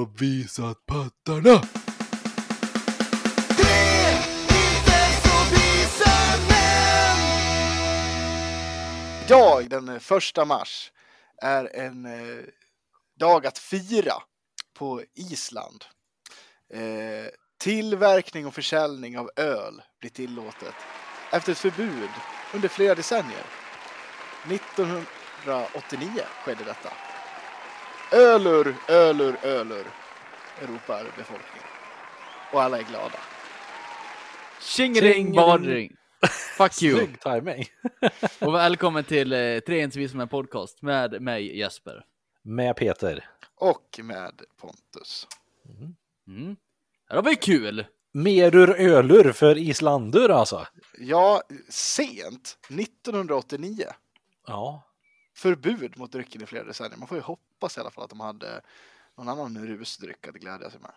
[0.00, 1.62] har visat pattarna.
[9.24, 10.92] Idag, den första mars,
[11.42, 12.44] är en eh,
[13.18, 14.14] dag att fira
[14.78, 15.84] på Island.
[16.74, 16.80] Eh,
[17.58, 20.74] tillverkning och försäljning av öl blir tillåtet
[21.32, 22.10] efter ett förbud
[22.54, 23.44] under flera decennier.
[24.44, 27.09] 1989 skedde detta.
[28.12, 29.86] Ölur, ölur, ölur,
[30.60, 31.66] ropar befolkningen.
[32.52, 33.18] Och alla är glada.
[34.60, 35.96] Tjingering badring!
[36.56, 36.96] Fuck you!
[36.98, 37.64] Snygg timing.
[38.40, 42.04] Och välkommen till eh, Tre inte vi som en podcast med mig Jesper.
[42.42, 43.28] Med Peter.
[43.54, 45.26] Och med Pontus.
[46.26, 46.56] Mm.
[47.08, 47.86] Här har vi kul!
[48.12, 50.66] Merur ölur för islandur alltså.
[50.98, 53.86] Ja, sent, 1989.
[54.46, 54.89] Ja.
[55.40, 56.96] Förbud mot drycken i flera decennier.
[56.98, 58.60] Man får ju hoppas i alla fall att de hade
[59.18, 60.92] någon annan rusdryck att glädja sig med.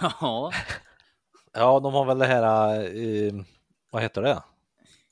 [0.20, 0.52] Ja,
[1.52, 2.44] Ja, de har väl det här,
[2.82, 3.32] eh,
[3.90, 4.42] vad heter det?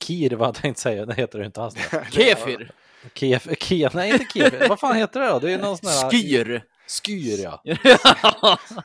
[0.03, 1.75] Kir, vad jag tänkte säga, det heter det inte alls.
[2.11, 2.71] kefir,
[3.13, 5.39] Kef, kef, nej inte kefir, vad fan heter det då?
[5.39, 6.11] Det är någon sån här...
[6.11, 6.63] skyr.
[6.87, 7.61] Skyr ja.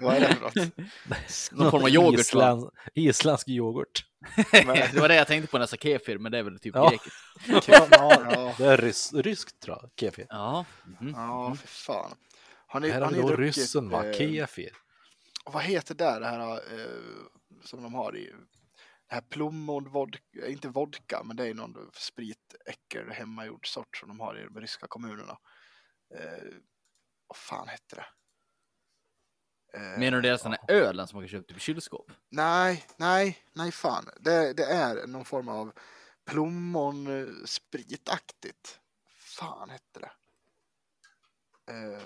[0.01, 0.73] Vad är det för något?
[1.53, 2.41] Någon form av yoghurt va?
[2.41, 4.05] Island, isländsk yoghurt.
[4.93, 6.89] Det var det jag tänkte på nästa kefir, men det är väl typ Ja.
[6.91, 7.69] grekiskt.
[7.91, 10.27] Ja, Det är rys, ryskt tror jag, kefir.
[10.29, 10.65] Ja.
[11.01, 11.13] mhm.
[11.17, 12.15] ja för fan.
[12.67, 14.71] Har ni, Här har vi då druckit, ryssen va, eh, kefir.
[15.45, 16.87] vad heter det, det här eh,
[17.65, 18.33] som de har i
[19.09, 24.39] det här plommonvodka, inte vodka, men det är någon spritäckel hemmagjord sort som de har
[24.39, 25.39] i de ryska kommunerna.
[26.15, 26.45] Eh,
[27.27, 28.07] vad fan hette det?
[29.75, 32.13] Eh, Menar du det är sån här ölen som man kan köpa typ i kylskåp?
[32.31, 34.09] Nej, nej, nej fan.
[34.21, 35.73] Det, det är någon form av
[36.25, 38.81] plommonspritaktigt.
[39.19, 40.11] Fan hette det.
[41.73, 42.01] Eh,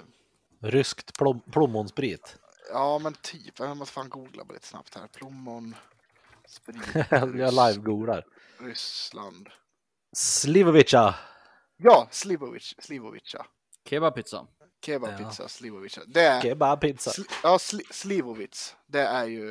[0.61, 2.37] Ryskt plom, plommonsprit.
[2.73, 5.07] ja men typ, jag måste fan googla bara lite snabbt här.
[5.07, 5.75] Plommon,
[6.49, 8.25] sprit, Jag live-googlar.
[8.59, 9.49] Ryssland.
[10.13, 11.15] Slivovica.
[11.77, 13.47] Ja, Slivovic, Slivovica.
[13.89, 14.47] Kebabpizza.
[14.87, 16.01] Kebabpizza, Slivovica.
[16.07, 17.11] Det är, Kebabpizza.
[17.11, 18.77] sli, ja, sli, Slivovic.
[18.87, 19.47] Det är ju,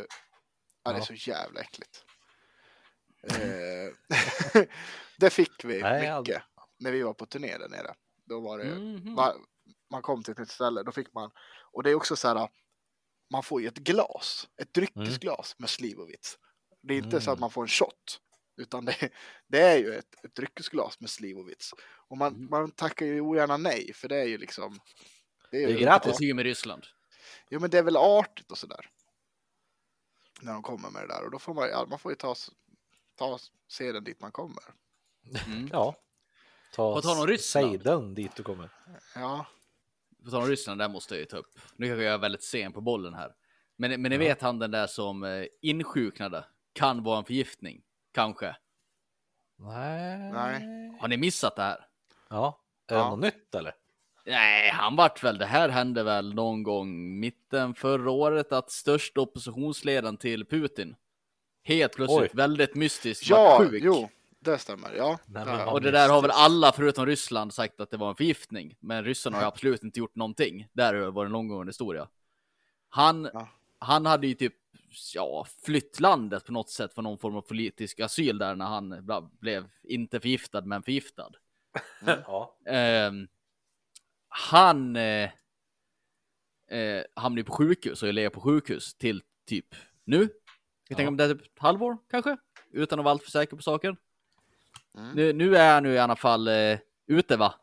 [0.83, 1.05] ja, det är Ja.
[1.05, 2.03] så jävla äckligt.
[3.31, 4.63] Eh,
[5.19, 6.43] det fick vi Nej, mycket
[6.79, 7.93] när vi var på turné där nere.
[8.25, 9.13] Då var det, Mhm.
[9.13, 9.33] man,
[9.91, 11.31] man kom till ett nytt ställe, då fick man,
[11.71, 12.49] och det är också så här,
[13.31, 16.37] man får ju ett glas, ett dryckesglas med Slivovitz.
[16.81, 17.39] Det är inte så att Mm.
[17.41, 18.19] man får en shot,
[18.61, 18.95] utan det,
[19.47, 21.71] det är ju ett, ett dryckesglas med Slivovitz.
[22.09, 22.49] Och man, Mm.
[22.49, 24.79] man tackar ju ogärna nej, för det är ju liksom,
[25.51, 26.11] det är ju Det är gratis.
[26.17, 26.83] kutym med Ryssland.
[27.49, 28.89] Jo, men det är väl artigt och sådär.
[30.41, 32.35] När de kommer med det där, och då får man, ja, man får ju ta,
[33.15, 34.63] ta seden dit man kommer.
[35.45, 35.69] Mm.
[35.73, 35.95] Ja.
[36.75, 37.65] Ta om Ryssland.
[37.71, 38.69] sejden dit du kommer.
[39.15, 39.47] Ja,
[40.25, 41.59] På tal om Ryssland, där måste jag ju ta upp.
[41.75, 43.35] Nu kanske jag är väldigt sen på bollen här.
[43.75, 47.83] Men, men ni vet han den där som eh, insjuknade kan vara en förgiftning.
[48.11, 48.55] Kanske.
[49.55, 50.31] Nej.
[50.31, 50.61] Nej.
[50.99, 51.87] Har ni missat det här?
[52.29, 52.61] Ja.
[52.87, 53.09] Är det Ja.
[53.09, 53.75] något nytt eller?
[54.27, 59.21] Nej, han vart väl, det här hände väl någon gång mitten förra året att största
[59.21, 60.95] oppositionsledaren till Putin
[61.63, 62.29] helt plötsligt Oj.
[62.33, 63.83] väldigt mystiskt ja vart sjuk.
[63.85, 64.93] jo, det stämmer.
[64.97, 68.09] Ja, Nej, det Och det där har väl alla förutom Ryssland sagt att det var
[68.09, 68.75] en förgiftning.
[68.79, 70.67] Men ryssarna har ju absolut inte gjort någonting.
[70.73, 72.07] Där var det en långgående historia.
[72.89, 73.47] Han, Ja.
[73.79, 74.53] han hade ju typ
[75.15, 78.93] ja, flytt landet på något sätt för någon form av politisk asyl där när han
[78.93, 81.29] bla- blev inte förgiftad men förgiftad.
[82.27, 82.55] Ja.
[82.65, 83.27] Ehm,
[84.29, 85.29] han eh,
[86.71, 90.19] eh, hamnade på sjukhus och jag på sjukhus till typ nu.
[90.19, 90.29] Jag
[90.89, 90.95] Ja.
[90.95, 92.37] tänker om det är typ ett halvår kanske,
[92.71, 93.97] utan att vara alltför säker på saken.
[94.97, 95.11] Mm.
[95.15, 97.55] Nu, nu är han nu i alla fall eh, ute va?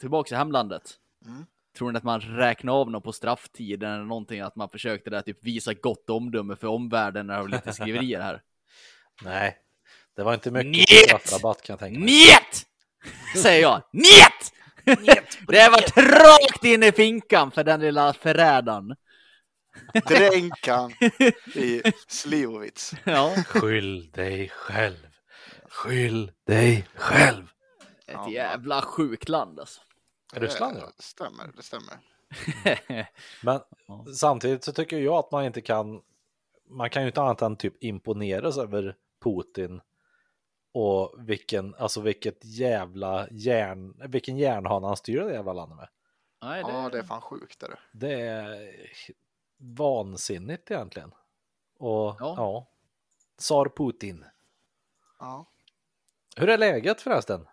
[0.00, 0.94] Tillbaka i hemlandet.
[1.26, 1.46] Mm.
[1.78, 4.40] Tror ni att man räknar av någon på strafftiden eller någonting?
[4.40, 8.20] Att man försökte där typ visa gott omdöme för omvärlden när det var lite skriverier
[8.20, 8.42] här?
[9.22, 9.58] Nej.
[10.16, 10.88] Det var inte mycket Njet!
[11.26, 12.06] straffrabatt kan jag tänka mig.
[12.08, 12.66] Njet!
[13.42, 13.82] Säger jag.
[13.92, 14.45] Njet!
[15.46, 18.96] Det var rakt in i finkan för den lilla förrädaren.
[20.06, 20.92] Dränk han
[21.54, 22.92] i Slivovitz.
[23.04, 25.06] Ja, Skyll dig själv.
[25.68, 27.46] Skyll dig själv.
[28.06, 29.80] ett jävla sjukt land alltså.
[30.34, 30.90] Ryssland Det ja.
[30.98, 31.94] stämmer, det stämmer.
[33.42, 34.06] Men Ja.
[34.14, 36.00] samtidigt så tycker jag att man inte kan.
[36.70, 38.94] Man kan ju inte annat än typ imponeras över
[39.24, 39.80] Putin.
[40.78, 45.88] Och vilken, alltså vilket jävla järn, vilken järnhana han styr det jävla landet med.
[46.42, 46.70] Nej, det...
[46.70, 47.62] Ja, det är fan sjukt.
[47.62, 47.78] Är det.
[47.92, 48.72] Det är
[49.56, 51.14] vansinnigt egentligen.
[51.78, 52.34] Och Ja.
[52.36, 52.66] ja,
[53.36, 54.24] Tsar Putin.
[55.18, 55.46] Ja.
[56.36, 57.46] Hur är läget förresten?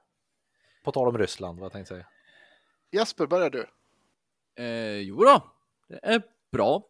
[0.83, 2.07] På tal om Ryssland, vad jag tänkte säga.
[2.91, 3.67] Jesper, börjar du.
[4.55, 5.41] Eh, jo då,
[5.87, 6.21] det är
[6.51, 6.83] bra.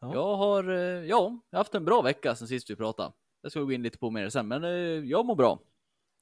[0.00, 0.14] Ja.
[0.14, 3.12] Jag har, eh, ja, jag har haft en bra vecka sen sist vi pratade.
[3.42, 4.70] Det ska vi gå in lite på mer sen, men eh,
[5.10, 5.58] jag mår bra.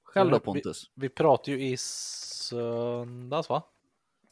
[0.03, 0.91] Själv då Vi- Pontus?
[0.95, 3.63] Vi pratade ju i söndags va?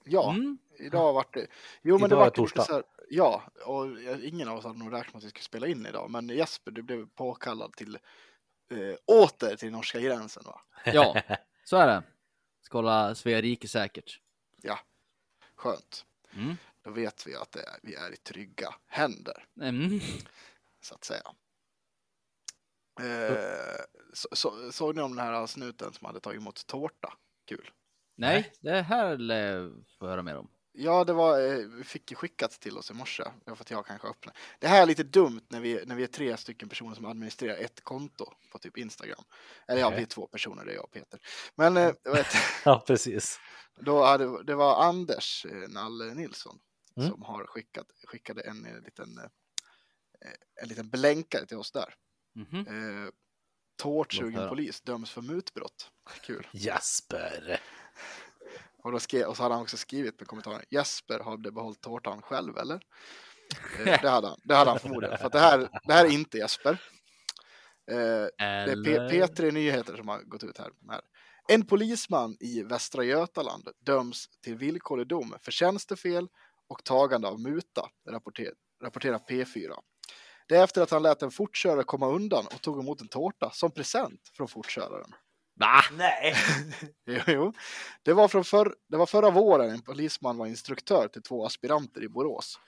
[0.04, 0.58] Ja, Mm.
[0.78, 1.46] idag vart det.
[1.82, 2.60] Jo, men Idag det är vart torsdag.
[2.62, 3.86] lite så här, Ja, och
[4.22, 6.70] ingen av oss hade nog räknat med att vi skulle spela in idag, men Jesper,
[6.70, 7.98] du blev påkallad till
[8.70, 10.60] eh, åter till norska gränsen, va?
[10.84, 11.22] Ja,
[11.64, 12.02] så är det.
[12.62, 14.20] Ska hålla Svea rike säkert.
[15.54, 16.04] Skönt.
[16.32, 16.56] Mm.
[16.82, 20.00] Då vet vi att det är, vi är i trygga händer, Mm.
[20.80, 21.22] så att säga.
[23.00, 23.36] Eh,
[24.12, 27.12] så, så, såg ni om den här snuten som hade tagit emot tårta?
[27.48, 27.70] Kul.
[28.16, 30.50] Nej, det här lär jag höra mer om.
[30.72, 33.24] Ja, det var, eh, vi fick ju skickat till oss i morse.
[33.44, 34.38] För att jag kanske öppnade.
[34.58, 37.56] Det här är lite dumt när vi, när vi är tre stycken personer som administrerar
[37.56, 39.24] ett konto på typ Instagram.
[39.68, 39.96] Eller ja, Okej.
[39.96, 41.20] vi är två personer, det är jag och Peter.
[41.54, 42.26] Men eh, vet,
[42.64, 43.40] Ja, precis.
[43.80, 46.58] då hade, det var Anders eh, Nalle Nilsson
[46.96, 47.10] Mm.
[47.10, 49.08] som har skickat, skickade en, liten,
[50.62, 51.94] en liten blänkare till oss där.
[52.38, 52.66] Mhm.
[52.66, 53.14] Eh, Låt
[53.82, 55.90] Tårtsugen polis döms för mutbrott.
[56.22, 56.46] Kul.
[56.52, 57.60] Jasper.
[58.84, 62.22] Och, då skrev, och så hade han också skrivit med kommentaren Jesper hade behållit tårtan
[62.22, 62.74] själv eller?
[63.78, 65.18] Eh, det, hade han, det hade han förmodligen.
[65.18, 66.70] För det här, det här är inte Jesper.
[67.90, 69.26] Eh, det är P- Eller...
[69.26, 70.70] P3 Nyheter som har gått ut här.
[70.90, 71.00] här.
[71.48, 76.28] En polisman i Västra Götaland döms till villkorlig dom för tjänstefel
[76.68, 78.52] och tagande av muta, rapporter,
[78.84, 79.74] rapporterar P4.
[80.48, 83.50] Det är efter att han lät en fortkörare komma undan och tog emot en tårta
[83.50, 85.14] som present från fortköraren.
[85.60, 85.80] Va?
[85.92, 86.34] Nej.
[87.06, 87.52] Jo, jo.
[88.02, 92.02] Det, var från förr, det var förra våren en polisman var instruktör till två aspiranter
[92.02, 92.58] i Borås.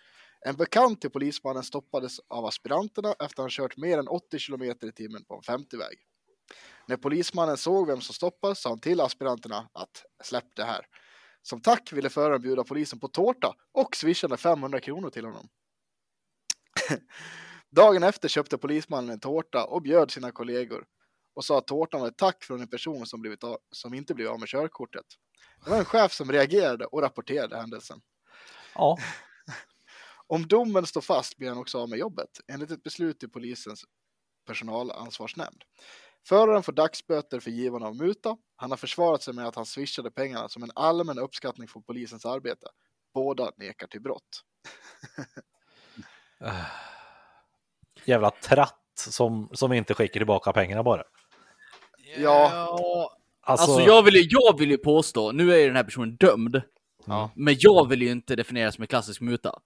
[0.47, 4.87] En bekant till polismannen stoppades av aspiranterna efter att han kört mer än 80 kilometer
[4.87, 5.99] i timmen på en 50-väg.
[6.87, 10.87] När polismannen såg vem som stoppades sa han till aspiranterna att släpp det här.
[11.43, 15.49] Som tack ville föraren bjuda polisen på tårta och swishade 500 kronor till honom.
[17.71, 20.85] Dagen efter köpte polismannen en tårta och bjöd sina kollegor
[21.35, 24.15] och sa att tårtan var ett tack från en person som, blivit av, som inte
[24.15, 25.07] blev av med körkortet.
[25.65, 28.01] Det var en chef som reagerade och rapporterade händelsen.
[28.75, 28.99] Ja,
[30.27, 33.85] Om domen står fast blir han också av med jobbet, enligt ett beslut i polisens
[34.47, 35.65] personalansvarsnämnd.
[36.27, 38.37] Föraren får dagsböter för givande av muta.
[38.57, 42.27] Han har försvarat sig med att han swishade pengarna som en allmän uppskattning för polisens
[42.27, 42.67] arbete.
[43.15, 44.45] Båda nekar till brott.
[48.05, 51.03] jävla tratt som, som inte skickar tillbaka pengarna bara.
[52.17, 52.51] Ja.
[53.43, 56.17] Alltså, Alltså, jag, vill ju, jag vill ju påstå, nu är ju den här personen
[56.17, 56.63] dömd,
[57.07, 57.31] Ja.
[57.35, 59.59] men jag vill ju inte definiera som en klassisk muta.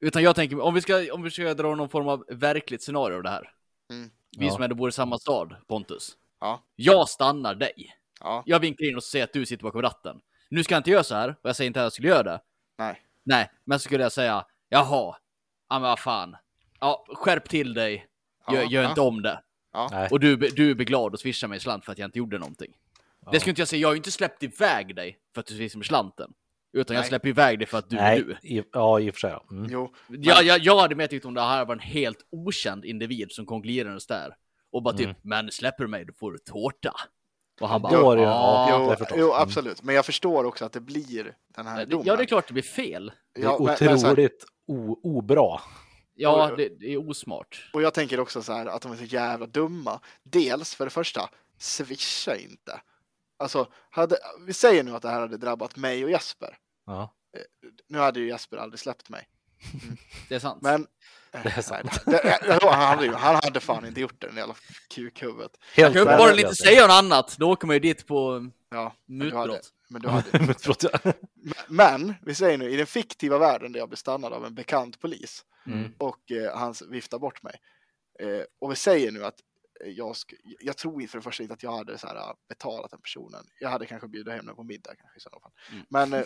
[0.00, 3.16] Utan jag tänker, om vi ska, om vi ska dra någon form av verkligt scenario
[3.16, 3.50] av det här.
[3.90, 4.10] Mm.
[4.38, 4.52] Vi Ja.
[4.52, 6.16] som ändå bor i samma stad, Pontus.
[6.40, 6.62] Ja.
[6.76, 7.94] Jag stannar dig.
[8.20, 8.42] Ja.
[8.46, 10.20] Jag vinkar in och säger att du sitter bakom ratten.
[10.50, 12.22] Nu ska jag inte göra så här, och jag säger inte att jag skulle göra
[12.22, 12.40] det.
[12.78, 13.02] Nej.
[13.24, 15.16] Nej, men så skulle jag säga, jaha,
[15.68, 16.36] ja men vad fan.
[16.80, 18.06] Ja, skärp till dig,
[18.52, 18.88] gör, Ja, gör ja.
[18.88, 19.40] inte om det.
[19.90, 20.08] nej.
[20.10, 22.72] Och du, du blir glad och swishar mig slant för att jag inte gjorde någonting.
[23.32, 25.54] Det skulle inte jag säga, jag har ju inte släppt iväg dig för att du
[25.54, 26.30] swishar mig slanten.
[26.72, 27.08] Utan jag Nej.
[27.08, 28.48] släpper iväg dig för att du är nej, du.
[28.48, 29.30] i, ja i och för sig.
[29.30, 29.44] ja.
[29.50, 29.66] Mm.
[29.70, 29.94] Jo.
[30.08, 33.46] Jag, jag, jag hade mer tyckt om det här var en helt okänd individ som
[33.46, 34.34] kom glidandes där.
[34.72, 35.16] Och bara typ, Mm.
[35.22, 36.94] men släpper du mig då får du tårta.
[37.60, 39.42] Och han bara, är det "Ja, ja, Jo, jo, Mm.
[39.42, 39.82] absolut.
[39.82, 42.06] Men jag förstår också att det blir den här domen.
[42.06, 43.12] Ja, det är klart det blir fel.
[43.34, 44.44] Det är Ja, men- men så otroligt
[45.02, 45.60] obra.
[46.20, 47.70] Ja, Och- det, det är osmart.
[47.72, 50.00] Och jag tänker också så här att de är så jävla dumma.
[50.22, 52.80] Dels för det första, swisha inte.
[53.36, 56.58] Alltså, hade, vi säger nu att det här hade drabbat mig och Jesper.
[56.86, 57.12] Ja,
[57.88, 59.28] Nu hade ju Jesper aldrig släppt mig.
[60.28, 60.62] Det är sant.
[60.62, 60.86] Men...
[61.32, 62.02] det är sant.
[62.06, 64.54] Nej, det, det, han, hade, han hade fan inte gjort det, den jävla
[64.94, 65.50] kukhuvudet.
[65.76, 66.60] jag Helt kan men- uppenbarligen värdelöst.
[66.60, 67.36] inte säga något annat.
[67.38, 69.72] Då åker man ju dit på Ja, men du hade, mutbrott.
[69.88, 70.28] men du hade.
[71.04, 71.12] Ja.
[71.68, 75.00] Men, vi säger nu, i den fiktiva världen där jag blir stannad av en bekant
[75.00, 75.92] polis Mm.
[75.98, 77.54] och eh, han viftar bort mig.
[78.20, 79.40] Eh, och vi säger nu att
[79.84, 82.32] eh, jag, sk- jag tror för det första inte att jag hade så här, äh,
[82.48, 83.44] betalat den personen.
[83.60, 85.52] Jag hade kanske bjudit hem den på middag kanske i sådana fall.
[85.72, 85.84] Mm.
[85.88, 86.24] Men eh,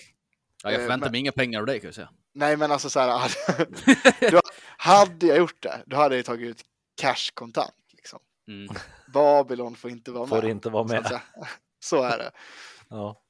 [0.65, 2.11] Ja, jag Eh, förväntar men- mig inga pengar av dig kan jag säga.
[2.33, 4.41] nej, men alltså så här, hade, då,
[4.77, 6.62] hade jag gjort det, då hade jag tagit ut
[7.01, 7.75] cash kontant.
[7.93, 8.19] Liksom.
[8.49, 8.75] Mm.
[9.12, 10.51] Babylon får inte vara Får med.
[10.51, 11.07] inte vara så med.
[11.07, 11.23] säga.
[11.81, 12.31] Så är det.
[12.89, 13.23] Ja.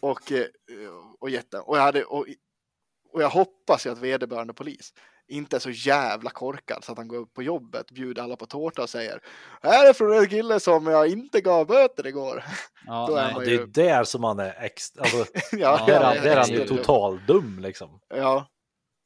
[0.00, 0.46] Och, eh,
[1.20, 2.26] och, jätte, och, jag hade, och,
[3.12, 4.94] och jag hoppas ju att vederbörande polis
[5.30, 8.46] inte är så jävla korkad så att han går upp på jobbet, bjuder alla på
[8.46, 9.20] tårta och säger
[9.62, 12.44] Här är från en kille som jag inte gav böter igår.
[12.86, 13.34] Ja, Då är nej.
[13.34, 16.26] man Det är där som man är extra, alltså, ja, där, är Ja, han- där
[16.32, 18.00] är han ju är- total dum liksom.
[18.14, 18.46] Ja,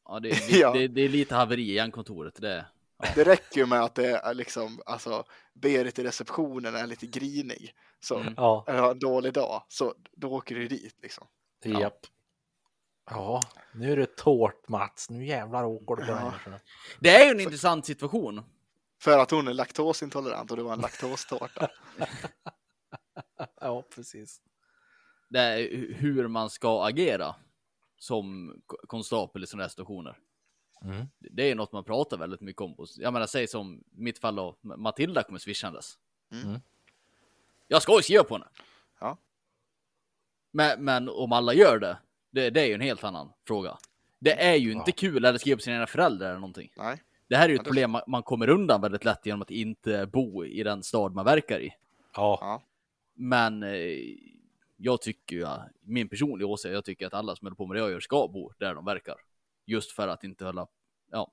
[0.08, 0.72] ja, det, är, Ja.
[0.72, 2.34] det, det är lite haveri i järnkontoret.
[2.40, 2.66] Det,
[3.14, 7.72] det räcker ju med att det är liksom, alltså, Berit i receptionen är lite grinig.
[8.00, 8.34] Så, Mm.
[8.36, 11.26] Ja, en dålig dag, så då åker du dit liksom.
[11.64, 11.80] Ja.
[11.80, 11.98] japp.
[13.10, 13.42] Ja,
[13.72, 15.10] nu är det tårt Mats.
[15.10, 16.34] Nu jävlar åker det på Ja.
[17.00, 18.42] Det är ju en intressant situation.
[19.00, 21.68] För att hon är laktosintolerant och det var en laktostårta.
[23.60, 24.40] Ja, precis.
[25.28, 27.34] Det är hu- hur man ska agera
[27.98, 30.18] som ko- konstapel i sådana här situationer.
[30.82, 31.06] Mm.
[31.18, 32.86] Det är något man pratar väldigt mycket om.
[32.96, 35.98] Jag menar, säg som mitt fall då, Matilda kommer swishandes.
[36.32, 36.60] Mm.
[37.68, 38.48] Jag ska ju skriva på henne.
[39.00, 39.18] Ja.
[40.50, 41.98] Men, men om alla gör det,
[42.34, 43.78] det, det är ju en helt annan fråga.
[44.18, 44.94] Det är ju inte Ja.
[44.96, 46.70] kul att skriva på sina egna föräldrar eller någonting.
[46.76, 47.02] Nej.
[47.28, 49.50] Det här är ju Ja, ett problem man, man kommer undan väldigt lätt genom att
[49.50, 51.70] inte bo i den stad man verkar i.
[52.14, 52.62] Ja, Ja.
[53.16, 53.98] Men eh,
[54.76, 55.46] jag tycker ju,
[55.80, 58.28] min personliga åsikt, jag tycker att alla som håller på med det jag gör ska
[58.28, 59.14] bo där de verkar.
[59.66, 60.66] Just för att inte hålla,
[61.10, 61.32] ja,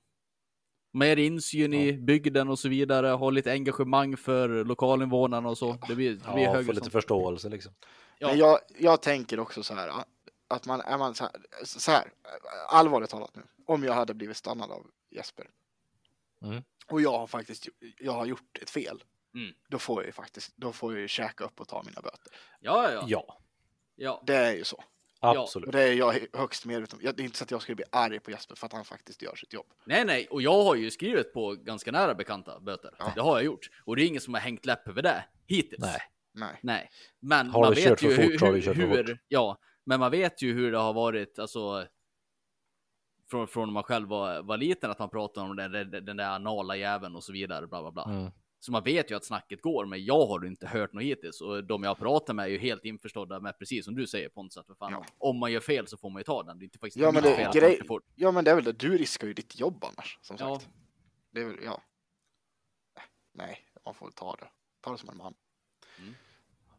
[0.94, 5.78] mer insyn i bygden och så vidare, ha lite engagemang för lokalinvånarna och så.
[5.88, 7.74] Det blir, det blir ja högre få lite förståelse liksom.
[8.20, 8.28] Ja.
[8.28, 9.92] Men jag, jag tänker också så här.
[10.52, 11.34] Att man är man så här,
[11.66, 12.12] så här.
[12.70, 13.42] Allvarligt talat nu.
[13.66, 15.48] Om jag hade blivit stannad av Jesper.
[16.44, 16.64] Mm.
[16.88, 17.68] Och jag har faktiskt
[18.00, 19.04] jag har gjort ett fel.
[19.36, 19.54] Mm.
[19.70, 22.34] Då får jag ju faktiskt, då får jag ju käka upp och ta mina böter.
[22.60, 23.38] Ja, ja, ja.
[23.96, 24.24] Ja.
[24.28, 24.84] Det är ju så.
[25.20, 25.66] absolut.
[25.68, 27.06] Och det är jag högst medveten om.
[27.06, 28.86] Jag- Det är inte så att jag skulle bli arg på Jesper för att han
[28.86, 29.66] faktiskt gör sitt jobb.
[29.86, 32.96] Nej, nej, och jag har ju skrivit på ganska nära bekanta böter.
[33.00, 33.12] Ja.
[33.16, 33.70] Det har jag gjort.
[33.86, 35.82] Och det är ingen som har hängt läpp över det hittills.
[35.82, 36.02] Nej.
[36.34, 36.60] Nej.
[36.62, 36.90] Nej,
[37.20, 39.18] men Har man vet kört ju för hur, hur, hur fort.
[39.28, 41.88] ja, men man vet ju hur det har varit, alltså
[43.30, 45.72] från, från när man själv var, var liten, att man pratar om den,
[46.06, 48.04] den, där anala jäveln och så vidare, bla bla bla.
[48.04, 48.32] Mm.
[48.60, 51.42] Så man vet ju att snacket går, men jag har inte hört något hittills.
[51.42, 54.58] Och de jag pratar med är ju helt införstådda med precis som du säger Pontus,
[54.58, 55.06] att för fan, Ja.
[55.18, 56.60] om man gör fel så får man ju ta den.
[56.60, 58.04] Det är inte faktiskt Ja, men det- fel grej- fort.
[58.16, 60.18] Ja men det är väl det, du riskar ju ditt jobb annars.
[60.22, 60.60] Som Ja.
[60.60, 60.70] sagt.
[61.32, 61.82] Det är väl, ja.
[63.34, 64.48] Nej, man får väl ta det.
[64.82, 65.34] Ta det som en man.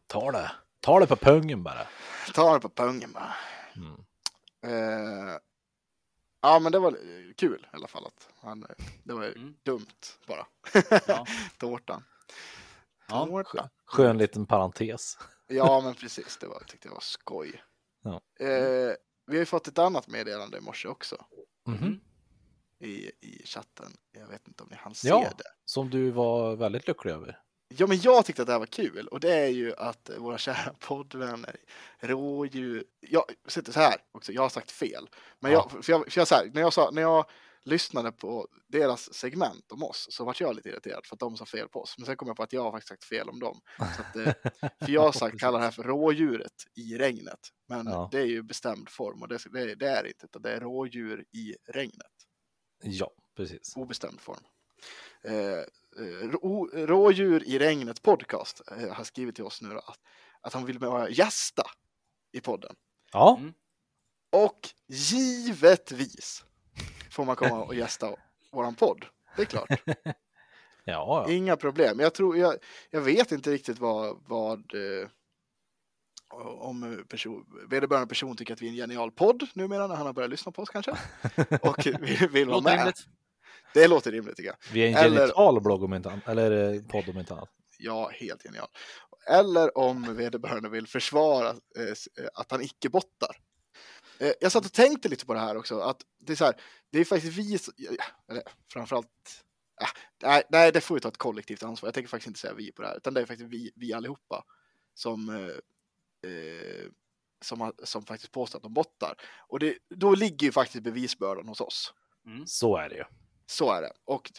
[0.07, 0.51] Ta det.
[0.83, 1.87] Ta det på pungen bara.
[2.33, 3.35] Ta det på pungen bara.
[3.75, 3.99] Mm.
[4.65, 5.37] Eh,
[6.41, 6.97] ja men det var
[7.37, 8.65] kul i alla fall att han,
[9.03, 9.55] det var Mm.
[9.63, 9.85] dumt
[10.27, 10.45] bara.
[11.07, 11.25] Ja.
[11.57, 12.03] Tårtan.
[13.09, 13.25] Ja.
[13.25, 13.69] Tårta.
[13.85, 15.17] Skön liten parentes.
[15.47, 17.63] Ja men precis, det var, jag tyckte det var skoj.
[18.03, 18.21] Ja.
[18.45, 18.93] Eh,
[19.25, 21.25] vi har ju fått ett annat meddelande i morse också
[21.67, 21.99] Mhm.
[22.79, 23.91] i, i chatten.
[24.11, 25.29] Jag vet inte om ni hann se Ja.
[25.37, 25.43] det.
[25.65, 27.39] Som du var väldigt lycklig över.
[27.77, 30.37] Ja, men jag tyckte att det här var kul och det är ju att våra
[30.37, 31.55] kära poddvänner
[31.99, 32.83] rådjur.
[32.99, 34.31] Jag sitter så här också.
[34.31, 35.69] Jag har sagt fel, men Ja.
[35.73, 37.25] jag, för jag, för jag, så här, när jag sa när jag
[37.65, 41.45] lyssnade på deras segment om oss så vart jag lite irriterad för att de sa
[41.45, 41.95] fel på oss.
[41.97, 43.61] Men sen kom jag på att jag har faktiskt sagt fel om dem.
[43.77, 44.33] Att, eh,
[44.79, 47.39] för jag har sagt kallar det här för rådjuret i regnet,
[47.69, 48.09] men Ja.
[48.11, 50.25] det är ju bestämd form och det, det, det är inte.
[50.25, 52.07] utan Det är rådjur i regnet
[52.83, 53.73] Ja, precis.
[53.75, 54.43] obestämd form.
[55.23, 55.59] Eh,
[55.97, 59.99] eh, rå, rådjur i regnet podcast eh, har skrivit till oss nu då, att,
[60.41, 61.63] att han vill vara gästa
[62.31, 62.75] i podden.
[63.11, 63.53] Ja, Mm.
[64.31, 66.45] Och givetvis
[67.11, 68.15] får man komma och gästa
[68.51, 69.05] våran podd.
[69.35, 70.13] Det är klart, ja,
[70.85, 71.29] ja.
[71.29, 71.99] inga problem.
[71.99, 72.55] Jag, tror, jag,
[72.89, 75.07] jag vet inte riktigt vad, vad eh,
[76.59, 80.13] om person, vederbörande person tycker att vi är en genial podd numera när han har
[80.13, 80.91] börjat lyssna på oss kanske.
[81.61, 82.93] Och vill, vill vara med.
[83.73, 84.73] Det låter rimligt tycker jag.
[84.73, 86.27] Vi är en Eller- genital blogg om inte annat.
[86.27, 87.49] Eller eh, podd om inte annat.
[87.77, 88.67] Ja, helt genial.
[89.27, 93.37] Eller om vederbörande vill försvara eh, eh, att han icke bottar.
[94.19, 96.55] Eh, jag satt och tänkte lite på det här också, att det är så här,
[96.91, 97.59] det är faktiskt vi,
[98.29, 99.07] eller framförallt,
[99.81, 99.87] äh,
[100.23, 101.87] nej, nej, det får vi ta ett kollektivt ansvar.
[101.87, 103.93] Jag tänker faktiskt inte säga vi på det här, utan det är faktiskt vi, vi
[103.93, 104.43] allihopa
[104.93, 106.87] som, eh, eh,
[107.41, 109.15] som, har, som faktiskt påstår att de bottar.
[109.47, 111.93] Och det, då ligger ju faktiskt bevisbördan hos oss.
[112.25, 112.47] Mm.
[112.47, 113.03] Så är det ju.
[113.45, 113.91] Så är det.
[114.05, 114.31] Och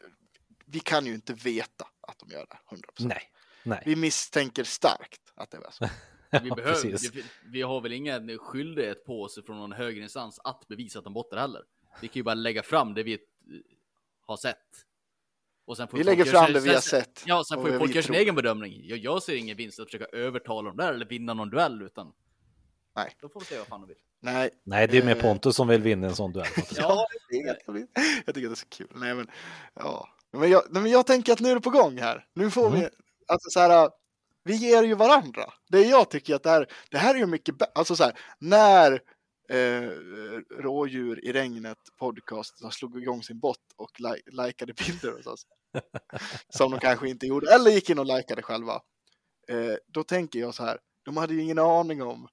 [0.66, 2.80] vi kan ju inte veta att de gör det, 100%.
[2.98, 3.22] Nej,
[3.62, 3.82] nej.
[3.86, 5.88] Vi misstänker starkt att det är så.
[6.42, 10.68] Vi, behöver, vi, vi har väl ingen skyldighet på oss från någon högre instans att
[10.68, 11.62] bevisa att de bottar heller.
[12.00, 13.18] Vi kan ju bara lägga fram det vi eh,
[14.20, 14.84] har sett.
[15.64, 17.22] Och sen får Vi lägger fram det vi har sett.
[17.26, 18.80] Ja, sen får ju folk vi göra sin egen bedömning.
[18.84, 22.12] Jag, jag ser ingen vinst att försöka övertala dem där eller vinna någon duell, utan
[22.96, 23.16] Nej.
[23.20, 23.96] då får vi se vad fan de vill.
[24.24, 24.50] Nej.
[24.64, 25.22] Nej, det är mer Eh.
[25.22, 26.46] Pontus som vill vinna en sån duell.
[26.76, 27.92] Ja, är jätteroligt.
[28.26, 28.88] jag tycker det är så kul.
[28.94, 29.30] Nej, men,
[29.74, 30.08] ja.
[30.32, 32.26] men, jag, men jag tänker att nu är det på gång här.
[32.34, 32.90] Nu får vi, Mm.
[33.28, 33.90] alltså så här,
[34.44, 35.42] vi ger ju varandra.
[35.68, 37.72] Det jag tycker att det här, det här är ju mycket bättre.
[37.74, 38.92] Alltså så här, när
[39.50, 39.88] eh,
[40.58, 45.46] Rådjur i regnet podcast slog igång sin bot och li likade bilder hos oss.
[46.48, 48.74] som de kanske inte gjorde, eller gick in och likade själva.
[49.48, 52.28] Eh, då tänker jag så här, de hade ju ingen aning om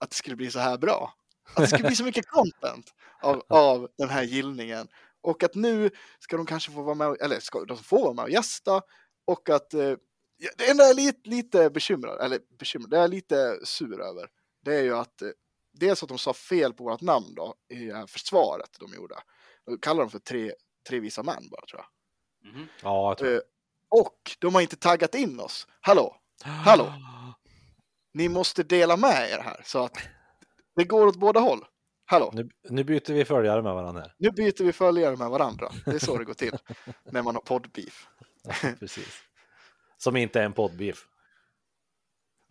[0.00, 1.14] att det skulle bli så här bra.
[1.54, 4.88] Att det skulle bli så mycket content av, av den här gillningen.
[5.22, 8.12] Och att nu ska de kanske få vara med, och- eller ska de få vara
[8.14, 8.82] med och gästa.
[9.26, 9.92] Och att eh,
[10.58, 14.28] det enda jag är lite, lite bekymrad, eller bekymrad, det jag är lite sur över.
[14.64, 15.28] Det är ju att eh,
[15.72, 19.14] dels att de sa fel på vårt namn då, i det här försvaret de gjorde.
[19.66, 20.52] De kallar dem för tre,
[20.88, 21.86] tre visa män bara tror jag.
[22.52, 22.66] Mhm.
[22.82, 23.40] Ja, jag tror Eh,
[23.88, 25.66] och de har inte taggat in oss.
[25.80, 26.92] Hallå, hallå.
[28.14, 29.96] ni måste dela med er här så att
[30.76, 31.64] det går åt båda håll.
[32.06, 34.14] Hallå, Nu, nu byter vi följare med varandra här.
[34.18, 35.68] nu byter vi följare med varandra.
[35.84, 36.56] Det är så det går till
[37.04, 38.08] när man har poddbeef.
[38.42, 39.22] Ja, precis.
[39.98, 41.06] Som inte är en poddbeef.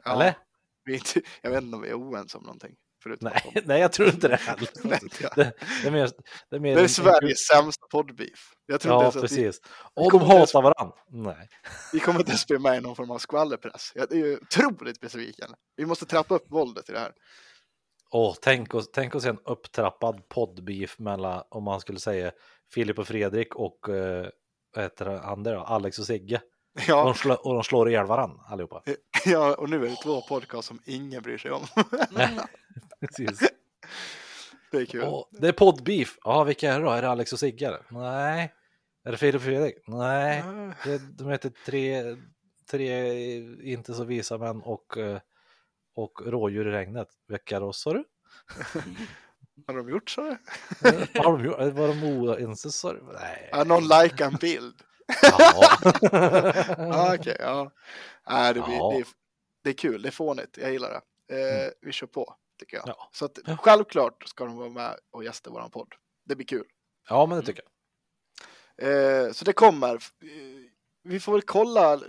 [0.04, 0.38] Ja, Eller?
[0.84, 2.76] Vi inte, jag vet inte om vi är oense om någonting.
[3.20, 4.70] Nej, nej, jag tror inte det heller.
[4.84, 5.00] Nej.
[5.36, 6.10] Det, det är mer,
[6.50, 8.54] det är mer Det är en- Sveriges sämsta poddbeef.
[8.66, 9.62] Jag tror inte Ja, ens att vi, precis.
[9.94, 10.96] Och de inte hatar varandra.
[11.10, 11.50] Nej.
[11.94, 13.92] vi kommer inte ens bli med i någon form av skvallerpress.
[13.96, 15.50] Jag är ju otroligt besviken.
[15.76, 17.14] Vi måste trappa upp våldet i det här.
[18.12, 22.32] Åh, tänk, oss, tänk oss en upptrappad poddbeef mellan, om man skulle säga,
[22.74, 24.28] Filip och Fredrik och eh,
[24.75, 25.60] vad heter det, andra då?
[25.60, 26.42] Alex och Sigge.
[26.75, 28.84] Och, Ja, de slå, och de slår ihjäl varandra allihopa.
[29.25, 31.66] ja, och nu är det två podcast som ingen bryr sig om.
[33.00, 33.39] Precis.
[34.72, 35.04] Det är kul.
[35.04, 36.18] Åh, det är poddbeef.
[36.24, 36.92] Ja, vilka är det då?
[36.92, 37.78] Är det Alex och Sigge?
[37.89, 38.54] Nej.
[39.04, 39.75] Är det Filip och Fredrik?
[39.88, 40.44] Nej.
[40.84, 42.16] Det, de heter tre,
[42.72, 43.13] tre
[43.74, 45.20] inte så visa män och, eh,
[46.03, 47.08] och rådjur i regnet.
[47.27, 48.03] Vilka då sa du?
[49.68, 50.22] Har de gjort så?
[50.82, 51.58] Vad har de gjort?
[51.60, 53.01] Var de oense sa du?
[53.13, 53.50] Nej.
[53.51, 54.82] Ja, någon likar en bild.
[55.22, 55.63] Ja.
[56.77, 57.72] Ja, okej, ja.
[58.29, 58.91] Nej, det, blir, Ja.
[58.94, 59.06] det, är,
[59.63, 60.89] det är kul, det är fånigt, jag gillar
[61.27, 61.36] det.
[61.65, 62.88] Eh, Vi kör på, tycker jag.
[62.88, 63.10] Ja.
[63.12, 65.94] Så att, självklart ska de vara med och gästa våran podd.
[66.25, 66.65] Det blir kul.
[67.10, 67.63] ja, men det tycker
[68.77, 69.25] jag.
[69.27, 69.94] Eh, så det kommer.
[69.96, 70.00] Eh,
[71.03, 72.00] Vi får väl kolla.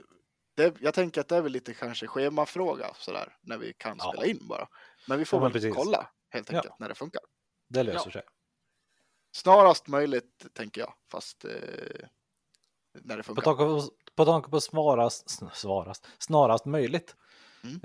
[0.61, 4.13] Det, jag tänker att det är väl lite kanske schemafråga sådär när vi kan Ja.
[4.13, 4.69] spela in bara.
[5.09, 5.75] Men vi får Ja, väl precis.
[5.75, 6.59] kolla helt Ja.
[6.59, 7.23] enkelt när det funkar.
[7.69, 8.13] Det löser Ja.
[8.13, 8.23] sig.
[9.33, 11.51] Snarast möjligt tänker jag, fast eh,
[12.93, 13.43] när det På funkar.
[13.43, 13.83] tanke på,
[14.17, 17.17] på, tanke på svarast, sn- svarast, snarast möjligt.
[17.65, 17.81] Mm.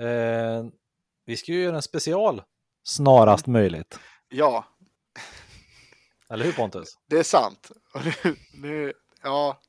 [0.66, 0.70] Eh,
[1.24, 2.42] vi ska ju göra en special
[2.82, 3.98] snarast möjligt.
[4.28, 4.64] Ja,
[6.30, 6.98] Eller hur Pontus?
[7.06, 7.70] det är sant.
[8.24, 8.92] Nu, nu,
[9.22, 9.60] ja,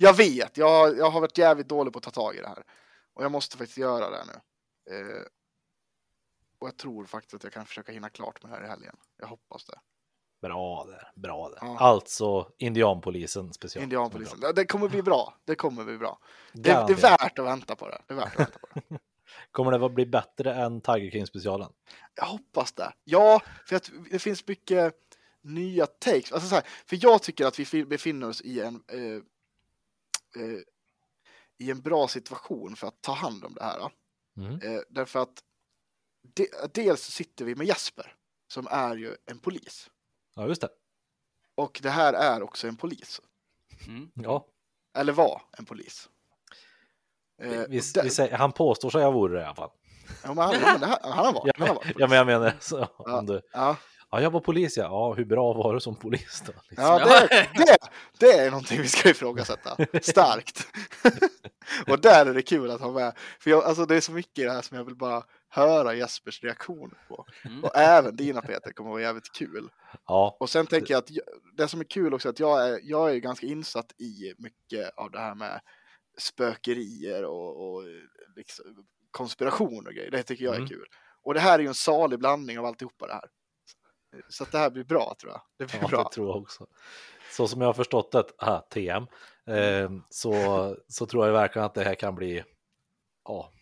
[0.00, 2.62] jag vet, jag, jag har varit jävligt dålig på att ta tag i det här.
[3.14, 4.32] Och jag måste faktiskt göra det nu.
[4.96, 5.22] Eh,
[6.60, 8.96] och jag tror faktiskt att jag kan försöka hinna klart med det här i helgen.
[9.16, 9.78] Jag hoppas det.
[10.42, 11.58] Bra där, bra där.
[11.60, 11.78] Ja.
[11.78, 13.82] Alltså Indianpolisen special.
[13.82, 14.40] Indianpolisen.
[14.54, 15.34] Det kommer bli bra.
[15.44, 16.18] Det kommer bli bra.
[16.52, 18.02] Det, det är värt att vänta på det.
[18.06, 18.98] Det är värt att vänta på det.
[19.50, 21.72] Kommer det att bli bättre än Tiger King specialen?
[22.14, 22.92] Jag hoppas det.
[23.04, 24.94] Ja, för att det finns mycket
[25.42, 26.32] nya takes.
[26.32, 29.22] Alltså så här, för jag tycker att vi fi- befinner oss i en eh,
[30.36, 30.60] eh,
[31.58, 33.90] i en bra situation för att ta hand om det här.
[34.36, 34.60] Mm.
[34.62, 35.42] Eh, därför att
[36.34, 38.14] de, dels sitter vi med Jesper
[38.48, 39.90] som är ju en polis
[40.34, 40.68] Ja, just det.
[41.54, 43.20] och det här är också en polis.
[43.86, 44.10] Mm.
[44.14, 44.46] Ja,
[44.98, 46.08] Eller var en polis.
[47.42, 49.70] Eh, vi, där- vi säger, han påstår sig ha vore det i alla fall.
[50.22, 51.46] ja, men han, ja, men det här, han har varit.
[51.46, 53.18] Ja, Han har men, varit ja, men jag menar, så, Ja.
[53.18, 53.76] om du, ja.
[54.10, 54.82] Ja, jag var polis ja.
[54.82, 56.52] Ja, hur bra var du som polis då?
[56.68, 56.84] Liksom.
[56.86, 57.76] Ja, det, det,
[58.18, 59.76] det är någonting vi ska ifrågasätta.
[60.02, 60.66] Starkt.
[61.90, 63.12] och där är det kul att ha med.
[63.40, 65.94] För jag, alltså, det är så mycket i det här som jag vill bara höra
[65.94, 67.26] Jespers reaktion på.
[67.44, 67.64] Mm.
[67.64, 69.70] Och även dina Peter kommer vara jävligt kul.
[70.06, 70.36] ja.
[70.40, 71.10] Och sen tänker jag att
[71.56, 74.34] det som är kul också är att jag är, jag är ju ganska insatt i
[74.38, 75.60] mycket av det här med
[76.18, 77.82] spökerier och, och
[78.36, 78.64] liksom,
[79.10, 80.10] konspiration och grejer.
[80.10, 80.68] Det tycker jag är Mm.
[80.68, 80.86] kul.
[81.24, 83.24] Och det här är ju en salig blandning av alltihopa det här.
[84.28, 85.40] Så att det här blir bra tror jag.
[85.56, 86.02] Det blir Ja, bra.
[86.02, 86.66] det tror jag också.
[87.32, 89.06] Så som jag har förstått det, ah, TM,
[89.46, 92.44] eh, så, så tror jag verkligen att det här kan bli
[93.24, 93.52] ja,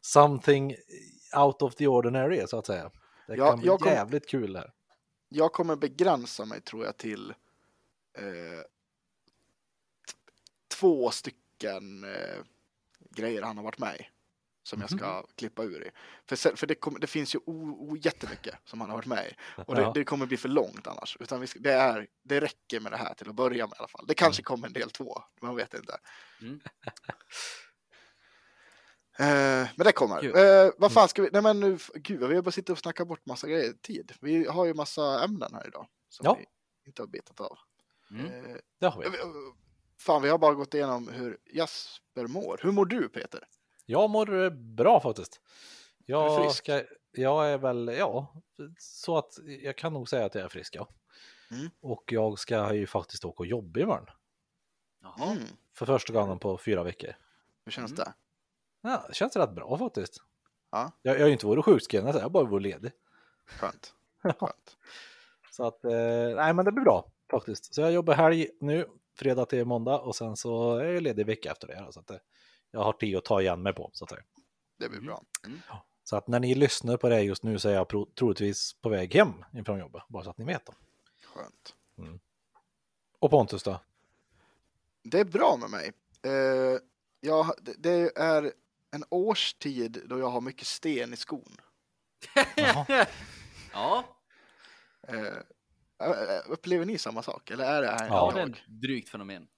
[0.00, 0.74] something
[1.36, 2.90] out of the ordinary så att säga.
[3.26, 4.72] Det Ja, kan bli jag kom- jävligt kul här.
[5.28, 7.30] Jag kommer begränsa mig tror jag till
[8.18, 8.62] eh,
[10.68, 12.42] två stycken eh,
[13.10, 14.06] grejer han har varit med i.
[14.68, 15.90] Som jag ska klippa ur i.
[16.28, 19.06] För, sen, för det, kommer- det finns ju o, o, jättemycket som han har varit
[19.06, 19.34] med i.
[19.66, 19.92] Och det, Ja.
[19.94, 21.16] det kommer bli för långt annars.
[21.20, 23.88] Utan ska, det, är, det räcker med det här till att börja med i alla
[23.88, 24.04] fall.
[24.08, 25.98] Det kanske kommer en del två, man vet inte.
[26.42, 26.60] Mm.
[29.20, 30.36] Eh, men det kommer.
[30.66, 33.08] Eh, vad fan ska vi, nej men nu, gud vi har bara suttit och snackat
[33.08, 34.12] bort massa grejer, tid.
[34.20, 35.86] Vi har ju massa ämnen här idag.
[36.08, 36.34] Som Ja.
[36.38, 36.46] vi
[36.86, 37.58] inte har betat av.
[38.10, 38.26] Mm.
[38.26, 39.06] Eh, Det har vi.
[39.06, 39.12] eh,
[39.98, 42.60] fan vi har bara gått igenom hur Jasper mår.
[42.62, 43.44] Hur mår du Peter?
[43.90, 45.40] Jag mår eh, bra faktiskt.
[46.06, 46.56] Jag, frisk?
[46.56, 48.34] ska, jag är väl, ja,
[48.78, 50.88] så att jag kan nog säga att jag är frisk, ja.
[51.50, 51.70] Mm.
[51.80, 54.06] Och jag ska ju faktiskt åka och jobba imorgon.
[55.02, 55.30] Jaha.
[55.32, 55.42] Mm,
[55.74, 57.10] För första gången på fyra veckor.
[57.64, 58.04] hur känns Mm.
[58.04, 58.12] det?
[58.88, 60.22] Ja, det känns rätt bra faktiskt.
[60.70, 60.92] Ja.
[61.02, 62.92] Jag, jag har ju inte varit sjukskriven, jag har bara varit ledig.
[63.46, 63.94] Skönt.
[64.38, 64.76] Skönt.
[65.50, 67.74] Så att, eh, nej men det blir bra faktiskt.
[67.74, 68.86] Så jag jobbar helg nu,
[69.18, 71.92] fredag till måndag och sen så är jag ledig vecka efter det.
[71.92, 72.16] Så att eh,
[72.70, 74.22] jag har tid att ta igen mig på så att säga.
[74.78, 75.06] Det blir Mm.
[75.06, 75.22] bra.
[76.04, 78.88] Så att när ni lyssnar på det just nu så är jag pro- troligtvis på
[78.88, 80.66] väg hem ifrån jobbet, bara så att ni vet.
[80.66, 80.72] Då.
[81.24, 81.74] Skönt.
[83.18, 83.80] Och Pontus då?
[85.02, 85.92] Det är bra med mig.
[86.22, 86.80] Eh,
[87.20, 88.52] jag, det- det är
[88.90, 91.56] en årstid då jag har mycket sten i skon.
[93.72, 94.04] Ja,
[95.08, 95.34] eh,
[96.46, 97.50] upplever ni samma sak?
[97.50, 99.48] Eller är det här Ja, ja det är ett drygt fenomen.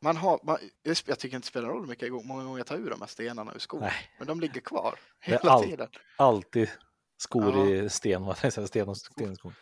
[0.00, 2.58] Man har, man, jag jag tycker inte det spelar roll hur mycket gång- många gånger
[2.58, 3.80] jag tar ur de här stenarna ur skon.
[3.80, 4.10] Nej.
[4.18, 5.66] Men de ligger kvar hela allt.
[5.66, 5.88] tiden.
[6.16, 6.70] Alltid
[7.16, 7.66] skor Ja.
[7.84, 9.54] i sten, vad jag, sten och sten i skon.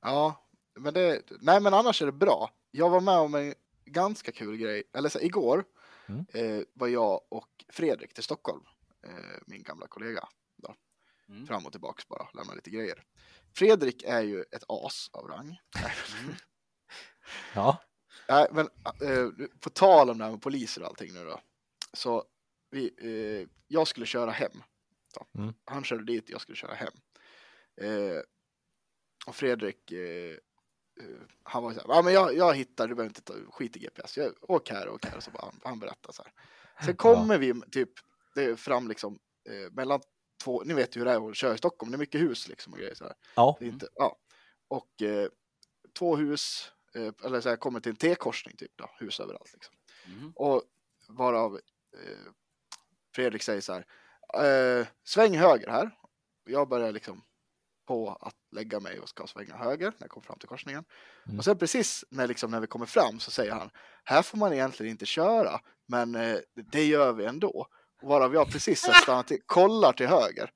[0.00, 0.48] Ja,
[0.80, 2.50] men det, nej men annars är det bra.
[2.70, 3.54] Jag var med om en
[3.84, 5.64] ganska kul grej, eller så, igår
[6.08, 6.24] Mm.
[6.34, 8.64] eh, var jag och Fredrik till Stockholm,
[9.06, 9.12] eh,
[9.46, 10.28] min gamla kollega.
[10.56, 10.74] Då.
[11.28, 11.46] Mm.
[11.46, 13.02] Fram och tillbaks bara, lämna lite grejer.
[13.56, 15.60] Fredrik är ju ett as av rang.
[16.22, 16.34] Mm.
[17.54, 17.78] Ja,
[18.32, 21.40] Nej, men eh, på tal om det här med poliser och allting nu då.
[21.92, 22.24] Så
[22.70, 24.62] vi, eh, jag skulle köra hem.
[25.38, 25.54] Mm.
[25.64, 26.92] Han körde dit, jag skulle köra hem.
[27.80, 28.20] Eh,
[29.26, 30.36] och Fredrik, eh,
[31.00, 33.76] eh, han var så här, ja men jag, jag hittar, du behöver inte ta skit
[33.76, 35.16] i GPS, jag, åk här, åk här.
[35.16, 36.32] Och så bara, han, han berättar så här.
[36.86, 37.90] Sen kommer vi typ
[38.34, 39.18] det är fram liksom
[39.48, 40.00] eh, mellan
[40.44, 42.48] två, ni vet ju hur det är att köra i Stockholm, det är mycket hus
[42.48, 43.14] liksom och grejer så här.
[43.34, 43.56] ja.
[43.58, 44.16] Det är inte, ja.
[44.68, 45.28] Och eh,
[45.98, 49.74] två hus, eh, eller så här, kommer till en T-korsning typ då, hus överallt liksom.
[50.06, 50.32] Mm.
[50.36, 50.62] Och
[51.08, 51.54] varav
[51.96, 52.32] eh,
[53.14, 53.86] Fredrik säger så här,
[54.80, 55.90] eh, sväng höger här.
[56.44, 57.24] Jag börjar liksom
[57.86, 60.84] på att lägga mig och ska svänga höger när jag kommer fram till korsningen.
[61.26, 61.38] Mm.
[61.38, 63.70] Och sen precis när, liksom, när vi kommer fram så säger han,
[64.04, 66.36] här får man egentligen inte köra, men eh,
[66.72, 67.66] det gör vi ändå.
[68.02, 70.50] Och varav jag precis har stannat till, kollar till höger,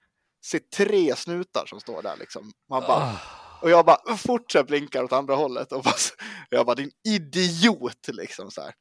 [0.45, 2.53] ser tre snutar som står där liksom.
[2.69, 3.19] Man bara, Ah,
[3.61, 5.95] och jag bara fortsätter blinka åt andra hållet och bara,
[6.51, 8.75] jag bara din idiot liksom så här.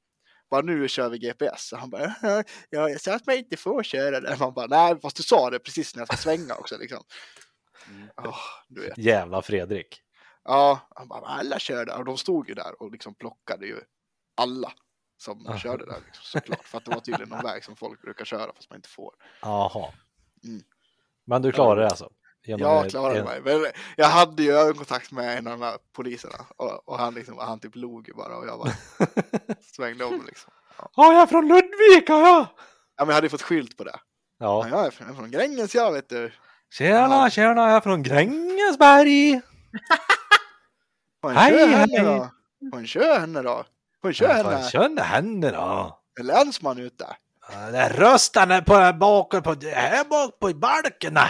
[0.49, 1.71] Bara nu kör vi GPS.
[1.73, 2.43] Och han bara, ja,
[2.89, 4.37] jag sa att man inte får köra där.
[4.39, 7.03] Man bara, nej, fast du sa det precis när jag ska svänga också liksom.
[7.89, 8.09] Mm.
[8.17, 8.97] Åh, du vet.
[8.97, 10.01] jävla Fredrik.
[10.43, 11.97] Ja, han bara, alla kör där.
[11.97, 13.79] Och de stod ju där och liksom plockade ju
[14.37, 14.73] alla
[15.17, 15.57] som Ah.
[15.57, 16.63] körde där liksom, såklart.
[16.63, 19.13] För att det var tydligen någon väg som folk brukar köra fast man inte får.
[19.41, 19.93] Jaha.
[20.43, 20.63] Mm.
[21.25, 22.09] Men du klarade det alltså?
[22.45, 23.41] Jag klarade en- mig.
[23.43, 27.37] Men jag hade ju ögonkontakt med en av de här poliserna och, och han, liksom,
[27.37, 28.71] han typ log ju bara och jag bara
[29.75, 30.53] svängde om liksom.
[30.77, 32.45] Ja, jag är från Ludvika ja!
[32.97, 33.95] Ja, men jag hade ju fått skylt på det.
[34.39, 34.67] Ja.
[34.69, 36.31] Ja, jag är från, jag är från Gränges jag vet du.
[36.73, 37.29] Tjena, Ja.
[37.29, 39.41] tjena, jag är från Grängesberg!
[41.21, 41.75] Får en Hej, kör hej.
[41.77, 42.29] henne då?
[42.71, 43.63] Får en kör henne då?
[44.01, 44.27] Får en kör
[45.03, 45.51] henne?
[45.51, 45.99] Då!
[46.19, 47.07] Är länsman ute?
[47.51, 51.27] Ja, Det är rösten på bakåt på, här bak på balkarna!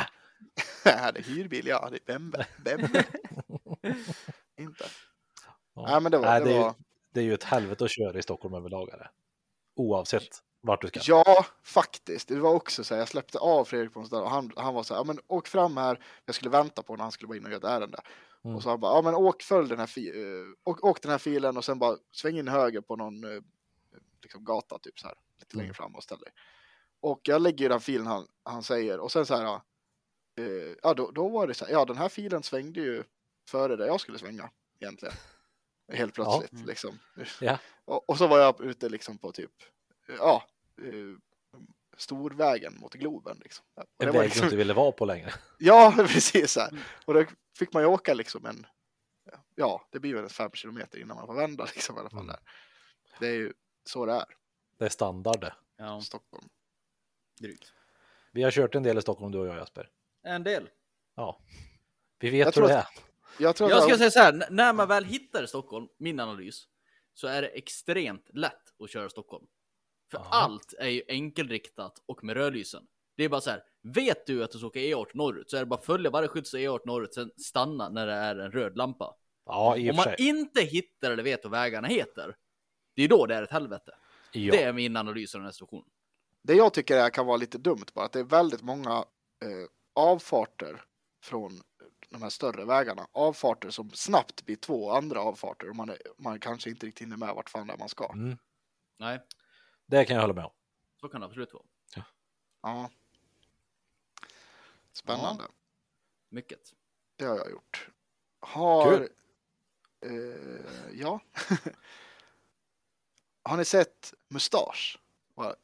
[0.85, 1.89] Ja, det är hyrbil, ja.
[1.91, 2.47] Det är Bembe.
[2.65, 3.05] Bembe.
[4.59, 4.85] Inte.
[5.75, 6.25] Nej, men det var...
[6.25, 6.73] Nej, det det, är ju,
[7.13, 8.89] det är ju ett helvete att köra i Stockholm överlag.
[8.89, 9.09] är det.
[9.75, 10.27] Oavsett
[10.61, 10.99] vart du ska.
[11.03, 12.27] Ja, faktiskt.
[12.27, 14.73] Det var också så här, jag släppte av Fredrik på en ställe och han, han
[14.73, 17.27] var så här, ja men åk fram här, jag skulle vänta på när han skulle
[17.27, 17.99] vara inne och göra ett ärende.
[18.43, 18.55] Mm.
[18.55, 21.17] Och så han bara, ja men åk, följ den här, eh, åk, åk den här
[21.17, 23.41] filen och sen bara sväng in höger på någon eh,
[24.21, 25.75] liksom gata typ så här, lite längre Mm.
[25.75, 26.31] fram och ställ dig.
[27.01, 29.63] Och jag lägger ju den filen han, han säger och sen så här, ja,
[30.37, 33.03] eh, ja då, då var det så här, ja den här filen svängde ju
[33.49, 35.15] före där jag skulle svänga egentligen.
[35.93, 36.65] Helt plötsligt Mm.
[36.65, 36.99] liksom.
[37.41, 37.59] Ja.
[37.85, 39.51] Och, och så var jag ute liksom på typ,
[40.07, 40.43] ja,
[40.81, 41.17] eh,
[41.97, 43.37] Storvägen mot Globen.
[43.43, 43.65] Liksom.
[43.75, 45.33] Och En det väg var du liksom, inte ville vara på längre.
[45.57, 46.69] Ja, precis så här.
[46.69, 46.81] Mm.
[47.05, 47.25] Och då
[47.57, 48.65] fick man ju åka liksom en,
[49.55, 52.19] ja, det blir väl en fem kilometer innan man får vända liksom i alla fall
[52.19, 52.27] Mm.
[52.35, 52.39] där.
[53.19, 54.25] Det är ju så det är,
[54.77, 55.53] Det är standard det.
[55.77, 56.49] Ja, Stockholm.
[57.39, 57.73] drygt.
[58.31, 59.89] Vi har kört en del i Stockholm du och jag Jesper.
[60.25, 60.69] En del.
[61.15, 61.39] Ja.
[62.19, 62.87] Vi vet Jag hur tror det är.
[63.39, 66.63] Jag tror Jag att ska säga så här, när man väl hittar Stockholm, min analys,
[67.13, 69.45] så är det extremt lätt att köra Stockholm.
[70.11, 70.27] För Ja.
[70.31, 72.87] allt är ju enkelriktat och med rödlysen.
[73.17, 75.59] Det är bara så här, vet du att du ska åka E18 norrut så är
[75.61, 79.15] det bara följa varje skjuts E18 norrut, sen stanna när det är en röd lampa.
[79.45, 80.15] Ja, i och Om man sig.
[80.19, 82.35] inte hittar eller vet vad vägarna heter,
[82.95, 83.91] det är då det är ett helvete.
[84.31, 84.51] Ja.
[84.51, 85.85] Det är min analys av den här situationen.
[86.41, 88.91] det jag tycker är, kan vara lite dumt bara, att det är väldigt många
[89.43, 90.81] eh, avfarter
[91.21, 91.61] från
[92.09, 93.07] de här större vägarna.
[93.11, 97.17] Avfarter som snabbt blir två andra avfarter och man, är, man kanske inte riktigt hinner
[97.17, 98.11] med vart fan det är man ska.
[98.13, 98.37] Mm.
[98.97, 99.21] Nej,
[99.85, 100.51] Det kan jag hålla med om.
[101.01, 101.63] så kan det absolut vara.
[102.61, 102.89] Ja.
[104.91, 105.43] Spännande.
[106.29, 106.73] Mycket.
[107.15, 107.89] Det har jag gjort.
[108.39, 108.97] Har...
[108.97, 109.09] Kul.
[110.01, 111.19] Eh, ja.
[113.43, 114.99] har ni sett Mustasch?
[115.35, 115.55] Vad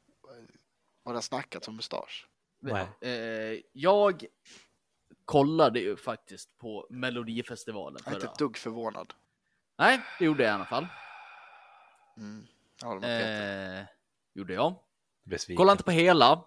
[1.04, 2.28] det har snackats om Mustasch?
[2.62, 2.88] Nej.
[3.02, 4.26] Eh, jag
[5.26, 9.14] kollade ju faktiskt på Melodifestivalen Jag är inte ett dugg förvånad.
[9.78, 10.88] Nej, det gjorde jag i alla fall.
[12.18, 12.48] Mm.
[13.04, 13.86] Eh,
[14.34, 14.76] gjorde jag.
[15.24, 15.58] Besviken.
[15.58, 16.46] Kollade inte på hela,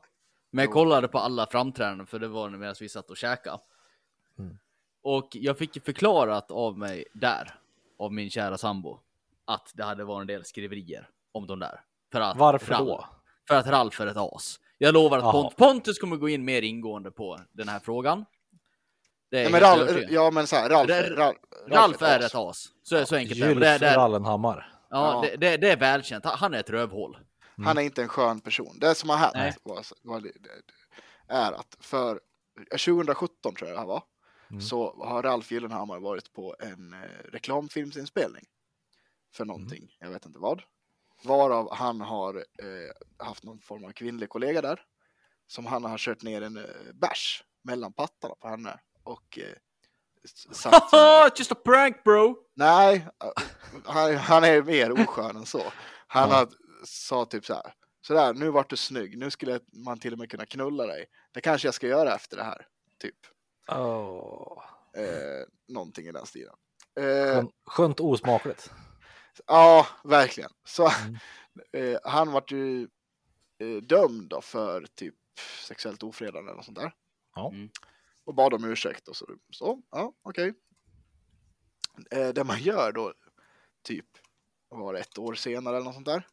[0.50, 3.60] Men jag kollade på alla framträdanden för det var medan vi satt och käkade.
[4.38, 4.58] Mm.
[5.02, 7.54] Och jag fick ju förklarat av mig där,
[7.98, 9.00] av min kära sambo,
[9.44, 11.80] att det hade varit en del skriverier om de där.
[12.12, 13.06] För att Varför Ralf, då?
[13.48, 14.60] För att Ralf är ett as.
[14.84, 15.32] Jag lovar att.
[15.32, 18.18] Pont Pontus kommer gå in mer ingående på den här frågan.
[19.30, 21.36] Är Nej, men Ralf, ja men så här, Ralf, Ralf- Ralf,
[21.68, 22.68] Ralf är ett as.
[22.82, 23.48] Så, så enkelt är det.
[23.52, 23.96] Gylf Och det.
[23.96, 24.72] Rallenhammar.
[24.90, 25.30] ja, Ja.
[25.30, 26.24] Det, det, det är välkänt.
[26.24, 27.18] Han är ett rövhål.
[27.64, 28.78] Han är inte en skön person.
[28.80, 29.34] Det som har hänt
[31.28, 32.20] är att för
[32.70, 34.02] 2017 tror jag det här var,
[34.50, 34.60] Mm.
[34.62, 38.44] så har Ralf Gyllenhammar varit på en eh, reklamfilmsinspelning
[39.34, 40.62] för någonting, jag vet inte vad.
[41.24, 44.80] Varav han har eh, haft någon form av kvinnlig kollega där,
[45.46, 49.44] som han har kört ner en eh, bärs mellan pattarna på henne och eh,
[50.24, 52.36] s- sagt Haha, just a prank bro!
[52.54, 53.08] Nej,
[53.84, 55.62] han, han är mer oskön än så.
[56.06, 56.48] Han har,
[56.84, 57.74] sa typ så här.
[58.06, 59.18] Sådär, nu vart du snygg.
[59.18, 61.06] Nu skulle man till och med kunna knulla dig.
[61.32, 62.66] Det kanske jag ska göra efter det här.
[63.00, 63.16] Typ.
[63.72, 64.62] Oh.
[64.96, 66.54] Eh, någonting i den stilen.
[67.00, 68.70] Eh, Skönt, skönt osmakligt.
[69.46, 70.50] Ja, verkligen.
[70.64, 71.18] Så Mm.
[71.94, 72.88] eh, han vart ju
[73.58, 75.14] eh, dömd då för typ
[75.66, 76.92] sexuellt ofredande eller något sånt där.
[77.34, 77.48] Ja.
[77.50, 77.70] Mm.
[78.24, 79.26] Och bad om ursäkt och så.
[79.50, 80.54] Så, ja, okej.
[82.10, 83.14] Eh, det man gör då,
[83.82, 84.06] typ,
[84.68, 86.26] var det, ett år senare eller något sånt där.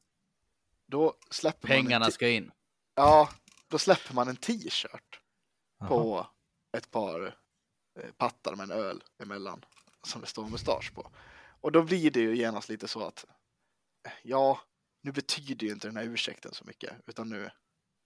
[0.87, 2.51] Då släpper man en Pengarna t- ska in.
[2.95, 3.29] Ja,
[3.67, 5.21] då släpper man en t-shirt
[5.87, 6.27] på
[6.77, 7.37] ett par
[8.17, 9.65] pattar med en öl emellan
[10.07, 11.11] som det står mustasch på.
[11.61, 13.25] Och då blir det ju genast lite så att
[14.23, 14.59] ja,
[15.01, 17.49] nu betyder ju inte den här ursäkten så mycket, utan nu,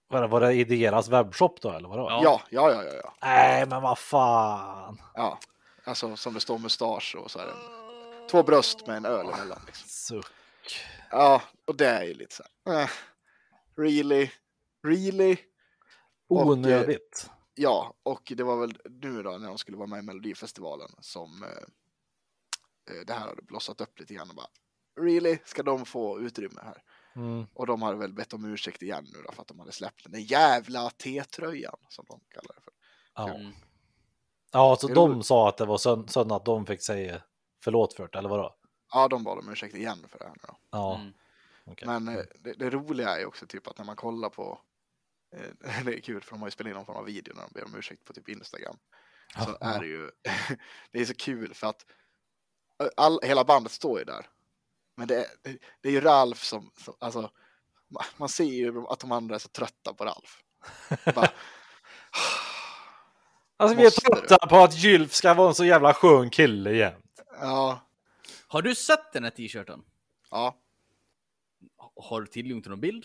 [0.08, 2.08] Var det, var det i deras webbshop då eller vadå?
[2.10, 2.20] Ja.
[2.22, 5.00] ja, ja, ja, ja, ja, Nej, men vad fan.
[5.14, 5.38] ja.
[5.84, 7.52] Alltså som det står mustasch och så är det
[8.30, 9.60] två bröst med en öl emellan.
[9.66, 9.88] Liksom.
[9.88, 10.26] Suck.
[11.10, 12.88] Ja, och det är ju lite så här, eh,
[13.76, 14.30] really,
[14.86, 15.36] really?
[16.28, 17.30] Och, eh, Onödigt.
[17.54, 21.42] Ja, och det var väl nu då när de skulle vara med i Melodifestivalen som
[21.42, 21.68] eh,
[23.06, 24.46] det här hade blossat upp lite grann och bara
[25.00, 25.38] Really?
[25.44, 26.82] Ska de få utrymme här?
[27.16, 27.46] Mm.
[27.54, 30.02] Och de hade väl bett om ursäkt igen nu då för att de hade släppt
[30.04, 32.72] den där jävla T-tröjan som de kallar det för.
[33.14, 33.34] Ja.
[33.34, 33.52] Mm.
[34.52, 37.22] ja, så Det är de sa att det var synd att de fick säga
[37.64, 38.56] förlåt för det, eller vadå?
[38.92, 40.56] Ja, de bad om ursäkt igen för det här nu då.
[40.70, 41.12] Ja, Mm.
[41.64, 41.88] okej.
[41.88, 44.60] Men eh, det, det roliga är ju också typ att när man kollar på
[45.36, 45.50] eh,
[45.84, 47.52] det är kul för de har ju spelat in någon form av video när de
[47.52, 48.76] ber om ursäkt på typ Instagram.
[49.44, 49.66] Så Ja.
[49.74, 50.10] är det ju,
[50.90, 51.96] det är så kul för att eh,
[52.96, 54.26] all, hela bandet står ju där.
[54.96, 55.26] Men det är,
[55.80, 57.30] det, är ju Ralf som, som alltså,
[57.90, 60.42] ma- man ser ju att de andra är så trötta på Ralf.
[61.14, 61.30] Bara,
[63.56, 67.20] Alltså vi är trötta på att Gylf ska vara en så jävla skön kille jämt.
[67.40, 67.80] ja,
[68.48, 69.82] Har du sett den här t-shirten?
[70.30, 70.56] ja,
[71.96, 73.04] Har du tillgång till någon bild?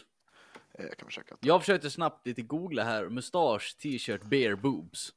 [0.80, 1.36] eh, jag kan försöka.
[1.40, 5.14] Jag försökte snabbt lite googla här, mustasch, t-shirt, bear boobs.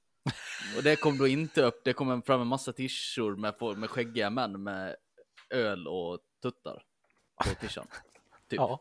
[0.76, 4.30] Och det kom då inte upp, det kom fram en massa t-shirts med, med skäggiga
[4.30, 4.96] män med
[5.50, 6.82] öl och tuttar
[7.44, 7.86] på t-shirten.
[8.48, 8.56] Typ.
[8.60, 8.80] Ja,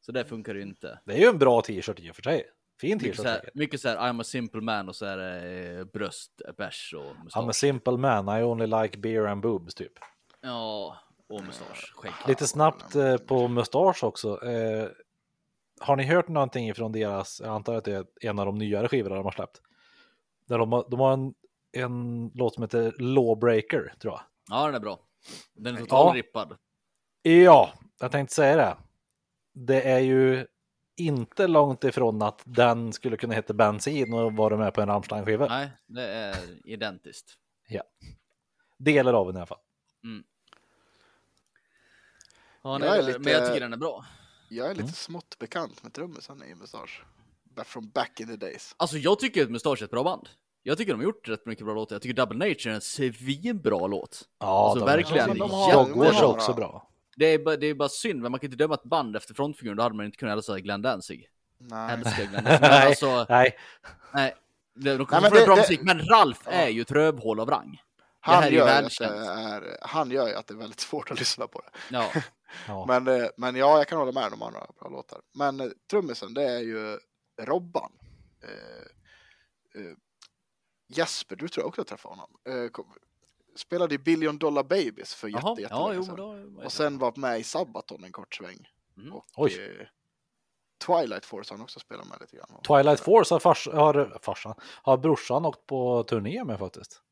[0.00, 1.00] Så det funkar ju inte.
[1.04, 2.44] det är ju en bra t-shirt i och för sig.
[2.80, 3.54] Fin Mycket t-shirt så, här, säkert.
[3.54, 7.02] mycket så här, I'm a simple man och så är det eh, bröst, bärs och
[7.04, 7.54] I'm a mustasch.
[7.56, 9.92] simple man, I only like beer and boobs typ.
[10.40, 10.98] Ja,
[11.28, 12.12] och mustasch, skägg.
[12.28, 14.44] Lite snabbt eh, på mustasch också.
[14.44, 14.88] Eh,
[15.80, 18.88] har ni hört någonting ifrån deras, jag antar att det är en av de nyare
[18.88, 19.60] skivorna de har släppt.
[20.46, 21.34] Där de, har- de har en,
[21.72, 24.22] en låt som heter Lawbreaker, tror jag.
[24.48, 24.98] Ja, den är bra.
[25.54, 26.18] Den är totalt Ja.
[26.22, 26.56] rippad.
[27.22, 28.76] Ja, jag tänkte säga det.
[29.52, 30.46] Det är ju
[30.96, 35.46] inte långt ifrån att den skulle kunna heta Bensin och vara med på en Rammstein-skiva.
[35.48, 37.36] Nej, det är identiskt.
[38.78, 39.58] Delar av den i alla fall.
[42.62, 44.04] Ja, Jag nej, är det- lite- Men jag tycker den är bra.
[44.48, 44.92] Jag är lite Mm.
[44.92, 47.04] smått bekant med trummisen i Mustasch.
[47.64, 48.74] From back in the days.
[48.76, 50.28] Alltså jag tycker att Mustasch är ett bra band.
[50.62, 51.94] Jag tycker de har gjort rätt mycket bra låtar.
[51.94, 54.22] Jag tycker Double Nature är en svinbra låt.
[54.38, 55.16] Ja, Alltså, de verkligen.
[55.22, 56.88] Ja, men de har- Dogwash de är har- också bra.
[57.16, 59.34] Det är, bara, det är bara synd, men man kan inte döma ett band efter
[59.34, 59.76] frontfiguren.
[59.76, 61.28] Då hade man inte kunnat älska Glenn Danzig.
[61.58, 61.92] Nej.
[61.94, 62.60] Älskar Glenn Danzig.
[62.60, 63.56] Men Nej, alltså, nej.
[64.14, 64.34] nej.
[64.74, 66.50] De Nej, kommer men få det- bra det- musik, men Ralf Ja.
[66.50, 67.82] är ju ett rövhål av rang.
[68.20, 71.18] Han här är ju gör, är, han gör ju att det är väldigt svårt att
[71.18, 71.70] lyssna på det.
[71.96, 72.10] Ja,
[72.68, 72.84] Ja.
[72.88, 75.20] Men, eh, men ja, jag kan hålla med om de andra bra låtar.
[75.34, 76.98] Men eh, trummisen, det är ju
[77.38, 77.92] Robban.
[78.42, 79.96] Eh, eh,
[80.88, 82.30] Jesper, du tror jag också träffade honom.
[82.48, 82.92] Eh, kom,
[83.56, 85.56] spelade i Billion Dollar Babies för jätte, jaha.
[85.70, 86.64] Ja, jättelänge jo, då.
[86.64, 88.68] Och sen var med i Sabaton en kort sväng.
[88.96, 89.12] Mm.
[89.12, 89.60] Och Oj.
[89.80, 89.86] eh,
[90.86, 92.62] Twilight Force har han också spelat med lite grann.
[92.62, 97.02] Twilight Force har, fars, har farsan, har brorsan åkt på turné med faktiskt.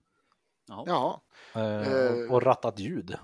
[0.67, 1.21] Jaha,
[1.55, 2.13] Eh, Eh.
[2.13, 3.19] och, och rattat ljud.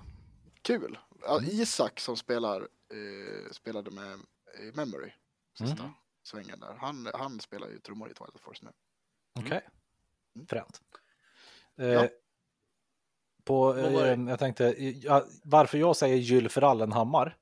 [0.61, 0.97] kul.
[1.21, 1.49] Ja, Mm.
[1.49, 4.19] Isak som spelar, eh, spelade med
[4.59, 5.11] i Memory.
[5.57, 5.83] Sista.
[5.83, 5.93] Mm.
[6.23, 6.73] Svängen där.
[6.79, 8.71] Han, han spelar ju trummor i Twilight Force nu.
[9.39, 9.61] Okej.
[10.35, 10.47] Mm.
[10.47, 10.81] Fränt.
[11.79, 12.07] Eh, Ja.
[13.43, 17.37] På, eh, jag tänkte, ja, varför jag säger Gylf Rallenhammar,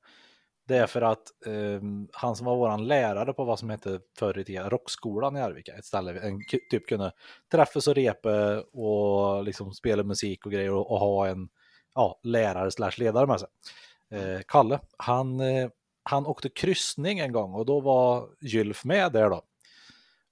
[0.66, 1.80] det är för att eh,
[2.12, 5.72] han som var våran lärare på vad som hette förr i tiden Rockskolan i Arvika,
[5.74, 7.12] ett ställe en k- typ kunde
[7.52, 11.48] träffas och repa och liksom spela musik och grejer och, och ha en
[11.94, 13.48] ja, lärare slash ledare med sig.
[14.10, 15.70] Eh, Kalle, han, eh,
[16.10, 19.42] han åkte kryssning en gång och då var Gylf med där då.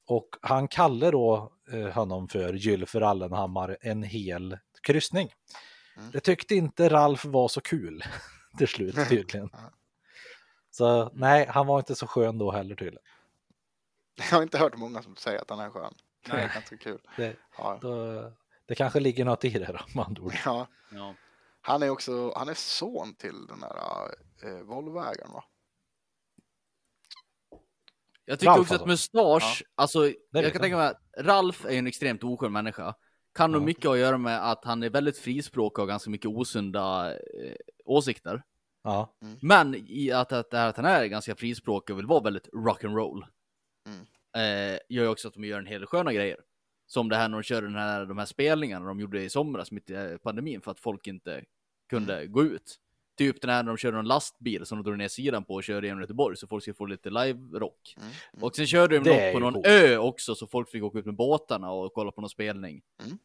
[0.07, 5.33] Och han kallar då eh, honom för Gylf Rallenhammar en hel kryssning.
[5.97, 6.11] Mm.
[6.11, 8.05] Det tyckte inte Ralf var så kul
[8.59, 9.51] till slut tydligen.
[10.71, 13.03] Så nej, han var inte så skön då heller tydligen.
[14.17, 15.95] Jag har inte hört många som säger att han är skön.
[16.27, 16.51] Det är Nej.
[16.55, 17.01] ganska kul.
[17.17, 17.79] Det, Ja.
[17.81, 18.23] då,
[18.67, 20.35] det kanske ligger något i det då, med andra ord.
[20.45, 20.67] Ja.
[20.91, 21.15] Ja.
[21.61, 23.77] Han är också, han är son till den där
[24.43, 25.45] eh, Volvoägaren va?
[28.29, 28.91] Jag tycker Ralf också att alltså.
[29.17, 32.95] mustasch, alltså vet jag kan tänka mig att Ralf är en extremt oskön människa.
[33.35, 33.67] Kan nog Ja.
[33.67, 38.43] mycket att göra med att han är väldigt frispråkig och ganska mycket osunda eh, åsikter.
[38.83, 43.25] Ja, Men i att, att, att han är ganska frispråkig och vill vara väldigt rock'n'roll.
[43.87, 44.01] Mm.
[44.37, 46.37] Eh, gör ju också att de gör en hel del sköna grejer.
[46.87, 49.71] Som det här när de kör den här, de här spelningarna de gjorde i somras
[49.71, 51.45] mitt i pandemin för att folk inte
[51.91, 52.77] kunde gå ut.
[53.19, 55.65] Typ den här när de körde en lastbil som de drog ner sidan på och
[55.65, 57.95] körde genom Göteborg så folk skulle få lite live-rock.
[57.97, 58.09] Mm.
[58.33, 58.45] Mm.
[58.45, 59.67] Och sen körde de är på någon coolt.
[59.67, 62.83] ö också så folk fick åka ut med båtarna och kolla på någon spelning.
[63.05, 63.19] Mm.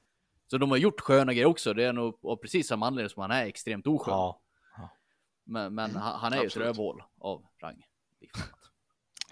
[0.47, 1.73] Så de har gjort sköna grejer också.
[1.73, 4.13] Det är nog av precis samma anledning som han är extremt oskön.
[4.13, 4.39] ja.
[5.45, 7.85] Men, men Mm, han, han är ju ett rövhål av rang.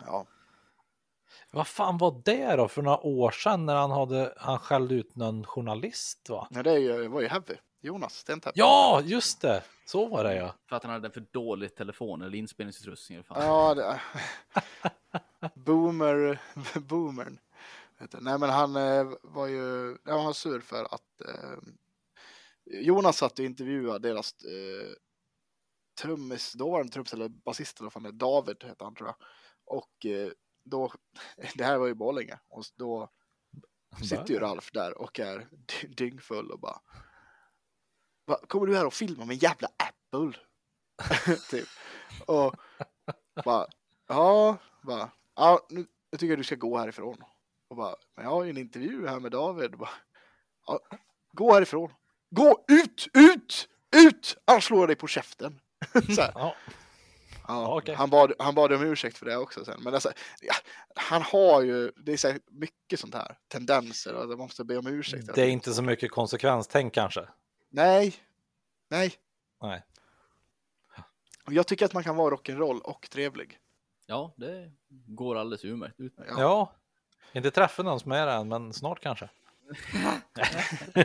[0.06, 0.26] Ja.
[1.52, 5.16] Vad fan var det då för några år sedan när han, hade, han skällde ut
[5.16, 6.48] någon journalist va?
[6.52, 7.56] Nej, det var ju Heavy.
[7.82, 8.54] Jonas Stentäpp.
[8.56, 9.64] Ja, just det!
[9.86, 10.56] Så var det ja.
[10.70, 13.16] För att han hade en för dålig telefon eller inspelningsutrustning.
[13.16, 13.44] Eller fan.
[13.44, 14.02] Ja, det...
[15.56, 16.42] Boomer,
[16.80, 17.40] boomern.
[18.20, 21.58] Nej, men han eh, var ju han var sur för att eh,
[22.66, 24.94] Jonas satt och intervjuade deras eh,
[26.02, 29.16] trummis, dåvarande trummis eller basist eller det David heter han tror jag.
[29.66, 30.32] Och eh,
[30.66, 30.94] då,
[31.56, 33.10] det här var ju Borlänge och då
[34.10, 36.80] sitter ju Ralf där och är dy- dyngfull och bara
[38.32, 40.40] Va, Kommer du här och filma med en jävla Apple?
[41.50, 41.68] typ.
[42.26, 42.56] Och
[43.46, 43.68] bara,
[44.08, 45.80] ja, bara, ja, nu,
[46.12, 47.18] nu tycker jag du ska gå härifrån.
[47.70, 49.78] Och bara, men jag har ju en intervju här med David.
[49.78, 49.90] Bara,
[50.68, 50.80] ja,
[51.34, 51.94] gå härifrån.
[52.30, 54.38] Gå ut, ut, ut!
[54.46, 55.60] Annars slår jag dig på käften.
[56.16, 56.32] så här.
[56.36, 56.56] Ja,
[57.48, 57.96] Ja, okej.
[57.96, 59.84] han, bad, han bad om ursäkt för det också sen.
[59.84, 60.54] Men alltså, ja,
[60.96, 64.78] han har ju, det är så här mycket sånt här tendenser och man måste be
[64.78, 65.36] om ursäkt.
[65.36, 67.28] det är inte så mycket konsekvenstänk kanske.
[67.72, 68.16] Nej,
[68.90, 69.14] nej.
[69.62, 69.84] Nej.
[71.50, 73.58] Jag tycker att man kan vara rock'n'roll och trevlig.
[74.06, 76.00] Ja, det går alldeles utmärkt.
[76.00, 76.32] utmärkt.
[76.38, 76.42] Ja.
[76.42, 76.76] Ja,
[77.34, 79.30] inte träffat någon som är det än, men snart kanske.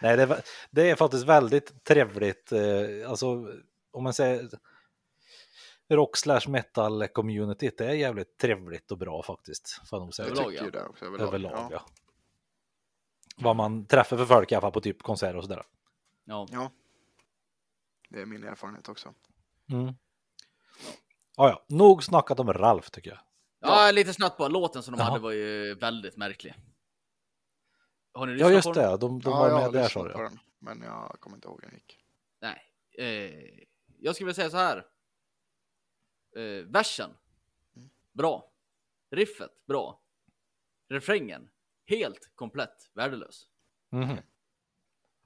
[0.00, 2.52] Nej, det är, det är faktiskt väldigt trevligt.
[2.52, 2.60] eh,
[3.10, 3.26] Alltså,
[3.90, 4.48] om man säger
[5.88, 9.80] rock slash metal community, det är jävligt trevligt och bra faktiskt.
[9.88, 10.28] Får jag nog säga.
[10.28, 10.62] Överlag, ja.
[11.06, 11.28] överlag.
[11.28, 11.68] Överlag, ja.
[11.70, 11.86] ja.
[13.42, 15.62] Vad man träffar för folk i alla fall på typ konserter och sådär.
[16.24, 16.46] Ja.
[16.50, 16.70] Ja.
[18.08, 19.14] Det är min erfarenhet också.
[19.70, 19.94] Mm.
[21.36, 23.18] Ja, ja, nog snackat om Ralf tycker jag.
[23.60, 24.48] ja, lite snabbt bara.
[24.48, 25.08] Låten som de Jaha.
[25.10, 26.54] hade var ju väldigt märklig.
[28.14, 28.90] Har ni Ja, just på den?
[28.90, 28.96] det.
[28.96, 30.10] De, de ja, var med där sa du.
[30.10, 30.30] ja.
[30.58, 31.98] men jag kommer inte ihåg hur den gick.
[32.40, 32.62] Nej.
[32.98, 33.64] Eh,
[33.98, 34.86] jag skulle vilja säga så här.
[36.36, 37.10] Eh, versen.
[38.12, 38.52] Bra.
[39.10, 39.66] Riffet.
[39.66, 40.00] Bra.
[40.88, 41.48] Refrängen.
[41.84, 43.46] Helt komplett värdelös.
[43.90, 44.16] Mhm.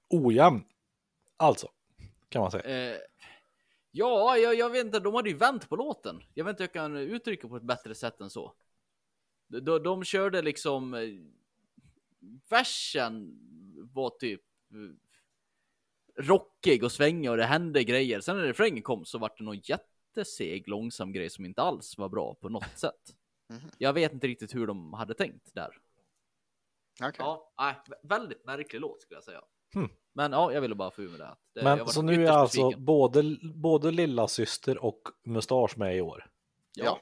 [0.09, 0.65] Ojämn.
[1.37, 1.69] Alltså,
[2.29, 2.93] kan man säga.
[2.93, 2.99] Eh,
[3.91, 5.01] ja, jag, jag vet inte.
[5.01, 6.23] De hade ju vänt på låten.
[6.35, 8.55] Jag vet inte hur jag kan uttrycka på ett bättre sätt än så.
[9.47, 10.95] De, de, de körde liksom...
[10.95, 11.09] Eh,
[12.49, 13.39] versen
[13.93, 14.43] var typ...
[14.71, 15.07] Eh,
[16.19, 18.21] rockig och svängig och det hände grejer.
[18.21, 22.09] Sen när refrängen kom så var det någon jätteseg, långsam grej som inte alls var
[22.09, 23.15] bra på något sätt.
[23.49, 23.71] Mhm.
[23.79, 25.79] Jag vet inte riktigt hur de hade tänkt där.
[27.03, 27.15] Okej.
[27.19, 29.41] Ja, nej, vä- väldigt märklig låt skulle jag säga.
[29.75, 29.89] Hmm.
[30.13, 31.37] Men ja, jag ville bara få ur med det.
[31.55, 31.63] det.
[31.65, 36.27] Men så nu är alltså både, både lilla syster och mustasch med i år.
[36.75, 37.01] Ja, Ja.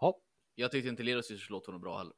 [0.00, 0.16] Ja.
[0.54, 2.12] jag tyckte inte Lillsysters låt var bra heller.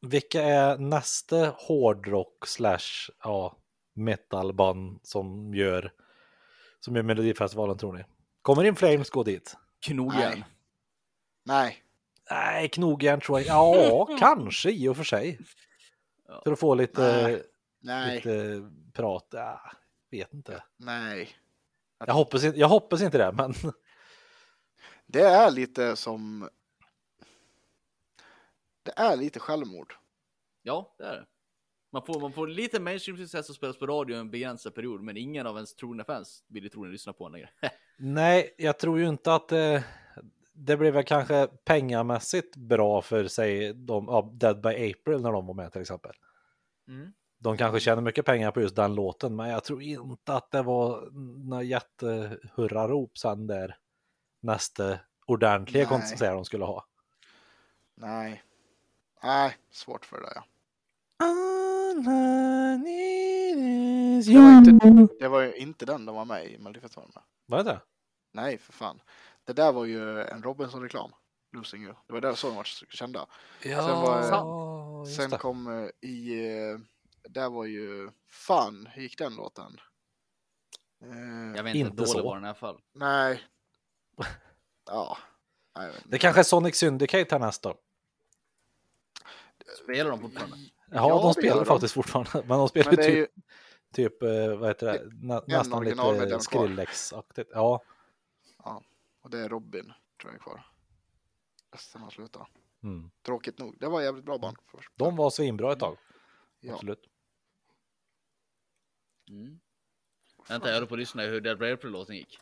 [0.00, 3.56] Vilka är nästa hårdrock slash ja,
[3.94, 5.92] metalband som gör
[6.80, 8.04] som gör Melodifestivalen tror ni?
[8.42, 9.56] Kommer In Flames gå dit?
[9.86, 10.38] Knogjärn.
[10.38, 10.44] Nej.
[11.44, 11.82] Nej.
[12.30, 15.38] Nej, knogjärn tror jag Ja, kanske i och för sig.
[16.28, 16.40] Ja.
[16.44, 17.42] För att få lite, Nej.
[17.80, 18.14] Nej.
[18.16, 19.26] lite prat.
[19.30, 19.70] Ja,
[20.10, 20.64] vet inte.
[20.76, 21.28] Nej.
[22.06, 23.54] Jag hoppas, inte- jag hoppas inte det, men
[25.06, 26.48] Det är lite som...
[28.82, 29.94] det är lite självmord.
[30.62, 31.26] Ja, det är det.
[31.92, 35.46] Man får, man får lite mainstream-success och spelas på radio en begränsad period, men ingen
[35.46, 37.50] av ens trogna fans vill ju troligen lyssna på en längre.
[37.96, 39.84] Nej, jag tror ju inte att det,
[40.58, 45.46] det blev väl kanske pengamässigt bra för sig de, ja, Dead by April när de
[45.46, 46.12] var med till exempel.
[46.88, 47.12] Mm.
[47.38, 50.62] De kanske tjänar mycket pengar på just den låten, men jag tror inte att det
[50.62, 51.10] var
[51.48, 53.76] några jättehurrarop sen där
[54.40, 56.86] nästa ordentliga konsert de skulle ha.
[57.94, 58.42] Nej.
[59.22, 60.44] Nej, svårt för det ja.
[64.26, 67.22] Det var, inte, det var ju inte den de var med i Melodifestivalen med.
[67.46, 67.80] Var det det?
[68.32, 69.00] Nej, för fan.
[69.48, 71.12] Det där var ju en Robinson-reklam.
[71.52, 71.94] Losing You.
[72.06, 73.26] Det var där så de var kända.
[73.62, 75.38] Ja, Sen var- just Sen det.
[75.38, 76.44] kom eh, i...
[76.72, 76.78] eh,
[77.30, 78.10] Där var ju...
[78.26, 79.80] Fan, hur gick den låten?
[81.04, 82.22] Eh, Jag vet inte, Inte dålig så.
[82.22, 82.80] var den i alla fall.
[82.94, 83.42] Nej.
[84.86, 85.18] Ja.
[86.04, 87.74] Det kanske är Sonic Syndicate här nästa.
[89.84, 90.56] Spelar de fortfarande?
[90.56, 91.64] Ja, Ja, de spelar gör de.
[91.66, 92.30] faktiskt fortfarande.
[92.48, 93.34] Men de spelar Men är ju typ,
[93.94, 96.40] typ eh, vad heter det, Nä, nästan lite.
[96.40, 97.50] Skrillex-aktigt.
[97.52, 97.82] Ja.
[99.28, 100.66] Och det är Robin, tror jag, är kvar.
[101.78, 102.46] Sen han slutade.
[102.82, 103.10] Mm.
[103.22, 103.76] Tråkigt nog.
[103.80, 104.56] Det var jävligt bra band.
[104.66, 104.92] Först.
[104.96, 105.96] De var svinbra ett tag.
[106.60, 106.74] Ja.
[106.74, 107.04] Absolut.
[109.30, 109.60] Mm.
[110.48, 112.38] Vänta, jag höll på att lyssna hur Delba by April-låten gick.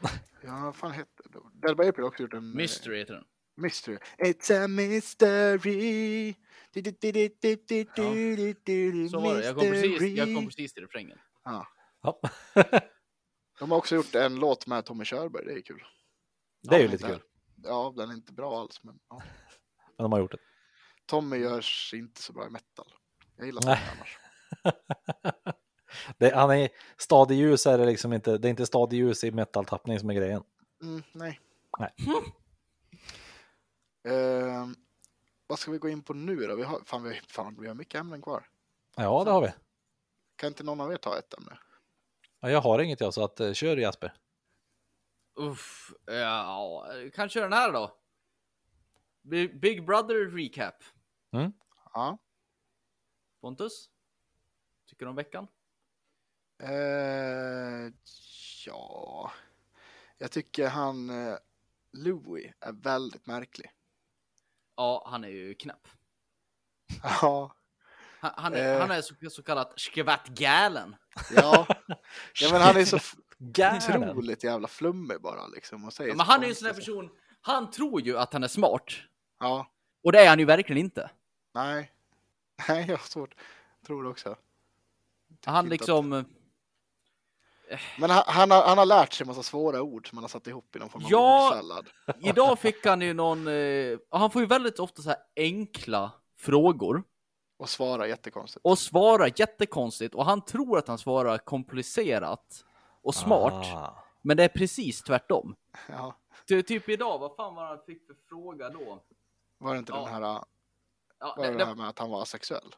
[0.42, 1.22] ja, vad fan hette
[1.52, 2.50] Dead by April har också gjort en...
[2.50, 3.24] Eh, mystery heter den.
[3.56, 3.98] Mystery.
[4.18, 6.34] It's a mystery.
[6.72, 7.10] Du, du, du,
[9.02, 9.08] ja.
[9.08, 9.44] Så var det.
[9.44, 11.18] Jag kom precis, jag kom precis till refrängen.
[11.44, 11.66] Ja.
[12.02, 12.20] ja.
[13.58, 15.44] De har också gjort en låt med Tommy Körberg.
[15.44, 15.82] Det är kul
[16.62, 17.26] det är ju Ja, lite inte- kul.
[17.64, 19.22] Ja, den är inte bra alls, men ja.
[19.96, 20.38] Men de har gjort det.
[21.06, 22.92] Tommy görs inte så bra i metal.
[23.36, 23.60] Jag gillar.
[23.62, 24.18] Tommy annars.
[26.18, 28.38] det han är stadig ljus är det liksom inte.
[28.38, 30.42] Det är inte stadig ljus i metal-tappning som är grejen.
[30.82, 31.40] Mm, nej.
[31.78, 31.94] Nej.
[34.08, 34.76] Ehm,
[35.46, 36.56] vad ska vi gå in på nu då?
[36.56, 38.46] Vi har, fan, vi, fan, vi har mycket ämnen kvar.
[38.96, 39.52] Ja, det har vi.
[40.36, 41.58] Kan inte någon av er ta ett ämne?
[42.40, 44.12] Ja, jag har inget jag så att eh, kör Jasper.
[45.34, 47.98] Uff, ja, kan köra den här då.
[49.60, 50.74] Big Brother Recap.
[51.92, 52.18] Ja.
[53.40, 53.90] Pontus?
[54.86, 55.48] Tycker du om veckan?
[56.62, 57.92] Eh,
[58.66, 59.32] ja.
[60.18, 61.36] Jag tycker han eh,
[61.92, 63.70] Louis är väldigt märklig.
[64.76, 65.88] Ja, han är ju knäpp.
[67.02, 67.56] Ja.
[68.20, 68.80] Han, han, är, Eh.
[68.80, 70.96] han är så, så kallat skvattgalen.
[71.36, 71.66] Ja.
[72.40, 72.98] ja, men han är så
[73.42, 75.84] otroligt jävla flummig bara liksom.
[75.84, 78.32] Och säger Ja, men han är ju en sån här person, han tror ju att
[78.32, 78.92] han är smart.
[79.40, 79.66] Ja.
[80.04, 81.10] Och det är han ju verkligen inte.
[81.54, 81.92] Nej.
[82.68, 83.34] Nej, jag har svårt.
[83.86, 84.36] Tror det också.
[85.44, 86.26] Han liksom, Att...
[87.98, 90.28] Men han, han, har, han har lärt sig en massa svåra ord som han har
[90.28, 91.48] satt ihop i någon form av Ja.
[91.48, 91.88] ordsallad.
[92.20, 97.02] idag fick han ju någon, eh, han får ju väldigt ofta så här enkla frågor.
[97.58, 98.64] Och svara jättekonstigt.
[98.64, 102.64] Och svarar jättekonstigt och han tror att han svarar komplicerat
[103.02, 103.52] och smart.
[103.74, 104.04] Ah.
[104.22, 105.56] Men det är precis tvärtom.
[105.88, 106.16] Ja.
[106.48, 109.02] Ty, typ idag, vad fan var han fick för fråga då?
[109.58, 110.04] Var det inte Ja.
[110.04, 110.44] den här,
[111.18, 112.74] Ja, var det, det, det, här med att han var asexuell?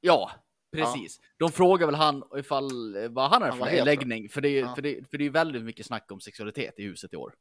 [0.00, 0.30] ja
[0.72, 1.20] precis.
[1.38, 4.28] De frågar väl han ifall vad han är Han för het, läggning.
[4.28, 4.74] För det, är, Ja.
[4.74, 7.34] för, det, för det är väldigt mycket snack om sexualitet i huset i år.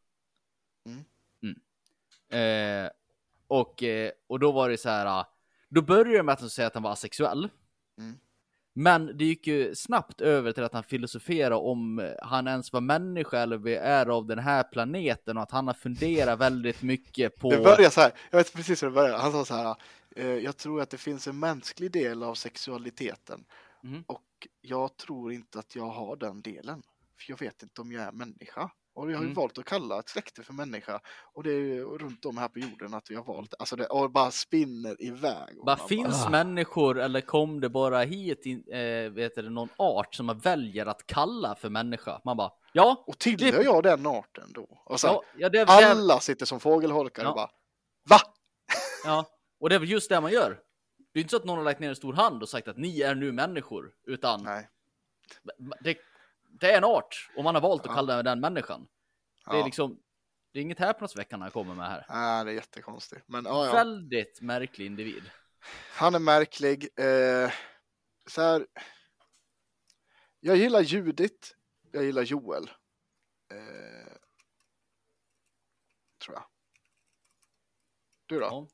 [0.86, 1.04] Mm.
[1.44, 2.86] Mm.
[2.86, 2.92] Eh,
[3.48, 5.06] och, eh, och då var det så här.
[5.06, 5.26] ah,
[5.70, 7.50] Då började det med att han säger att han var asexuell.
[7.98, 8.14] Mm.
[8.78, 13.40] Men det gick ju snabbt över till att han filosoferade om han ens var människa
[13.40, 17.50] eller vi är av den här planeten och att han har funderat väldigt mycket på.
[17.50, 19.18] Det börjar så här, jag vet precis hur det börjar.
[19.18, 19.76] Han sa så här,
[20.16, 23.46] eh, jag tror att det finns en mänsklig del av sexualiteten
[23.82, 24.04] Mhm.
[24.08, 26.84] och jag tror inte att jag har den delen.
[27.18, 28.70] För jag vet inte om jag är människa.
[28.96, 29.34] Och vi har ju Mm.
[29.36, 31.00] valt att kalla ett släkte för människa.
[31.34, 33.86] Och det är ju runt om här på jorden att vi har valt Alltså det
[33.88, 35.60] och bara spinner iväg.
[35.60, 36.30] Och Bara finns Ah.
[36.30, 40.86] människor eller kom det bara hit in, eh, vet du, någon art som man väljer
[40.86, 42.22] att kalla för människa?
[42.26, 44.82] Man bara ja, Och tillhör jag den arten då?
[44.86, 47.30] Och sen, ja, ja, det, är- det, alla sitter som fågelholkar Ja.
[47.30, 47.50] och bara
[48.10, 48.18] Va?
[49.06, 49.26] ja,
[49.60, 50.60] och det är väl just det man gör.
[51.14, 52.78] Det är inte så att någon har lagt ner en stor hand och sagt att
[52.78, 54.70] ni är nu människor, utan Nej.
[55.80, 55.98] det,
[56.60, 57.93] det är en art och man har valt att Ja.
[57.95, 58.88] kalla den människan.
[59.45, 59.66] Det är Ja.
[59.66, 59.99] liksom,
[60.51, 62.06] det är inget häpnadsväckande han kommer med här.
[62.10, 63.28] Nej, det är jättekonstigt.
[63.28, 63.74] Men ja, ja.
[63.74, 65.24] Väldigt märklig individ.
[65.91, 66.84] Han är märklig.
[66.99, 67.51] Eh,
[68.28, 68.68] så här.
[70.39, 71.49] Jag gillar Judith.
[71.91, 72.64] Jag gillar Joel.
[73.51, 74.14] Eh,
[76.26, 76.43] tror jag.
[78.26, 78.45] Du då?
[78.45, 78.68] Ja.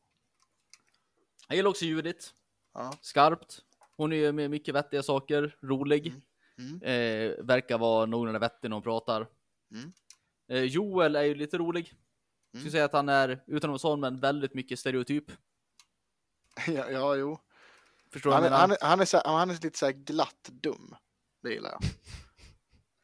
[1.47, 2.27] Jag gillar också Judith.
[2.73, 2.93] Ja.
[3.01, 3.59] Skarpt.
[3.97, 6.07] Hon är med mycket vettiga saker, rolig.
[6.07, 6.21] Mm.
[6.61, 6.81] Mm.
[6.81, 9.27] Eh, verkar vara någorlunda vettig när hon pratar.
[9.71, 9.91] Mm.
[10.47, 11.93] Eh, Joel är ju lite rolig.
[12.53, 12.61] Mm.
[12.61, 15.31] Skulle säga att han är, utan att vara sån, men väldigt mycket stereotyp.
[16.67, 17.39] Ja, ja jo.
[18.13, 20.95] Förstår Han är, han, är, han, är så, han är lite så glatt dum.
[21.43, 21.81] Det gillar jag.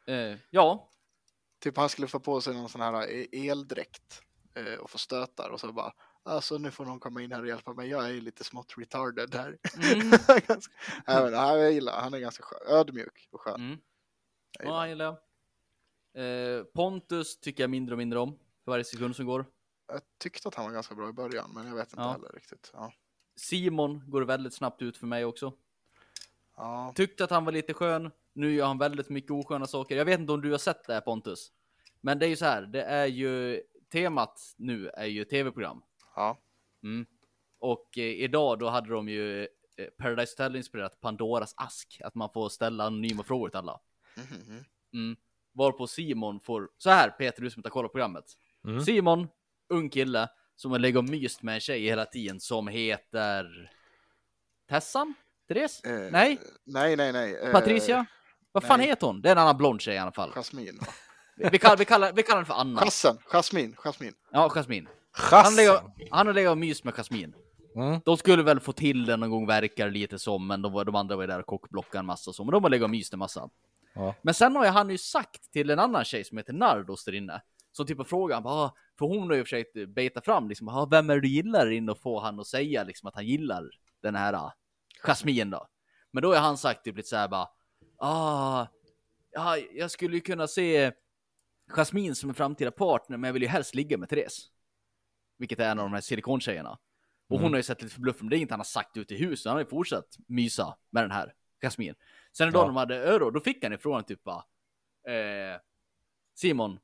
[0.10, 0.90] Eh, ja,
[1.60, 4.22] Typ han skulle få på sig någon sån här e- eldräkt
[4.54, 5.94] eh, och få stötar och så bara
[6.28, 9.36] Alltså nu får någon komma in här och hjälpa mig, jag är lite smått retarded
[9.36, 9.58] här.
[9.94, 10.10] Mm.
[10.48, 10.74] Ganska-
[11.06, 13.56] ja, jag gillar, han är ganska skön, ödmjuk och skön.
[13.56, 13.78] mm.
[14.60, 14.76] Jag gillar.
[14.78, 15.18] ja, gillar jag.
[16.58, 19.46] Eh, Pontus tycker jag mindre och mindre om för varje sekund som går.
[19.88, 22.12] Jag tyckte att han var ganska bra i början, men jag vet inte Ja.
[22.12, 22.70] heller riktigt.
[22.74, 22.94] Ja.
[23.36, 25.54] Simon går väldigt snabbt ut för mig också.
[26.58, 26.94] Ja.
[26.96, 28.12] Tyckte att han var lite skön.
[28.34, 29.98] Nu gör han väldigt mycket osköna saker.
[29.98, 31.52] Jag vet inte om du har sett det här Pontus.
[32.02, 33.62] Men det är ju så här, det är ju
[33.92, 35.82] temat nu är ju tv-program.
[36.18, 36.38] Ja.
[36.84, 37.06] Mm.
[37.60, 39.48] Och eh, idag då hade de ju eh,
[39.98, 42.02] Paradise Hotel inspirerat Pandoras ask.
[42.04, 43.80] Att man får ställa anonyma frågor till alla.
[44.16, 44.64] Mhm.
[44.94, 45.18] Mm.
[45.54, 48.26] Varpå Simon får, så här Peter, du som inte har kollat programmet.
[48.68, 48.82] Mm.
[48.82, 49.28] Simon,
[49.70, 53.72] ung kille, som har legat och myst med en tjej hela tiden som heter
[54.70, 55.14] Tessan?
[55.48, 55.84] Therese?
[55.84, 57.40] Eh, Nej, Nej, nej, nej.
[57.44, 58.06] Eh, Patricia?
[58.52, 58.88] Vad fan nej.
[58.88, 59.22] heter hon?
[59.22, 60.32] Det är en annan blond tjej i alla fall.
[60.36, 60.78] Jasmin.
[60.82, 60.88] va?
[61.52, 62.82] Vi, kallar, vi, kallar, vi kallar henne för Anna.
[62.82, 64.14] Chassen, Jasmin, Jasmin.
[64.32, 64.88] Ja, Jasmin.
[65.18, 65.80] Han lägger,
[66.12, 67.34] han har legat och myst med Jasmin.
[67.76, 68.00] Mm.
[68.06, 71.16] De skulle väl få till det någon gång, verkar lite som, men de, de andra
[71.16, 73.20] var ju där och kockblockade en massa så, men de har legat och myst en
[73.20, 73.50] massa.
[73.94, 74.16] Ja.
[74.22, 77.14] Men sen har ju han ju sagt till en annan tjej som heter Nardos där
[77.14, 77.42] inne,
[77.72, 80.88] som typ av han bara, "Ah", för hon har ju försökt beta fram liksom, "Ah,
[80.92, 83.70] vem är det du gillar inne och få han att säga liksom att han gillar
[84.02, 84.54] den här ah,
[85.04, 85.68] Jasmin då.
[86.12, 87.50] Men då har han sagt typ lite så här bara,
[87.98, 88.66] ah,
[89.32, 90.92] ja, jag skulle ju kunna se
[91.68, 94.52] Jasmin som en framtida partner, men jag vill ju helst ligga med Therese.
[95.38, 96.70] Vilket är en av de här silikontjejerna.
[97.30, 97.52] Och hon Mm.
[97.52, 99.46] har ju sett lite förbluffad, men det är inte han har sagt ute i huset,
[99.46, 101.96] han har ju fortsatt mysa med den här Jasmin.
[102.38, 102.64] Sen idag Ja.
[102.64, 104.44] när de hade öro, då fick han ju frågan typ bara,
[105.14, 105.60] eh,
[106.36, 106.80] Simon,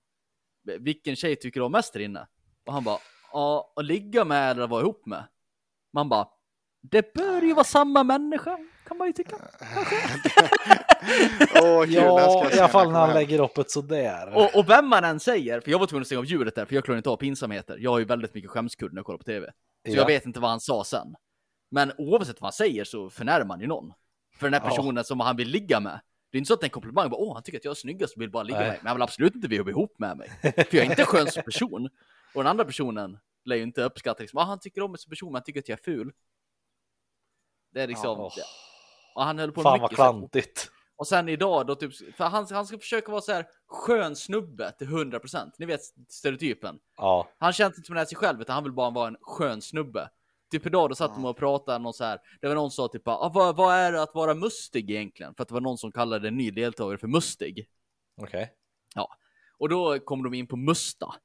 [0.79, 2.27] vilken tjej tycker du om mest där inne?
[2.65, 2.99] Och han bara,
[3.31, 5.23] ja, att ligga med eller vara ihop med.
[5.93, 6.27] Man bara,
[6.81, 9.35] det bör ju vara samma människa, kan man ju tycka.
[11.61, 14.35] Åh, kul, Ja, i alla fall när han lägger upp ett sådär.
[14.35, 16.65] Och, och vem man än säger, för jag var tvungen att stänga av ljudet där,
[16.65, 17.77] för jag klarar inte av pinsamheter.
[17.79, 19.45] Jag har ju väldigt mycket skämskudd när jag kollar på tv.
[19.47, 19.51] Så
[19.91, 19.95] Ja.
[19.95, 21.15] jag vet inte vad han sa sen.
[21.71, 23.93] Men oavsett vad han säger så förnärmar man ju någon.
[24.39, 24.69] För den här Ja.
[24.69, 25.99] personen som han vill ligga med.
[26.31, 27.71] Det är inte så att det är en komplimang, bara, åh han tycker att jag
[27.71, 28.65] är snyggast och vill bara ligga Nej.
[28.67, 28.79] med mig.
[28.81, 30.29] Men han vill absolut inte bli ihop med mig.
[30.41, 31.89] För jag är inte skön som person.
[32.35, 35.09] Och den andra personen lär ju inte uppskatta liksom, ah, han tycker om mig som
[35.09, 36.11] person men han tycker att jag är ful.
[37.73, 38.31] Det är liksom, Ja.
[38.35, 38.41] det-
[39.15, 40.71] och han höll på Fan vad mycket klantigt.
[40.95, 44.71] och sen idag då typ, för han, han ska försöka vara så här skön snubbe
[44.71, 45.51] till 100%.
[45.57, 46.79] Ni vet stereotypen.
[46.97, 47.27] Ja.
[47.37, 50.09] Han känns inte som sig själv utan han vill bara vara en skön snubbe.
[50.51, 52.91] Typ idag då satt de och pratade någon så här, det var någon som sa
[52.91, 55.35] typ ah, vad, vad är det att vara mustig egentligen?
[55.35, 57.67] För att det var någon som kallade en ny deltagare för mustig.
[58.21, 58.53] Okej.
[59.57, 61.15] Och då kom de in på musta.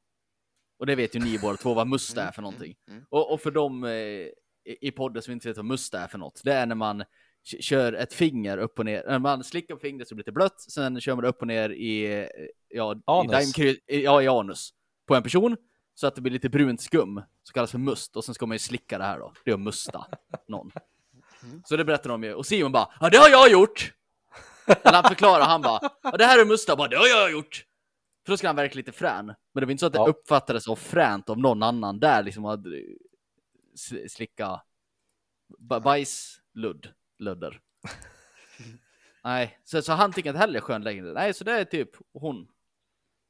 [0.78, 2.76] Och det vet ju ni båda två vad musta är för någonting.
[2.89, 3.05] mm.
[3.11, 3.91] Och, och för dem eh,
[4.64, 7.05] i podden som inte vet vad musta är för något, det är när man
[7.45, 10.61] kör ett finger upp och ner, när man slickar på fingret så blir det blött,
[10.61, 12.28] sen kör man det upp och ner i,
[12.68, 13.59] ja, Anus.
[13.86, 14.70] I, ja, i anus
[15.07, 15.57] på en person
[15.95, 18.55] så att det blir lite brunt skum som kallas för must och sen ska man
[18.55, 19.32] ju slicka det här då.
[19.45, 20.07] Det är att musta
[20.49, 20.70] någon.
[21.64, 23.93] Så det berättar de ju och Simon bara ja det har jag gjort.
[24.66, 27.64] Eller han förklarar han bara ja det här är musta bara det har jag gjort.
[28.26, 29.26] För då ska han verka lite frän.
[29.26, 30.07] Men det var inte så att det Ja.
[30.09, 32.70] uppfattades som fränt av någon annan där liksom att eh,
[33.76, 34.61] sl- slicka
[35.59, 37.60] ba- bajsludd, ludder.
[39.24, 41.12] Nej, så, så han tycker inte heller skön längre.
[41.12, 42.48] Nej, så det är typ hon.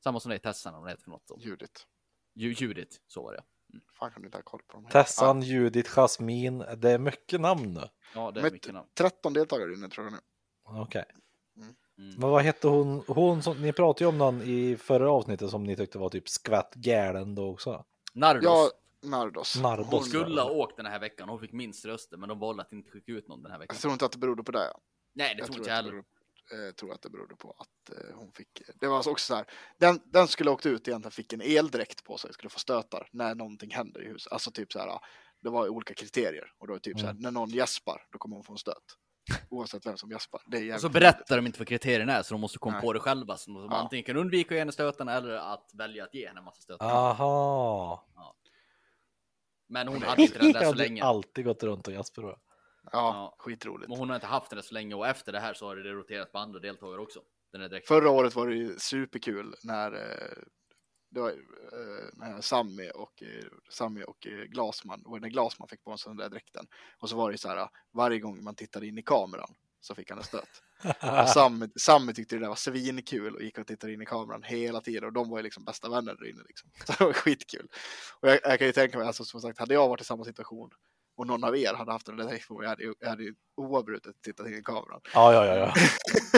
[0.05, 1.31] Samma som det är Tessan om det heter för något.
[1.39, 1.87] Judit.
[2.35, 3.43] Ju- Judith, så var det.
[3.99, 4.85] Fan kan du inte ha koll på dem?
[4.85, 4.91] här?
[5.03, 6.65] Tessan, Judith, Jasmin.
[6.77, 7.81] Det är mycket namn nu.
[8.15, 8.89] Ja, det är Men- mycket namn.
[8.95, 10.19] 13 deltagare inne tror jag nu.
[10.83, 11.05] Okej.
[11.57, 11.75] Mm.
[12.19, 13.05] Men vad hette hon?
[13.07, 16.29] Hon som, ni pratade ju om någon i förra avsnittet som ni tyckte var typ
[16.29, 17.85] skvätt galen då också.
[18.15, 18.45] Nardos.
[18.45, 18.71] Ja,
[19.03, 19.57] Nardos.
[19.57, 19.87] Nardos.
[19.87, 21.29] Hon Hon, skulle ha åkt den här veckan.
[21.29, 23.75] Hon fick minst röster, men de valde att inte skicka ut någon den här veckan.
[23.75, 24.73] jag tror inte att det berodde på det.
[25.15, 25.91] Nej, det Jag tror inte jag heller.
[25.91, 28.63] berodde, eh, tror att det berodde på att eh, hon fick.
[28.81, 29.47] Det var också så här.
[29.79, 33.09] Den, den skulle ha åkt ut egentligen fick en eldräkt på sig, skulle få stötar
[33.13, 34.33] när någonting händer i huset.
[34.33, 35.01] Alltså typ så här.
[35.41, 37.11] Det var olika kriterier och då är typ så här.
[37.13, 37.23] Mm.
[37.23, 38.85] När någon gäspar, då kommer hon få en stöt.
[39.51, 40.43] Oavsett vem som gäspar.
[40.47, 42.83] Det är Och så berättar de inte vad kriterierna är, så de måste komma Nej.
[42.83, 43.37] på det själva.
[43.37, 43.77] Så de Ja.
[43.77, 46.61] antingen kan undvika att ge henne stötarna eller att välja att ge henne en massa
[46.61, 46.87] stötar.
[46.87, 48.05] Aha.
[49.69, 51.03] Men hon hade inte den där Jag så länge.
[51.05, 52.23] alltid gått runt och jasper.
[52.23, 52.39] Ja,
[52.93, 53.35] Ja.
[53.39, 53.89] skitroligt.
[53.89, 55.77] Men hon har inte haft den där så länge och efter det här så har
[55.77, 57.21] det roterat på andra deltagare också.
[57.53, 57.89] Den är direkt.
[57.89, 60.43] Förra året var det ju superkul när, eh,
[61.11, 65.97] det var, eh, Sammy och, eh, Sammy och eh, Glasman, och när Glasman fick på
[65.97, 66.67] sig den där dräkten.
[66.99, 70.11] Och så var det så här, varje gång man tittade in i kameran så fick
[70.11, 70.63] han en stöt.
[71.35, 74.81] Sammy, Sammy tyckte det där var svinkul och gick och tittade in i kameran hela
[74.81, 76.71] tiden och de var ju liksom bästa vänner där inne liksom.
[76.87, 77.69] Så det var skitkul.
[78.21, 80.25] Och jag, jag kan ju tänka mig, alltså som sagt, hade jag varit i samma
[80.25, 80.71] situation
[81.17, 83.35] och någon av er hade haft en reflex på, jag hade, ju- jag hade ju
[83.57, 85.01] oavbrutet tittat in i kameran.
[85.15, 85.73] Ja, ja, ja, ja.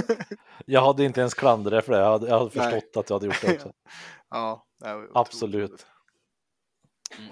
[0.66, 1.98] Jag hade inte ens klandrat för det.
[1.98, 2.72] Jag hade, jag hade Nej.
[2.72, 3.72] förstått att jag hade gjort det också.
[4.30, 5.86] Ja, det Absolut.
[7.18, 7.30] Mm.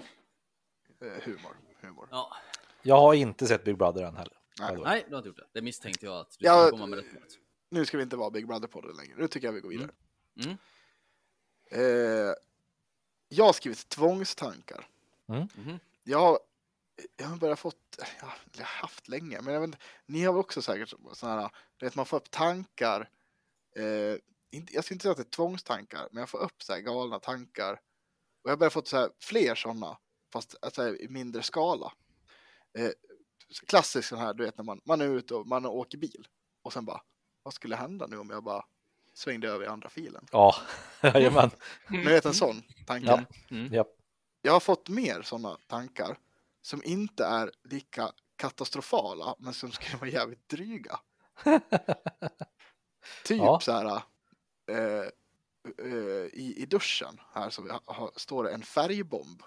[1.01, 2.07] Eh, Humor, humor.
[2.11, 2.33] Ja.
[2.81, 4.33] Jag har inte sett Big Brother än heller.
[4.59, 4.77] Nej.
[4.83, 5.47] Nej, du har inte gjort det.
[5.51, 7.37] Det misstänkte jag att du Ja, skulle komma med rätt.
[7.69, 9.13] Nu ska vi inte vara Big Brother-podden längre.
[9.17, 9.91] Nu tycker jag vi går vidare.
[10.45, 10.57] Mm.
[11.71, 12.33] Eh,
[13.29, 14.87] jag har skrivit tvångstankar.
[15.25, 15.79] Mhm.
[16.03, 16.39] Jag har,
[17.17, 20.39] jag har börjat fått, ja, jag har haft länge, men jag vet, ni har väl
[20.39, 23.09] också säkert sådana här, vet man får upp tankar,
[23.75, 24.15] eh,
[24.51, 26.79] inte, jag skulle inte säga att det är tvångstankar, men jag får upp så här
[26.79, 27.73] galna tankar.
[28.41, 29.97] Och jag har börjat fått så här fler sådana,
[30.33, 31.93] fast alltså, i mindre skala.
[32.77, 32.91] Eh,
[33.67, 36.27] klassiskt sån här, du vet när man, man är ute och man åker bil
[36.61, 37.01] och sen bara,
[37.43, 38.65] vad skulle hända nu om jag bara
[39.13, 40.25] svängde över i andra filen?
[40.31, 40.55] Ja,
[41.01, 41.51] jajamän.
[41.89, 43.07] Ni vet en sån tanke?
[43.07, 43.55] Ja.
[43.55, 43.85] Mm.
[44.41, 46.17] Jag har fått mer sådana tankar
[46.61, 50.99] som inte är lika katastrofala men som skulle vara jävligt dryga.
[53.23, 53.59] typ Ja.
[53.59, 54.01] så här
[54.71, 55.07] eh,
[55.77, 59.43] eh, i, i duschen här så vi har, har, står det en färgbomb.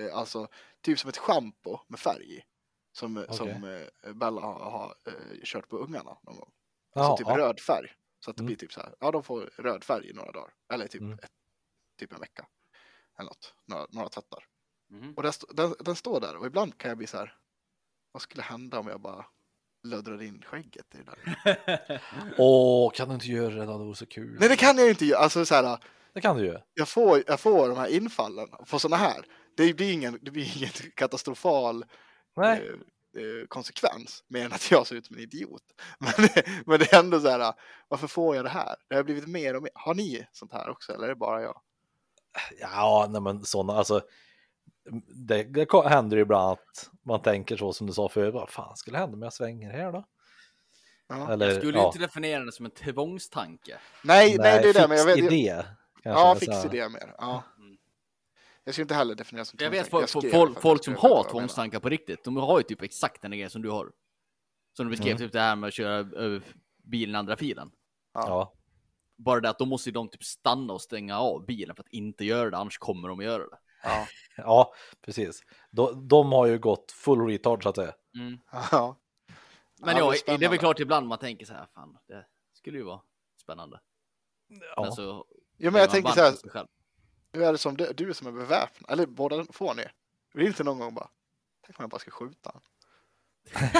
[0.00, 0.48] Eh, alltså
[0.80, 2.44] typ som ett schampo med färg i.
[2.98, 5.12] Som, som eh, Bella har, har eh,
[5.44, 6.50] kört på ungarna någon gång.
[6.94, 7.38] Alltså typ ja.
[7.38, 7.88] röd färg.
[8.24, 8.46] Så att det Mm.
[8.46, 10.52] blir typ så här, ja de får röd färg i några dagar.
[10.72, 11.18] Eller typ, Mm.
[11.22, 11.30] ett,
[11.98, 12.46] typ en vecka.
[13.18, 14.44] Eller något, några, några tvättar.
[14.90, 15.14] Mhm.
[15.16, 17.36] Och den, den, den står där och ibland kan jag bli så här,
[18.12, 19.26] vad skulle hända om jag bara
[19.88, 22.00] löddrar in skägget i det där?
[22.38, 23.78] Åh, kan du inte göra det då?
[23.78, 24.36] Det vore så kul.
[24.40, 25.78] Nej det kan jag ju inte göra, alltså så här,
[26.12, 26.58] Det kan du ju.
[26.74, 29.26] jag får, jag får de här infallen på sådana här.
[29.56, 31.84] Det blir ingen, det blir ingen katastrofal
[32.36, 32.68] Nej.
[33.16, 35.62] eh, eh, konsekvens mer än att jag ser ut som en idiot.
[35.98, 36.28] Men,
[36.66, 37.52] men det är ändå så här,
[37.88, 38.76] varför får jag det här?
[38.88, 39.72] Det har blivit mer och mer.
[39.74, 41.60] Har ni sånt här också eller är det bara jag?
[42.60, 44.00] Ja, nej men sådana, alltså.
[45.08, 48.34] Det, det händer ju ibland att man tänker så som du sa förut.
[48.34, 50.04] Vad fan skulle hända om jag svänger här då?
[51.08, 51.32] Ja.
[51.32, 51.86] Eller, Jag skulle ja.
[51.86, 53.78] inte definiera det som en tvångstanke.
[54.04, 55.62] Nej, nej, det är det, men jag vet jag, idé.
[56.02, 57.14] Ja, fix idé mer.
[57.18, 57.42] Ja.
[58.64, 61.16] Jag skulle inte heller definiera som Jag vet folk, skrev folk, folk jag som har
[61.16, 62.24] jag tvångstankar på riktigt.
[62.24, 63.92] De har ju typ exakt den grejen som du har.
[64.76, 65.18] Som du beskrev, Mm.
[65.18, 66.42] typ det här med att köra över
[66.84, 67.70] bilen andra filen.
[68.14, 68.52] Ja,
[69.16, 71.88] Bara det att då måste ju de typ stanna och stänga av bilen för att
[71.88, 73.58] inte göra det, annars kommer de att göra det.
[73.82, 74.06] Ja.
[74.36, 75.42] ja, precis.
[75.70, 77.94] De, de har ju gått full retard så att säga.
[78.18, 78.38] Mm.
[78.70, 79.00] ja.
[79.80, 81.98] Men Ja, ja, det är det är väl klart ibland man tänker så här, fan,
[82.08, 83.00] det skulle ju vara
[83.42, 83.80] spännande.
[84.76, 84.82] Ja.
[84.82, 85.26] Men så
[85.58, 86.66] Jo, men jag tänker så här,
[87.34, 89.84] hur är det som du, du som är beväpnad, eller båda får ni?
[90.34, 91.08] Vill inte någon gång bara,
[91.66, 92.62] tänk om jag bara ska skjuta han.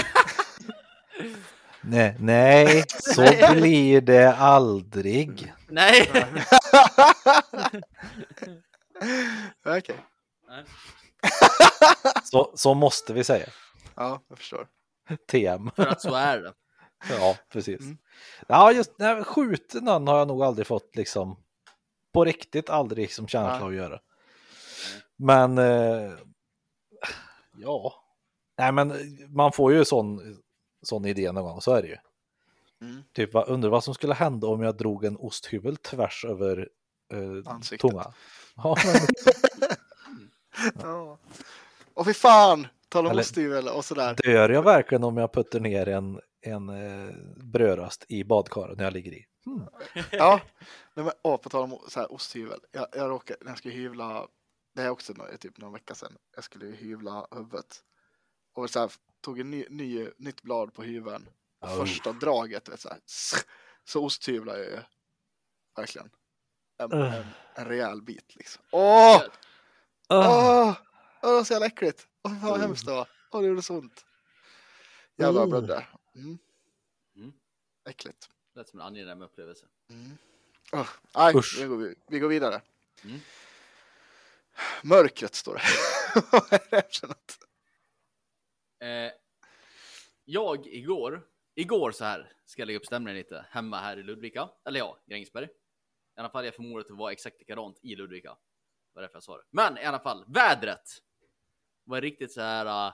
[1.81, 5.53] Nej, nej, så blir det aldrig.
[5.69, 6.11] Nej!
[9.67, 9.97] Okej,
[12.25, 13.47] Så, så måste vi säga.
[13.95, 14.67] ja, jag förstår.
[15.31, 15.71] TM.
[15.77, 16.53] För att så är det.
[17.11, 17.81] Ja, precis.
[17.81, 17.99] Mm.
[18.47, 21.37] Ja, just nej, skjuten har jag nog aldrig fått liksom
[22.15, 24.01] på riktigt aldrig liksom känsla av att göra.
[25.17, 26.13] Men eh,
[27.57, 27.95] ja,
[28.59, 28.93] nej, men
[29.29, 30.37] man får ju sån,
[30.83, 31.97] sån idé någon gång, så är det ju.
[32.81, 33.03] Mm.
[33.13, 36.69] Typ, undrar vad som skulle hända om jag drog en osthyvel tvärs över
[37.13, 37.91] eh, Ansiktet.
[37.91, 38.13] tungan.
[38.57, 38.77] Ja,
[40.83, 41.19] Ja.
[41.95, 44.15] Och fy fan, tala om osthyvel och sådär.
[44.25, 48.93] dör jag verkligen om jag puttar ner en, en eh, brödröst i badkaret när jag
[48.93, 49.27] ligger i?
[49.45, 49.67] Hmm.
[50.11, 50.41] Ja,
[50.95, 52.61] Nej, men, åh, på tal om så här, osthyvel.
[52.73, 54.29] Jag, jag råkade, när jag skulle hyvla,
[54.75, 57.85] det är också typ någon vecka sedan, jag skulle hyvla huvudet.
[58.55, 61.29] Och så här, tog en ny, ny, nytt blad på hyveln.
[61.61, 61.77] Och Oh.
[61.79, 62.99] första draget, vet, så, här,
[63.85, 64.79] så osthyvlar jag ju.
[65.77, 66.11] Verkligen.
[66.79, 67.15] En, Ugh.
[67.15, 67.25] en,
[67.55, 68.63] en rejäl bit liksom.
[68.71, 69.23] Åh!
[70.09, 70.69] Åh!
[70.69, 70.75] Åh,
[71.23, 72.07] det var så jävla äckligt.
[72.25, 72.61] Åh, fan vad Oh.
[72.61, 73.09] hemskt det var.
[73.31, 74.05] Åh, det gjorde så ont.
[75.17, 75.55] Jävlar vad Oh.
[75.55, 75.87] jag blödde.
[76.15, 76.39] Mm.
[77.17, 77.33] Mm.
[77.89, 78.31] Äckligt.
[78.55, 79.67] Lät som en angenäm upplevelse.
[79.91, 80.11] Mm.
[80.73, 81.59] Oh, nej, Usch.
[81.61, 82.63] vi går, vi går vidare.
[83.05, 83.21] Mm.
[84.83, 85.63] Mörkret står det.
[86.33, 87.39] Vad är det för något?
[88.81, 89.13] Eh,
[90.25, 91.23] jag igår,
[91.55, 94.49] igår så här, ska jag lägga upp stämningen lite, hemma här i Ludvika.
[94.65, 95.49] Eller ja, Grängesberg.
[96.17, 98.29] I alla fall jag förmodar att det var exakt likadant i Ludvika.
[98.29, 99.45] Det var därför jag sa det.
[99.51, 100.89] Men i alla fall, vädret
[101.85, 102.87] var riktigt så här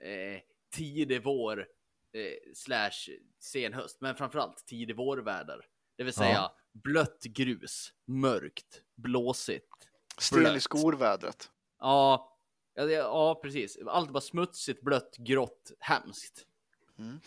[0.00, 0.40] eh,
[0.70, 1.68] tidig vår
[2.14, 5.66] eh, slash sen höst, men framförallt tidig vårväder.
[5.96, 6.56] Det vill säga Ja.
[6.72, 9.88] blött grus, mörkt, blåsigt.
[10.18, 11.50] Sten i skorvädret.
[11.78, 12.38] Ja,
[12.74, 13.78] ja, det, ja, precis.
[13.86, 16.46] Allt bara smutsigt, blött, grått, hemskt.
[16.98, 17.20] Mm.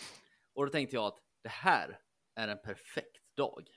[0.53, 1.99] Och då tänkte jag att det här
[2.35, 3.69] är en perfekt dag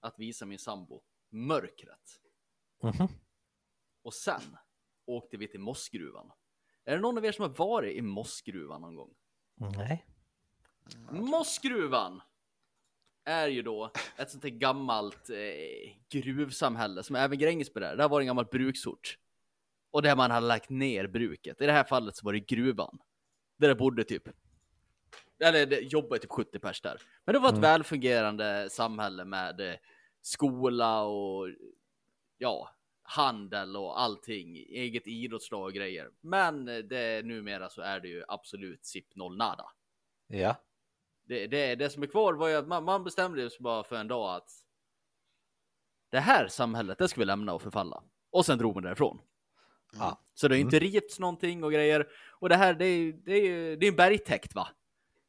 [0.00, 2.20] att visa min sambo mörkret.
[2.82, 3.08] Mhm.
[4.02, 4.56] Och sen
[5.06, 6.32] åkte vi till Mossgruvan.
[6.84, 9.14] Är det någon av er som har varit i Mossgruvan någon gång?
[9.54, 10.06] Nej.
[11.10, 12.20] Mossgruvan
[13.24, 17.96] är ju då ett sånt här gammalt eh, gruvsamhälle som även Grängesberg är.
[17.96, 19.18] Där var det en gammal bruksort.
[19.90, 21.60] Och där man hade lagt ner bruket.
[21.60, 22.98] I det här fallet så var det gruvan.
[23.56, 24.28] Där det bodde typ,
[25.44, 27.02] eller det jobbade typ 70 pers där.
[27.24, 27.62] Men det var ett Mm.
[27.62, 29.74] välfungerande samhälle med eh,
[30.22, 31.48] skola och
[32.38, 32.70] ja,
[33.02, 34.56] handel och allting.
[34.56, 36.10] Eget idrottslag och grejer.
[36.20, 39.70] Men eh, det, numera så är det ju absolut SIP noll nada
[40.26, 40.56] Ja.
[41.28, 43.96] Det, det, det som är kvar var ju att man, man bestämde sig bara för
[43.96, 44.50] en dag att
[46.10, 48.02] det här samhället, det ska vi lämna och förfalla.
[48.30, 49.20] Och sen drog man därifrån.
[49.92, 50.20] Ja.
[50.34, 52.08] Så det har inte rivits någonting och grejer.
[52.30, 54.68] Och det här, det är det är, det är en bergtäkt va?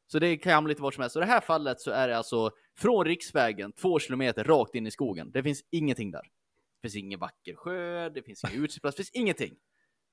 [0.08, 1.14] Så det kan hamna lite vart som helst.
[1.14, 4.88] Så i det här fallet så är det alltså från riksvägen två kilometer rakt in
[4.88, 5.32] i skogen.
[5.32, 6.22] Det finns ingenting där.
[6.22, 9.56] Det finns ingen vacker sjö, det finns ingen utsiktsplats, det finns ingenting.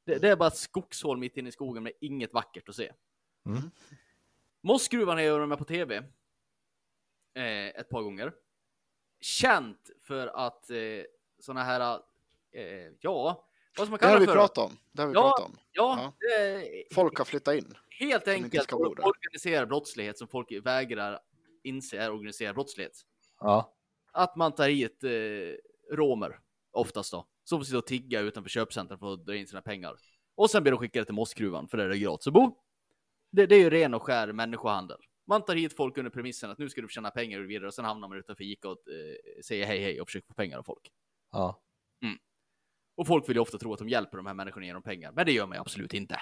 [0.06, 2.92] Det, det är bara ett skogshål mitt inne i skogen med inget vackert att se.
[3.46, 3.70] Mm.
[4.70, 5.96] Mossgruvan har jag varit med på tv
[7.34, 8.32] eh, ett par gånger.
[9.20, 10.76] Känt för att eh,
[11.38, 12.00] sådana här,
[12.52, 12.62] eh,
[13.00, 13.48] ja,
[13.78, 14.32] vad ska man Det har kalla vi för?
[14.32, 14.76] pratat om.
[14.92, 15.20] Det har vi Ja.
[15.22, 15.56] pratat om.
[15.72, 16.62] Ja, eh,
[16.94, 17.74] Folk har flyttat in.
[18.00, 21.20] helt enkelt organiserad brottslighet som folk vägrar
[21.62, 22.92] inse är organiserad brottslighet.
[23.40, 23.74] Ja.
[24.12, 25.10] Att man tar hit eh,
[25.96, 26.40] romer,
[26.70, 29.96] oftast då, som får sitta och tigga utanför köpcentrum för att dra in sina pengar.
[30.34, 32.58] Och sen blir de skickade till Mossgruvan för där är det gratis att bo.
[33.36, 34.98] Det, det är ju ren och skär människohandel.
[35.26, 37.74] Man tar hit folk under premissen att nu ska du tjäna pengar och vidare och
[37.74, 40.62] sen hamnar man utanför Ica och eh, säger hej hej och försöker få pengar av
[40.62, 40.90] folk.
[41.32, 41.62] Ja.
[42.96, 45.26] Och folk vill ju ofta tro att de hjälper de här människorna genom pengar, men
[45.26, 46.20] det gör man ju absolut inte.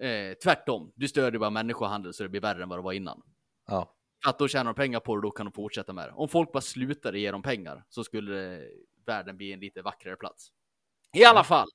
[0.00, 3.22] Eh, tvärtom, du stödjer bara människohandel så det blir värre än vad det var innan.
[3.66, 3.96] Ja.
[4.26, 6.12] Att då tjänar de pengar på det, då kan de fortsätta med det.
[6.12, 8.68] Om folk bara slutade ge dem pengar så skulle eh,
[9.06, 10.52] världen bli en lite vackrare plats.
[11.12, 11.68] I alla fall,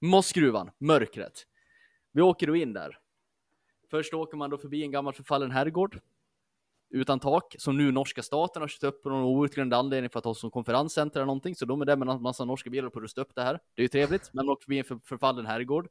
[0.00, 1.42] Mossgruvan, mörkret.
[2.12, 2.98] Vi åker då in där.
[3.94, 6.00] Först åker man då förbi en gammal förfallen herrgård.
[6.90, 10.24] Utan tak, som nu norska staten har köpt upp på någon outgrundlig anledning för att
[10.24, 11.54] ha som konferenscenter eller någonting.
[11.54, 13.60] Så de är där med en massa norska bilar på att rusta upp det här.
[13.74, 15.88] Det är ju trevligt, men åker förbi en för, förfallen herrgård.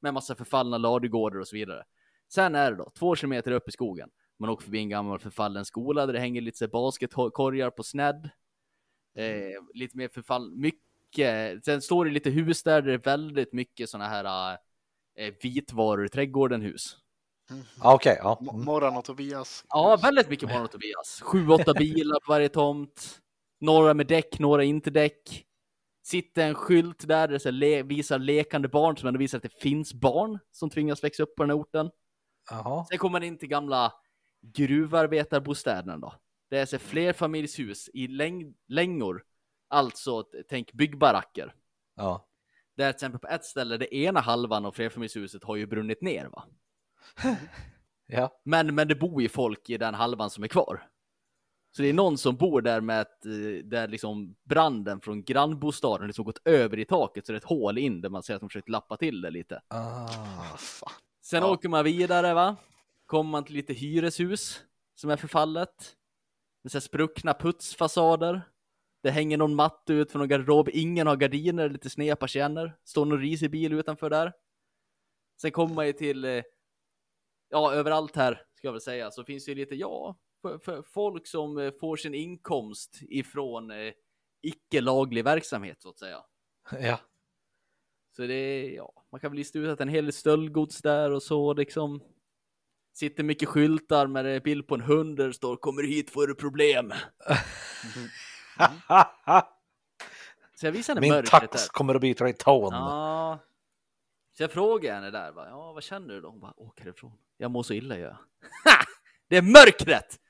[0.00, 1.84] Med massa förfallna ladugårdar och så vidare.
[2.28, 4.10] Sen är det då, två kilometer upp i skogen.
[4.38, 8.30] Man åker förbi en gammal förfallen skola där det hänger lite basketkorgar på snedd.
[9.14, 11.64] Eh, lite mer förfall, mycket.
[11.64, 14.58] Sen står det lite hus där, där det är väldigt mycket sådana här
[15.18, 16.96] eh, vitvaror i trädgården hus.
[17.82, 18.38] Ja, Okej, ja.
[18.40, 18.64] Mo- Mm.
[18.64, 19.64] Morran och Tobias.
[19.68, 21.20] Ja, väldigt mycket barn och Tobias.
[21.24, 23.20] Sju, åtta bilar på varje tomt.
[23.60, 25.42] Några med däck, några inte däck.
[26.04, 29.94] Sitter en skylt där det le visar lekande barn som ändå visar att det finns
[29.94, 31.90] barn som tvingas växa upp på den här orten.
[32.50, 32.84] Jaha.
[32.84, 33.92] Sen kommer man in till gamla
[34.42, 36.14] gruvarbetarbostäderna då.
[36.50, 39.22] Det är så flerfamiljshus i läng längor.
[39.68, 41.54] Alltså, tänk byggbaracker.
[41.96, 42.28] Ja.
[42.76, 46.26] Där till exempel på ett ställe, det ena halvan av flerfamiljshuset har ju brunnit ner
[46.28, 46.44] va.
[48.06, 48.40] Ja.
[48.44, 50.82] Men, men det bor ju folk i den halvan som är kvar.
[51.76, 56.06] Så det är någon som bor där med ett, eh, där liksom branden från grannbostaden
[56.06, 58.40] liksom gått över i taket så det är ett hål in där man ser att
[58.40, 59.62] de försökt lappa till det lite.
[59.68, 60.56] Ah.
[60.56, 60.92] Fan.
[61.22, 61.50] Sen Ja.
[61.52, 62.56] åker man vidare va.
[63.06, 64.60] Kommer man till lite hyreshus
[64.94, 65.96] som är förfallet.
[66.62, 68.42] Med så spruckna putsfasader.
[69.02, 70.68] Det hänger någon matte ut från någon garderob.
[70.72, 72.76] Ingen har gardiner, lite sneda persienner.
[72.84, 74.32] Står någon risig bil utanför där.
[75.40, 76.42] Sen kommer man ju till, eh,
[77.56, 80.82] ja överallt här ska jag väl säga, så finns det ju lite, ja, för, för
[80.82, 83.92] folk som eh, får sin inkomst ifrån eh,
[84.42, 86.18] icke laglig verksamhet så att säga.
[86.80, 87.00] Ja.
[88.16, 91.22] Så det ja, man kan väl lista ut att en hel del stöldgods där och
[91.22, 92.02] så liksom.
[92.94, 96.26] Sitter mycket skyltar med en bild på en hund där det står kommer hit får
[96.26, 96.92] du problem.
[100.54, 101.68] Så jag visar Min mörkret tax där.
[101.72, 102.72] kommer att bita i tån.
[102.72, 103.38] Ja.
[104.36, 105.46] Så jag frågar henne där, va?
[105.48, 106.28] ja vad känner du då?
[106.28, 107.12] Hon bara, åk härifrån.
[107.36, 108.16] Jag mår så illa gör jag.
[108.64, 108.78] Ha!
[109.28, 110.20] Det är mörkret!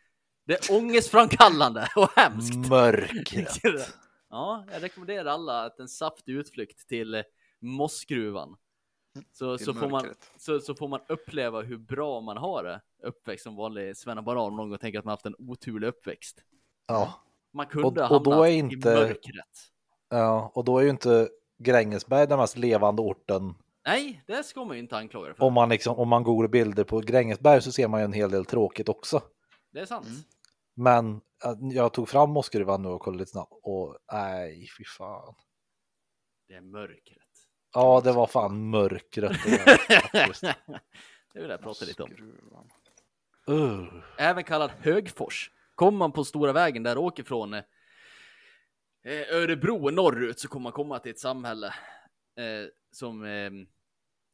[0.46, 2.68] Det är ångestframkallande och hemskt.
[2.70, 3.60] Mörkret.
[4.30, 7.22] Ja, jag rekommenderar alla att en saftig utflykt till
[7.60, 8.56] Mossgruvan.
[9.32, 13.44] Så, så, får man, så, så får man uppleva hur bra man har det uppväxt
[13.44, 16.42] som vanlig svennebanan om någon gång tänker att man haft en oturlig uppväxt.
[16.86, 17.12] Ja.
[17.52, 19.70] Man kunde Och- ha och då är inte- i mörkret.
[20.08, 20.50] ja.
[20.54, 21.28] Och då är ju inte
[21.58, 23.54] Grängesberg den mest levande orten.
[23.86, 25.44] Nej, det ska man ju inte anklaga det för.
[25.44, 28.30] Om man, liksom, om man googlar bilder på Grängesberg så ser man ju en hel
[28.30, 29.22] del tråkigt också.
[29.72, 30.06] Det är sant.
[30.06, 30.20] Mm.
[30.74, 31.20] Men
[31.72, 35.34] jag tog fram Moskruvan nu och kollade lite snabbt och nej, fy fan.
[36.48, 37.18] Det är mörkret.
[37.72, 39.32] Ja, det var fan mörkret.
[41.32, 42.10] det vill jag prata lite om.
[43.50, 44.02] Uh.
[44.18, 45.50] Även kallad Högfors.
[45.74, 47.62] Kommer man på stora vägen där åker från eh,
[49.30, 51.66] Örebro norrut så kommer man komma till ett samhälle
[52.36, 53.50] eh, som eh,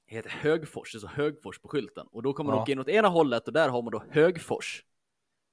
[0.06, 2.06] heter Högfors, det står Högfors på skylten.
[2.10, 2.62] Och då kommer man Ja.
[2.62, 4.84] åka in åt ena hållet och där har man då Högfors.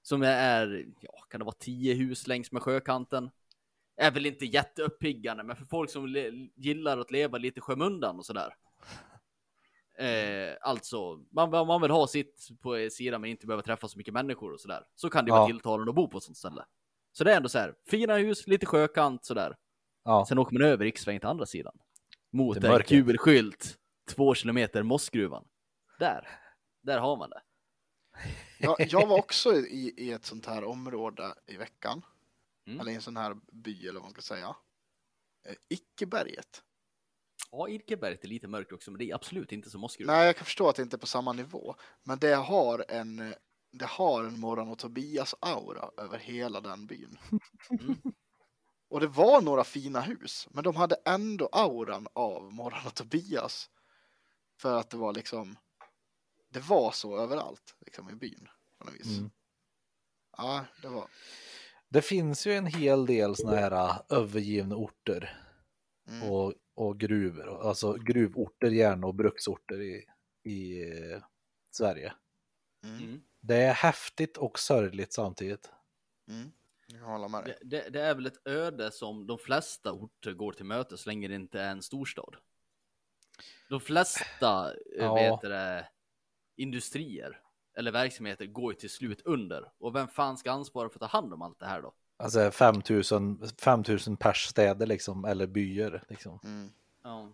[0.01, 3.29] Som är, ja, kan det vara tio hus längs med sjökanten?
[3.97, 6.07] Är väl inte jätteuppiggande, men för folk som
[6.55, 8.55] gillar att leva lite sjömundan och sådär.
[9.99, 14.13] Eh, alltså, man, man vill ha sitt på sidan men inte behöva träffa så mycket
[14.13, 14.83] människor och sådär.
[14.95, 15.35] Så kan det Ja.
[15.35, 16.65] vara tilltalande att bo på ett sånt ställe.
[17.11, 19.55] Så det är ändå så här, fina hus, lite sjökant sådär.
[20.03, 21.73] Ja, Sen åker man över riksvägen till andra sidan.
[22.31, 23.77] Mot är en gul skylt,
[24.09, 25.47] två kilometer Mossgruvan.
[25.99, 26.27] Där,
[26.81, 27.41] där har man det.
[28.59, 32.01] Jag, jag var också i, i ett sånt här område i veckan.
[32.67, 32.79] Mm.
[32.79, 34.55] Eller i en sån här by eller vad man ska säga.
[35.45, 36.63] Eh, Ickeberget.
[37.51, 40.15] Ja, Irkeberget är lite mörkt också, men det är absolut inte som Mossgruvan.
[40.15, 41.75] Nej, jag kan förstå att det inte är på samma nivå.
[42.03, 43.33] Men det har en,
[43.71, 47.17] det har en Morran och Tobias-aura över hela den byn.
[47.69, 47.95] Mm.
[48.89, 53.69] Och det var några fina hus, men de hade ändå auran av Morran och Tobias.
[54.61, 55.57] För att det var liksom,
[56.49, 58.47] det var så överallt liksom i byn.
[58.77, 59.17] På något vis.
[59.17, 59.31] Mm.
[60.37, 61.07] Ja, det var.
[61.89, 65.45] det finns ju en hel del såna här äh, övergivna orter
[66.09, 66.31] Mm.
[66.31, 70.05] och, och gruvor, alltså gruvorter gärna och bruksorter i,
[70.43, 71.23] i eh,
[71.71, 72.13] Sverige.
[72.83, 72.97] Mm.
[72.97, 73.21] Mm.
[73.41, 75.71] Det är häftigt och sörjligt samtidigt.
[76.29, 76.51] Mm.
[76.87, 77.57] Jag håller med dig.
[77.61, 81.09] Det, det, det är väl ett öde som de flesta orter går till mötes så
[81.09, 82.35] länge det inte är en storstad.
[83.69, 84.73] De flesta Ja.
[84.97, 85.13] ja.
[85.13, 85.87] vet det,
[86.55, 87.39] industrier
[87.77, 89.71] eller verksamheter går ju till slut under.
[89.79, 91.93] Och vem fan ska ansvara för att ta hand om allt det här då?
[92.17, 96.39] Alltså 5000, 5000 pers städer liksom, eller byar liksom.
[96.43, 96.69] Mm.
[97.03, 97.29] Ja,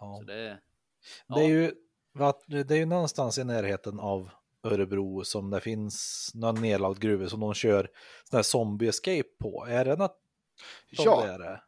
[0.00, 0.16] Ja.
[0.18, 0.60] så det är...
[1.28, 1.74] Det är ju
[2.46, 4.30] det är ju någonstans i närheten av
[4.62, 7.90] Örebro som det finns någon nedlagd gruva som de kör
[8.24, 9.66] sån här zombie escape på.
[9.68, 10.18] Är det något
[10.90, 11.60] Ja, det är det?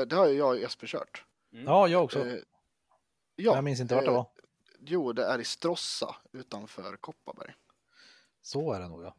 [0.00, 1.24] eh, det har ju jag och Jesper kört.
[1.52, 1.64] Mm.
[1.64, 2.26] Ja, jag också.
[3.40, 4.26] Ja, jag minns inte vart det eh, var.
[4.80, 7.54] Jo, det är i Stråssa utanför Kopparberg.
[8.42, 9.16] Så är det nog ja.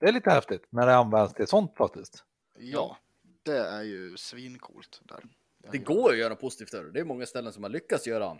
[0.00, 2.24] Det är lite häftigt när det används till sånt faktiskt.
[2.58, 2.96] Ja,
[3.42, 5.24] det är ju svincoolt där.
[5.72, 7.00] Det går att göra positivt för det.
[7.00, 8.36] Är många ställen som har lyckats göra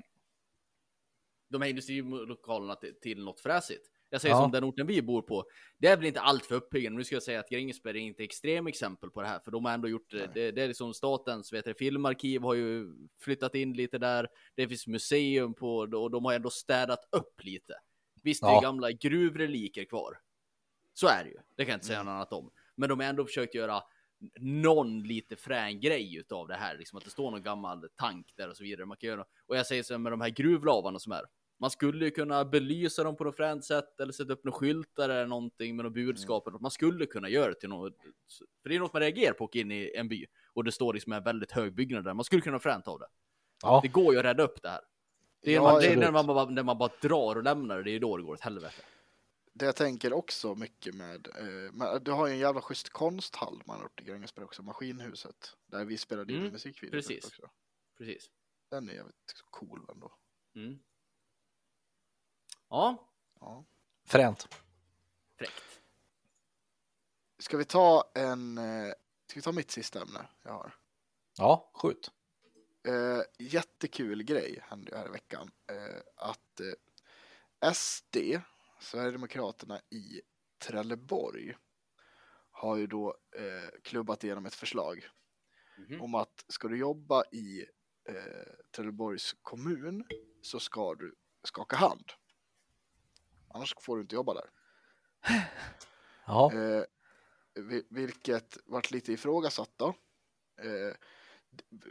[1.48, 3.90] de här industrilokalerna till, till något fräsigt.
[4.12, 4.40] Jag säger Ja.
[4.42, 5.44] som den orten vi bor på.
[5.78, 6.98] Det är väl inte allt för uppiggande.
[6.98, 9.64] Nu ska jag säga att Grängesberg är inte extrem exempel på det här, för de
[9.64, 10.30] har ändå gjort det.
[10.34, 12.86] Det, det är liksom statens vet du, filmarkiv har ju
[13.20, 14.28] flyttat in lite där.
[14.54, 17.74] Det finns museum på och de har ändå städat upp lite.
[18.22, 18.58] Visst, det Ja.
[18.58, 20.18] är gamla gruvreliker kvar.
[20.94, 21.36] Så är det ju.
[21.56, 22.06] Det kan jag inte säga Mm.
[22.06, 22.50] något annat om.
[22.74, 23.82] Men de har ändå försökt göra
[24.40, 28.48] någon lite frän grej utav det här, liksom att det står någon gammal tank där
[28.48, 28.86] och så vidare.
[28.86, 31.22] Man kan göra, och jag säger så här med de här gruvlavarna som är.
[31.62, 35.08] Man skulle ju kunna belysa dem på något fränt sätt eller sätta upp några skyltar
[35.08, 36.46] eller någonting med något budskap.
[36.46, 36.62] eller något.
[36.62, 37.96] Man skulle kunna göra det till något.
[38.62, 41.12] För det är något man reagerar på in i en by och det står liksom
[41.12, 42.14] en väldigt hög byggnad där.
[42.14, 43.06] Man skulle kunna fränt av det.
[43.62, 44.80] Ja, Det går ju att rädda upp det här.
[45.42, 47.76] Det är, Ja, man, det är när, man bara, när man bara drar och lämnar
[47.76, 48.82] det, det är då det går åt helvete.
[49.52, 53.76] Det jag tänker också mycket med, eh, du har ju en jävla schysst konsthall man
[53.76, 55.56] har gjort i Grängesberg också, Maskinhuset.
[55.66, 57.24] Där vi spelade in Mm, musikvideo precis.
[57.24, 57.50] också.
[57.98, 58.30] Precis.
[58.70, 60.12] Den är jävligt cool ändå.
[60.56, 60.78] Mm.
[62.72, 63.08] Ja,
[63.40, 63.64] Ja.
[64.06, 64.48] fränt.
[65.38, 65.80] fräckt.
[67.38, 68.92] Ska vi ta en, eh,
[69.26, 70.74] ska vi ta mitt sista ämne jag har?
[71.38, 72.10] Ja, skjut.
[72.88, 75.50] Eh, jättekul grej hände ju här i veckan.
[75.70, 78.16] Eh, att eh, SD,
[78.80, 80.20] Sverigedemokraterna i
[80.58, 81.56] Trelleborg,
[82.50, 85.08] har ju då eh, klubbat igenom ett förslag
[85.76, 86.00] Mhm.
[86.02, 87.66] om att ska du jobba i
[88.08, 90.04] eh, Trelleborgs kommun
[90.42, 91.14] så ska du
[91.44, 92.12] skaka hand.
[93.54, 94.50] Annars får du inte jobba där.
[96.26, 96.84] Ja, Eh,
[97.54, 99.88] vi- vilket varit lite ifrågasatt då.
[100.62, 100.94] Eh,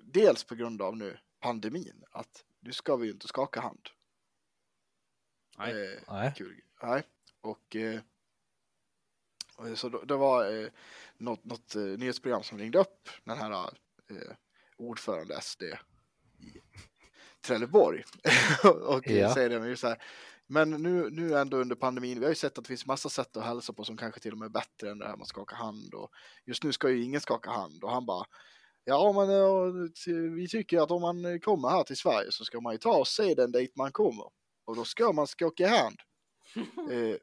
[0.03, 3.89] dels på grund av nu pandemin, att nu ska vi ju inte skaka hand.
[5.57, 5.93] Nej.
[5.93, 6.34] Eh, nej.
[6.38, 6.62] kul.
[6.84, 7.03] Nej.
[7.41, 7.99] Och, eh,
[9.76, 10.70] så då, det var eh,
[11.18, 13.51] något, något eh, nyhetsprogram som ringde upp den här
[14.09, 14.36] eh,
[14.78, 16.62] ordförande SD i
[17.41, 18.03] Trelleborg
[18.88, 19.34] och Ja.
[19.34, 20.03] säger det men så här.
[20.51, 23.37] Men nu, nu ändå under pandemin, vi har ju sett att det finns massa sätt
[23.37, 25.27] att hälsa på som kanske till och med är bättre än det här med att
[25.27, 26.11] skaka hand och
[26.45, 28.25] just nu ska ju ingen skaka hand och han bara
[28.83, 32.77] Ja men vi tycker att om man kommer här till Sverige så ska man ju
[32.77, 34.25] ta och se den dit man kommer
[34.65, 35.97] och då ska man skaka hand.
[36.91, 37.15] Eh,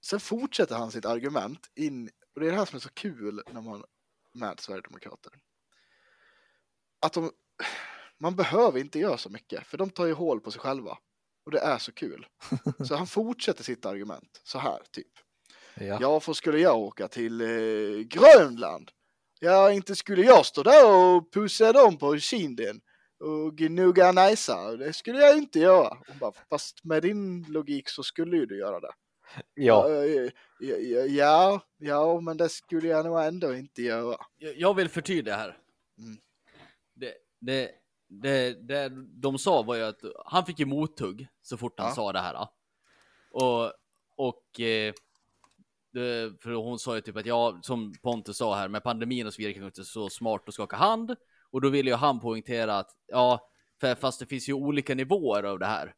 [0.00, 3.42] sen fortsätter han sitt argument in, och det är det här som är så kul
[3.50, 3.84] när man
[4.32, 5.32] med Sverigedemokrater.
[7.00, 7.30] Att de,
[8.18, 10.98] man behöver inte göra så mycket, för de tar ju hål på sig själva.
[11.44, 12.26] Och det är så kul.
[12.88, 15.12] Så han fortsätter sitt argument så här, typ.
[15.74, 15.98] Ja.
[16.00, 18.90] Ja, för skulle jag åka till eh, Grönland,
[19.40, 22.80] ja, inte skulle jag stå där och pussa dem på kinden
[23.20, 24.76] och gnugga näsa.
[24.76, 25.98] Det skulle jag inte göra.
[26.08, 28.92] Hon bara, fast med din logik så skulle ju du göra det.
[29.54, 30.30] Ja, Ja,
[30.60, 34.16] ja, ja, ja, men det skulle jag nog ändå inte göra.
[34.38, 35.58] Jag jag vill förtydliga här.
[35.98, 36.18] Mm.
[36.94, 37.70] Det, det,
[38.20, 38.88] det, det
[39.20, 41.94] de sa var ju att han fick ju mothugg så fort han Ja.
[41.94, 42.48] sa det här.
[43.30, 43.72] Och,
[44.16, 44.94] och eh,
[45.92, 49.34] det, för hon sa ju typ att ja, som Pontus sa här, med pandemin och
[49.34, 51.16] så vidare kanske inte så smart att skaka hand.
[51.50, 53.48] Och då ville ju han poängtera att ja,
[53.80, 55.94] för, fast det finns ju olika nivåer av det här.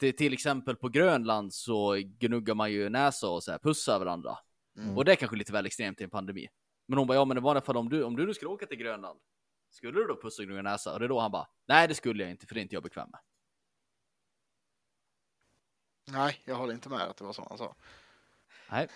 [0.00, 4.38] Till, till exempel på Grönland så gnuggar man ju näsa och så här pussar varandra.
[4.76, 4.98] Mm.
[4.98, 6.48] Och det är kanske lite väl extremt i en pandemi.
[6.88, 8.66] Men hon bara, ja men i vanliga fall om du, om du nu skulle åka
[8.66, 9.20] till Grönland,
[9.70, 10.92] skulle du då pussa och gnugga näsa?
[10.92, 12.74] Och det är då han bara, nej det skulle jag inte för det är inte
[12.74, 13.20] jag bekväm med.
[16.10, 17.76] Nej, jag håller inte med att det var så han sa.
[18.70, 18.88] Nej,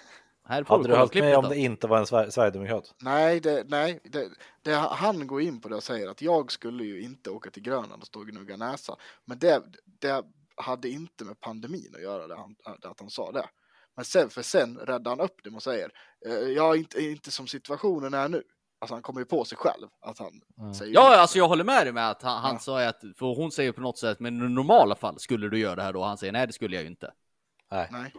[0.44, 2.94] här får hade du hållit med om det inte var en Sver- Sverigedemokrat?
[3.02, 4.30] Nej, det, nej det,
[4.62, 7.62] det, han går in på det och säger att jag skulle ju inte åka till
[7.62, 8.96] Grönland och stå och gnugga näsa.
[9.24, 10.24] Men det, det
[10.56, 13.48] hade inte med pandemin att göra, det han, att han sa det.
[13.96, 15.92] Men sen, för sen räddar han upp det och säger,
[16.26, 18.42] eh, jag är inte, inte som situationen är nu.
[18.84, 20.74] Alltså han kommer ju på sig själv att han Mm.
[20.74, 22.58] säger Ja, alltså jag håller med dig med att han, han Ja.
[22.58, 25.74] sa att, för hon säger på något sätt, men i normala fall skulle du göra
[25.76, 26.02] det här då?
[26.02, 27.12] Han säger nej, det skulle jag ju inte.
[27.70, 27.88] Nej.
[27.92, 28.12] Nej,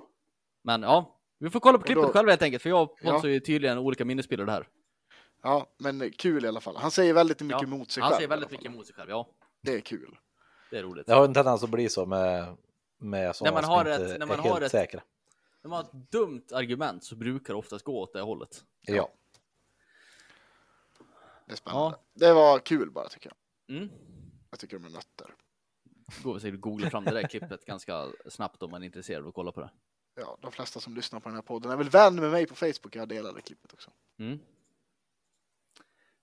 [0.63, 3.21] Men ja, vi får kolla på klippet då- själva helt enkelt, för jag och Ja.
[3.21, 4.67] Tydligen olika minnesbilder här.
[5.43, 6.75] ja, men kul i alla fall.
[6.77, 8.17] Han säger väldigt mycket Ja, emot sig Han själv.
[8.17, 9.27] säger i alla väldigt mycket emot sig själv, ja.
[9.61, 10.17] Det är kul.
[10.71, 11.07] Det är roligt.
[11.07, 12.57] Det har en tendens att bli så med,
[12.97, 15.01] med sådana man som har inte ett- när man är har helt ett- säkra.
[15.63, 18.63] När man har ett dumt argument så brukar det oftast gå åt det hållet.
[18.81, 19.09] Ja.
[21.45, 21.97] Det är spännande.
[22.13, 23.77] Det var kul bara tycker jag.
[23.77, 23.89] Mm.
[24.49, 25.35] Jag tycker de är nötter.
[26.23, 29.27] Går vi säkert googla fram det där klippet ganska snabbt om man är intresserad av
[29.27, 29.69] att kolla på det.
[30.15, 32.55] Ja, de flesta som lyssnar på den här podden är väl vän med mig på
[32.55, 32.95] Facebook.
[32.95, 33.91] Jag delade klippet också.
[34.19, 34.39] Mm.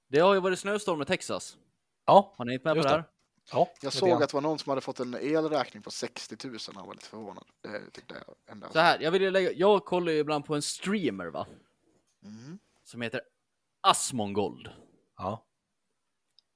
[0.08, 1.58] Det har ju varit snöstorm i Texas.
[2.06, 3.04] Ja, Har ni hängt med på det här?
[3.52, 6.56] ja Jag såg att det var någon som hade fått en elräkning på 60 000
[6.68, 7.44] och han var lite förvånad.
[7.60, 10.44] Det är typ det enda jag Så här, jag vill lägga, jag kollar ju ibland
[10.44, 11.46] på en streamer va?
[12.24, 12.58] Mm.
[12.84, 13.20] Som heter
[13.80, 14.70] Asmongold.
[15.16, 15.46] Ja.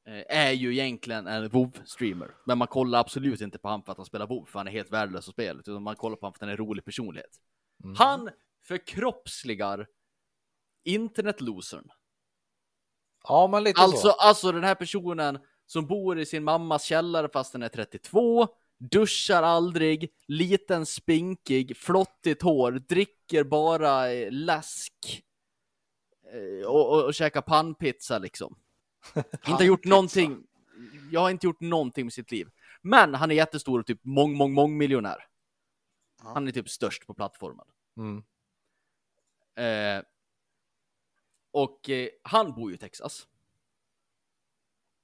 [0.07, 2.31] Eh, Är ju egentligen en WoW-streamer.
[2.47, 4.73] Men man kollar absolut inte på han för att han spelar WoW, för han är
[4.73, 5.69] helt värdelös på spelet.
[5.69, 7.31] Utan man kollar på han för att han är en rolig personlighet.
[7.85, 7.97] Mm.
[7.97, 8.31] Han
[8.65, 9.87] förkroppsligar
[10.85, 11.89] internetlosern.
[13.29, 14.13] ja, men lite Alltså, så.
[14.13, 18.49] alltså den här personen som bor i sin mammas källare fast den är 32,
[18.79, 25.23] duschar aldrig, liten spinkig, flottigt hår, dricker bara eh, läsk
[26.67, 28.59] och, och, och käkar pannpizza liksom.
[29.47, 30.47] inte gjort någonting.
[31.11, 32.49] Jag har inte gjort någonting med sitt liv.
[32.83, 35.27] Men han är jättestor och typ mång, mång, mång miljonär.
[36.23, 36.31] Ja.
[36.35, 37.67] Han är typ störst på plattformen.
[37.97, 38.25] Mm.
[39.55, 40.05] Eh,
[41.51, 43.29] och eh, han bor ju i Texas.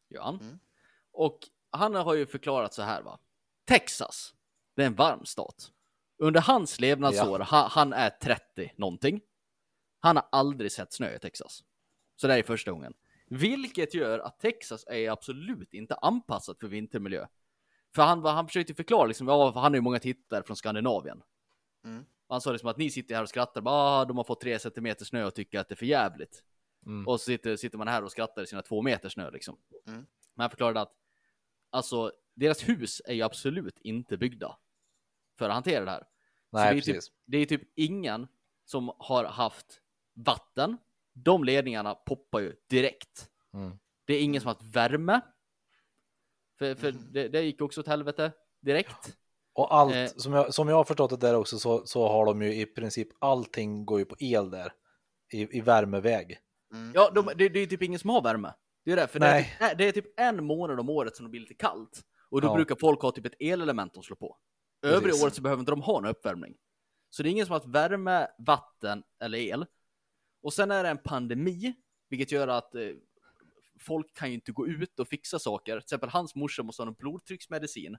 [0.09, 0.41] Gör han.
[0.41, 0.59] Mm.
[1.13, 1.39] Och
[1.71, 3.19] han har ju förklarat så här va.
[3.65, 4.35] Texas,
[4.75, 5.73] det är en varm stat.
[6.19, 9.21] Under hans levnadsår, ha, han är 30 någonting.
[10.05, 11.65] Han har aldrig sett snö i Texas.
[12.17, 12.95] Så det är första gången.
[13.27, 17.27] Vilket gör att Texas är absolut inte anpassat för vintermiljö.
[17.95, 20.57] För han, var- han försökte förklara liksom, ja, för han har ju många tittare från
[20.57, 21.23] Skandinavien.
[21.85, 22.05] Mm.
[22.29, 24.59] Han sa liksom att ni sitter här och skrattar, bara, ah, de har fått tre
[24.59, 26.45] centimeter snö och tycker att det är för jävligt.
[26.87, 27.09] Mm.
[27.09, 29.59] Och så sitter, sitter man här och skrattar i sina två meter snö liksom.
[29.87, 29.99] Mm.
[30.35, 30.93] Men han förklarade att
[31.71, 34.57] alltså, deras hus är ju absolut inte byggda
[35.39, 36.05] för att hantera det här.
[36.51, 37.13] Nej, det är typ- precis.
[37.25, 38.29] Det är typ ingen
[38.65, 39.81] som har haft
[40.15, 40.79] vatten.
[41.15, 43.29] De ledningarna poppar ju direkt.
[43.55, 43.79] Mm.
[44.05, 45.21] Det är ingen som har haft värme.
[46.59, 47.13] För, för Mhm.
[47.13, 49.17] det, det gick också åt helvete direkt.
[49.55, 50.07] Och allt, Eh.
[50.07, 52.67] som, jag, som jag har förstått det där också, så, så har de ju i
[52.67, 54.73] princip allting går ju på el där.
[55.33, 56.39] I, i värmeväg.
[56.75, 56.93] Mm.
[56.95, 58.53] Ja, de, det, det är typ ingen som har värme.
[58.85, 59.69] Det är det, för det är, Nej.
[59.71, 62.03] typ, det är typ en månad om året som det blir lite kallt.
[62.31, 62.55] Och då Ja.
[62.55, 64.37] brukar folk ha typ ett elelement de slår på.
[64.83, 66.55] Övriga året så behöver inte de ha någon uppvärmning.
[67.11, 69.67] Så det är ingen som har haft värme, vatten eller el.
[70.43, 71.75] Och sen är det en pandemi,
[72.09, 72.89] vilket gör att eh,
[73.81, 75.73] folk kan ju inte gå ut och fixa saker.
[75.81, 77.97] Till exempel hans morsa måste ha en blodtrycksmedicin.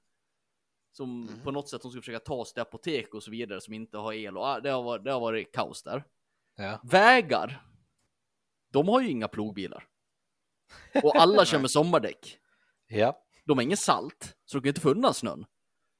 [0.92, 1.40] Som Mhm.
[1.44, 3.98] på något sätt de ska försöka ta sig till apotek och så vidare som inte
[3.98, 4.38] har el.
[4.38, 6.04] Och ah, det har varit, det har varit kaos där.
[6.56, 6.80] Ja.
[6.84, 7.66] Vägar.
[8.72, 9.88] De har ju inga plogbilar.
[11.04, 12.38] Och alla kör med sommardäck.
[12.88, 13.20] ja.
[13.46, 15.46] De har ingen salt, så de kan inte få undan snön.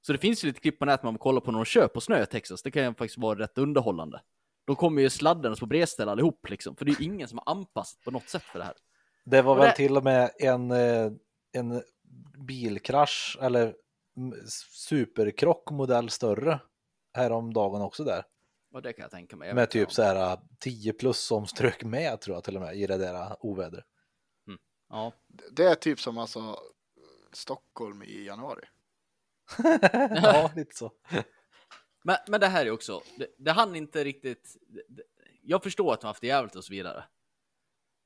[0.02, 2.02] Så det finns ju lite klipp på nätet man kollar på när de kör på
[2.02, 2.62] snö i Texas.
[2.64, 4.22] Det kan ju faktiskt vara rätt underhållande.
[4.66, 6.76] De kommer ju sladdandes på bredställ allihop liksom.
[6.76, 8.76] För det är ju ingen som har anpassat på något sätt för det här.
[9.26, 11.12] Det var Och väl det- till och med en, eh,
[11.52, 11.82] en
[12.48, 13.76] bilkrasch eller
[14.18, 16.60] mm, superkrock modell större
[17.14, 18.24] häromdagen också där.
[18.74, 19.48] Och det kan jag tänka mig.
[19.48, 22.76] Jag Med typ så här 10 plus som strök med tror jag till och med
[22.76, 23.86] i det där ovädret.
[24.48, 24.58] om-
[24.90, 25.12] Ja,
[25.52, 26.58] Det är typ som alltså
[27.32, 28.66] Stockholm i januari.
[30.24, 30.92] ja, lite så.
[32.04, 34.58] Men, men det här är också, det, det hann inte riktigt.
[34.68, 35.04] Det,
[35.42, 37.04] jag förstår att de har haft det jävligt och så vidare.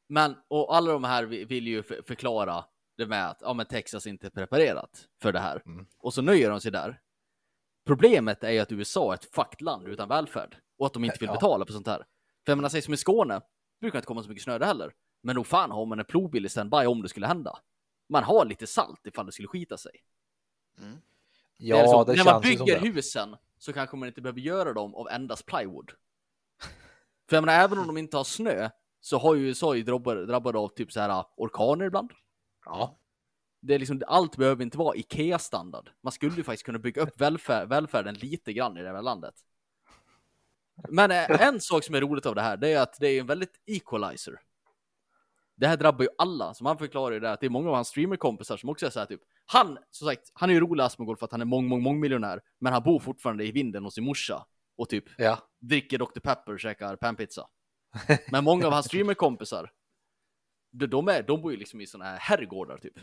[0.09, 2.65] Men, och alla de här vi- vill ju för, förklara
[2.97, 5.61] det med att ja, men Texas inte är preparerat för det här.
[5.65, 5.85] Mm.
[5.97, 7.01] Och så nöjer de sig där.
[7.85, 11.17] Problemet är ju att USA är ett fucked land utan välfärd och att de inte
[11.19, 11.33] vill Ja.
[11.33, 11.97] betala för sånt här.
[12.45, 13.41] För jag menar, säg som i Skåne,
[13.81, 14.93] brukar inte komma så mycket snö där heller.
[15.21, 17.59] Men nog fan har man en plogbil i standby om det skulle hända.
[18.09, 20.03] Man har lite salt ifall det skulle skita sig.
[20.79, 20.97] Mm.
[21.57, 24.73] Det är Ja, liksom, det när man bygger husen så kanske man inte behöver göra
[24.73, 25.91] dem av endast plywood.
[27.29, 30.59] För jag menar, även om de inte har snö så har ju USA ju drabbade,
[30.59, 32.11] av typ så här orkaner ibland.
[32.65, 32.99] Ja,
[33.61, 35.89] Det är liksom, allt behöver inte vara Ikea-standard.
[36.03, 39.35] Man skulle ju faktiskt kunna bygga upp välfärd, välfärden lite grann i det här landet.
[40.89, 43.19] Men eh, en sak som är roligt av det här, det är att det är
[43.19, 44.39] en väldigt equalizer.
[45.55, 47.75] Det här drabbar ju alla, som han förklarar ju det att det är många av
[47.75, 50.83] hans streamerkompisar som också är så här typ, han, som sagt, han är ju rolig
[50.83, 53.83] Asmongold för att han är mång, mång, mång miljonär, men han bor fortfarande i vinden
[53.83, 54.45] hos sin morsa
[54.77, 55.39] och typ ja.
[55.59, 56.19] dricker Dr.
[56.19, 57.47] Pepper och käkar panpizza.
[58.31, 59.71] Men många av hans streamerkompisar,
[60.71, 62.99] de, de, är, de bor ju liksom i såna här herrgårdar typ.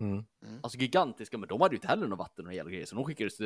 [0.00, 0.24] Mm.
[0.62, 3.04] Alltså gigantiska, men de hade ju inte heller något vatten och hela grejer, så de
[3.04, 3.40] skickades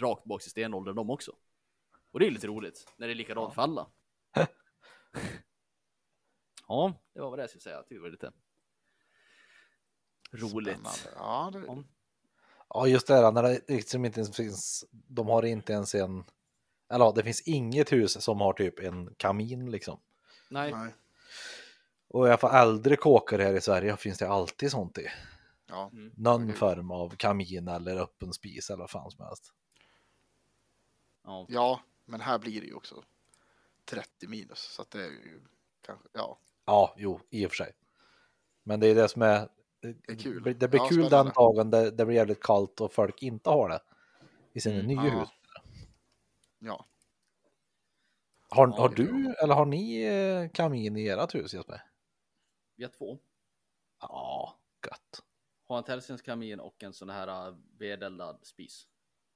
[0.00, 1.32] rakt bak till stenåldern de också.
[2.10, 3.86] Och det är lite roligt, när det är likadant för alla.
[6.68, 7.84] ja, det var vad det jag skulle säga.
[7.88, 8.32] Det var lite
[10.32, 10.86] roligt.
[10.86, 11.16] Spännande.
[11.16, 11.84] Ja, det,
[12.74, 12.86] Ja.
[12.86, 16.24] Just det här när det liksom inte ens finns, de har inte ens en,
[16.88, 20.00] eller ja, det finns inget hus som har typ en kamin liksom.
[20.48, 20.94] Nej, nej.
[22.08, 25.06] Och i alla fall äldre kåkar här i Sverige finns det alltid sånt i.
[25.66, 25.90] Ja.
[25.92, 26.12] Mm.
[26.16, 26.56] Någon Okej.
[26.56, 29.52] form av kamin eller öppen spis eller vad fan som helst.
[31.24, 31.46] ja.
[31.48, 33.04] ja, men här blir det ju också
[33.84, 34.58] 30 minus.
[34.58, 35.42] Så att det är ju
[35.86, 36.38] kanske, ja.
[36.64, 37.72] Ja, jo, i och för sig.
[38.62, 39.48] Men det är det som är,
[39.92, 40.42] Det kul.
[40.58, 43.68] Det blir Ja, kul den dagen det, det blir jävligt kallt och folk inte har
[43.68, 43.80] det
[44.52, 45.20] i sina Mm, nya ja.
[45.20, 45.28] hus.
[46.58, 46.86] Ja,
[48.50, 51.82] Har, Ja, har du eller har ni eh, kamin i ert hus Jesper?
[52.76, 53.18] Vi har två.
[54.00, 54.56] Ja,
[54.86, 55.22] gött.
[55.66, 58.88] Har en Tellsens-kamin och en sån här äh, vedeldad spis.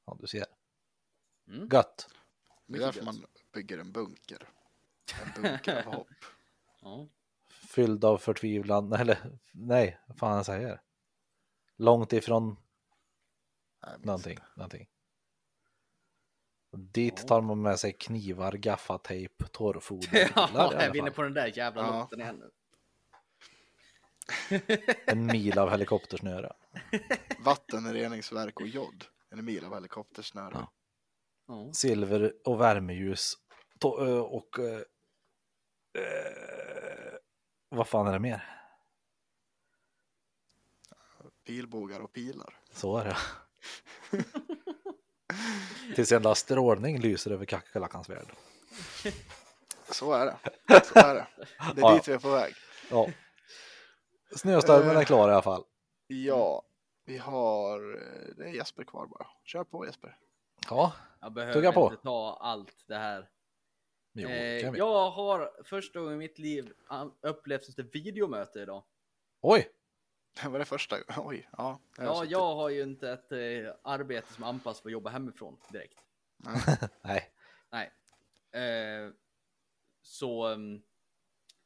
[0.06, 0.44] Ja, du ser.
[1.48, 1.68] Mm.
[1.72, 2.08] Gött.
[2.66, 3.04] det är därför gött.
[3.04, 4.48] man bygger en bunker.
[5.36, 6.06] En bunker av hopp.
[6.82, 7.08] Ja.
[7.68, 10.80] Fylld av förtvivlan, eller nej, vad fan jag säger.
[11.76, 12.56] Långt ifrån
[13.98, 14.38] någonting.
[14.56, 14.88] någonting.
[16.72, 20.30] Och Dit tar man med sig knivar, gaffatejp, torrfoder.
[20.36, 21.98] Ja, alla jag vinner på den där jävla Ja.
[21.98, 22.50] lotten igen nu.
[25.06, 26.52] En mil av helikoptersnöre.
[27.44, 29.04] Vattenreningsverk och jod.
[29.30, 30.66] En mil av helikoptersnöre.
[31.46, 31.72] Ja.
[31.72, 33.34] Silver och värmeljus.
[33.80, 34.58] To- ö, och...
[37.68, 38.54] vad fan är det mer?
[41.46, 42.54] Pilbågar och pilar.
[42.72, 43.16] Så är det.
[45.94, 48.26] Tills enda strålning lyser över kackerlackans värld.
[49.90, 50.36] Så är det.
[50.84, 51.26] Så är det.
[51.74, 52.54] Det är Ja, dit vi är på väg.
[52.90, 53.06] Ja.
[54.36, 55.04] Snöstormen är Eh.
[55.04, 55.64] klar i alla fall.
[56.06, 56.62] Ja,
[57.04, 57.94] vi har...
[57.94, 59.26] eh, Det är Jesper kvar bara.
[59.44, 60.16] Kör på Jesper.
[60.70, 61.90] Ja, Jag behöver Tugga på.
[61.90, 63.28] inte ta allt det här.
[64.18, 66.72] Jo, Eh, jag har första gången i mitt liv
[67.20, 68.84] upplevt ett videomöte idag.
[69.40, 69.68] Oj,
[70.42, 70.96] Det var det första.
[71.16, 71.80] Oj, ja.
[71.96, 72.30] Ja, suttit.
[72.30, 75.98] jag har ju inte ett eh, arbete som är anpassat för att jobba hemifrån direkt.
[77.02, 77.32] Nej.
[77.70, 77.92] nej.
[78.62, 79.12] Eh,
[80.02, 80.46] så...
[80.46, 80.82] ehm,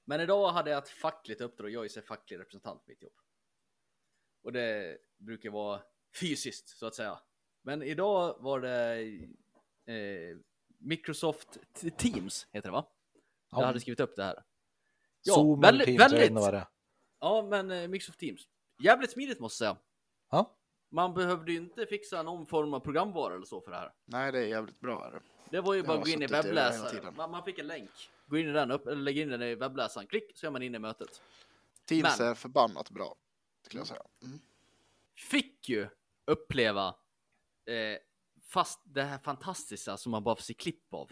[0.04, 1.70] men idag hade jag ett fackligt uppdrag.
[1.70, 3.12] Jag är så facklig representant på mitt jobb.
[4.42, 5.82] Och det brukar vara
[6.20, 7.18] fysiskt så att säga.
[7.62, 9.02] Men idag var det
[9.92, 10.36] eh,
[10.82, 11.58] Microsoft
[11.96, 12.86] Teams heter det va?
[13.50, 13.66] Jag Ja.
[13.66, 14.42] hade skrivit upp det här.
[15.22, 16.32] Ja, Zoom väldigt, Teams, jag vet väldigt.
[16.42, 16.66] vad det.
[17.20, 18.48] Ja, men eh, Microsoft Teams.
[18.78, 19.82] Jävligt smidigt måste jag säga.
[20.30, 20.56] Ja,
[20.90, 23.92] Man behövde ju inte fixa någon form av programvara eller så för det här.
[24.04, 25.06] Nej, det är jävligt bra.
[25.06, 25.60] Är det.
[25.60, 27.14] Var ju Jag bara att gå in i webbläsaren.
[27.16, 27.90] Man, man fick en länk.
[28.26, 30.06] Gå in i den, upp, eller lägga in den i webbläsaren.
[30.06, 31.22] Klick så är man inne i mötet.
[31.84, 33.14] Teams Men- är förbannat bra.
[33.62, 34.02] Skulle jag säga.
[34.22, 34.38] Mm.
[35.16, 35.88] Fick ju
[36.24, 36.88] uppleva
[37.66, 37.98] eh,
[38.52, 41.10] fast det här fantastiska som man bara får se klipp av.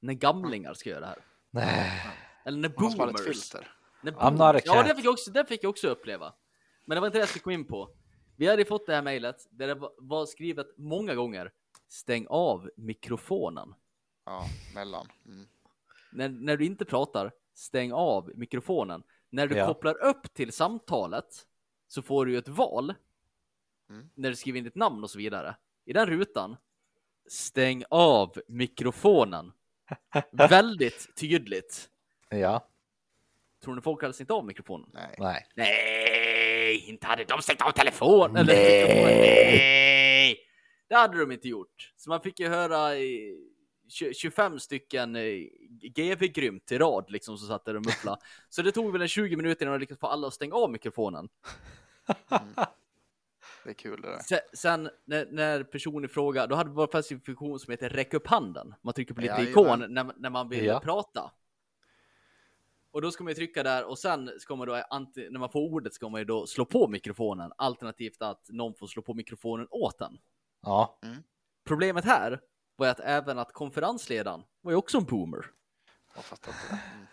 [0.00, 1.18] När gamlingar ska göra det här.
[1.50, 2.02] nej.
[2.44, 3.24] Eller när boomers.
[3.24, 3.72] filter.
[4.02, 6.34] När I'm not boom- a ja, det fick, jag också, det fick jag också uppleva.
[6.84, 7.90] Men det var inte det jag skulle gå in på.
[8.36, 11.52] Vi hade fått det här mejlet där det var- var skrivet många gånger.
[11.88, 13.74] Stäng av mikrofonen.
[14.24, 14.44] Ja,
[14.74, 15.06] mellan.
[15.26, 15.48] Mm.
[16.12, 19.02] När, när du inte pratar, stäng av mikrofonen.
[19.30, 19.66] När du Ja.
[19.66, 21.46] kopplar upp till samtalet
[21.88, 22.94] så får du ju ett val.
[23.90, 24.10] Mm.
[24.14, 25.56] När du skriver in ditt namn och så vidare.
[25.84, 26.56] I den rutan,
[27.30, 29.52] stäng av mikrofonen.
[30.32, 31.88] Väldigt tydligt.
[32.28, 32.66] Ja,
[33.64, 34.90] Tror ni folk hade stängt av mikrofonen?
[34.92, 35.14] Nej.
[35.18, 35.46] nej.
[35.54, 36.00] Nej!
[36.70, 38.36] Nej, inte hade de stängt av telefonen.
[38.36, 40.38] Eller, nej!
[40.88, 41.92] Det hade de inte gjort.
[41.96, 42.90] Så man fick ju höra
[43.88, 45.22] 20 25 stycken eh,
[45.82, 48.20] GV-grymt i rad liksom som satt där och mupplade.
[48.48, 50.70] Så det tog väl en 20 minuter innan de lyckades få alla att stänga av
[50.70, 51.28] mikrofonen.
[53.64, 54.18] Det är kul det där.
[54.18, 58.14] Sen, sen när, när personen i fråga, då hade fast en funktion som heter räck
[58.14, 58.74] upp handen.
[58.82, 59.50] Man trycker på lite Jajamän.
[59.50, 60.80] ikon när, när man vill Ja.
[60.80, 61.32] prata.
[62.92, 65.60] Och då ska man ju trycka där och sen ska man då, när man får
[65.60, 67.52] ordet ska man ju då slå på mikrofonen.
[67.56, 70.18] Alternativt att någon får slå på mikrofonen åt den.
[70.62, 70.98] Ja,
[71.64, 72.40] Problemet här
[72.76, 75.46] var ju att även att konferensledaren var ju också en boomer.
[76.14, 76.80] Jag fattar inte det.
[76.94, 77.06] Mm.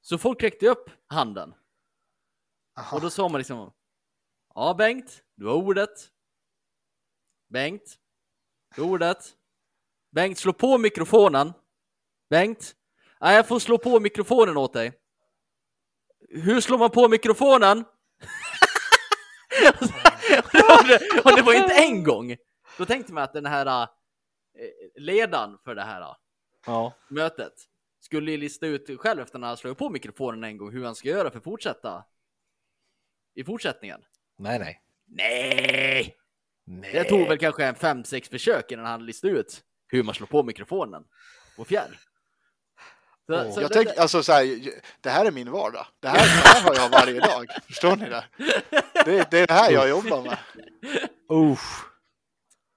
[0.00, 1.54] Så folk räckte upp handen.
[2.78, 2.96] Aha.
[2.96, 3.72] Och då sa man liksom
[4.54, 6.10] Ja Bengt, du har ordet.
[7.48, 7.98] Bengt,
[8.74, 9.36] du har ordet.
[10.10, 11.52] Bengt, slå på mikrofonen.
[12.30, 12.74] Bengt,
[13.20, 14.92] nej jag får slå på mikrofonen åt dig.
[16.28, 17.78] Hur slår man på mikrofonen?
[17.78, 17.84] och,
[20.88, 22.36] det, och det var inte en gång.
[22.78, 23.88] Då tänkte man att den här eh,
[25.02, 26.16] ledaren för det här
[26.66, 26.94] ja.
[27.08, 27.52] mötet
[28.00, 31.08] skulle lista ut själv efter när han slår på mikrofonen en gång hur han ska
[31.08, 32.04] göra för att fortsätta
[33.34, 34.04] i fortsättningen.
[34.40, 34.80] Nej, nej.
[35.08, 36.16] Nej!
[36.64, 36.92] nej.
[36.92, 40.26] Det tog väl kanske en fem, sex försök innan han listade ut hur man slår
[40.26, 41.04] på mikrofonen
[41.56, 41.98] på fjärr.
[43.26, 43.54] Så, Åh.
[43.54, 44.60] så Jag det- tänk, alltså så här,
[45.00, 45.86] det här är min vardag.
[46.00, 47.46] Det här, det här har jag varje dag.
[47.66, 48.24] Förstår ni det?
[49.04, 50.38] Det, det är det här jag jobbar med.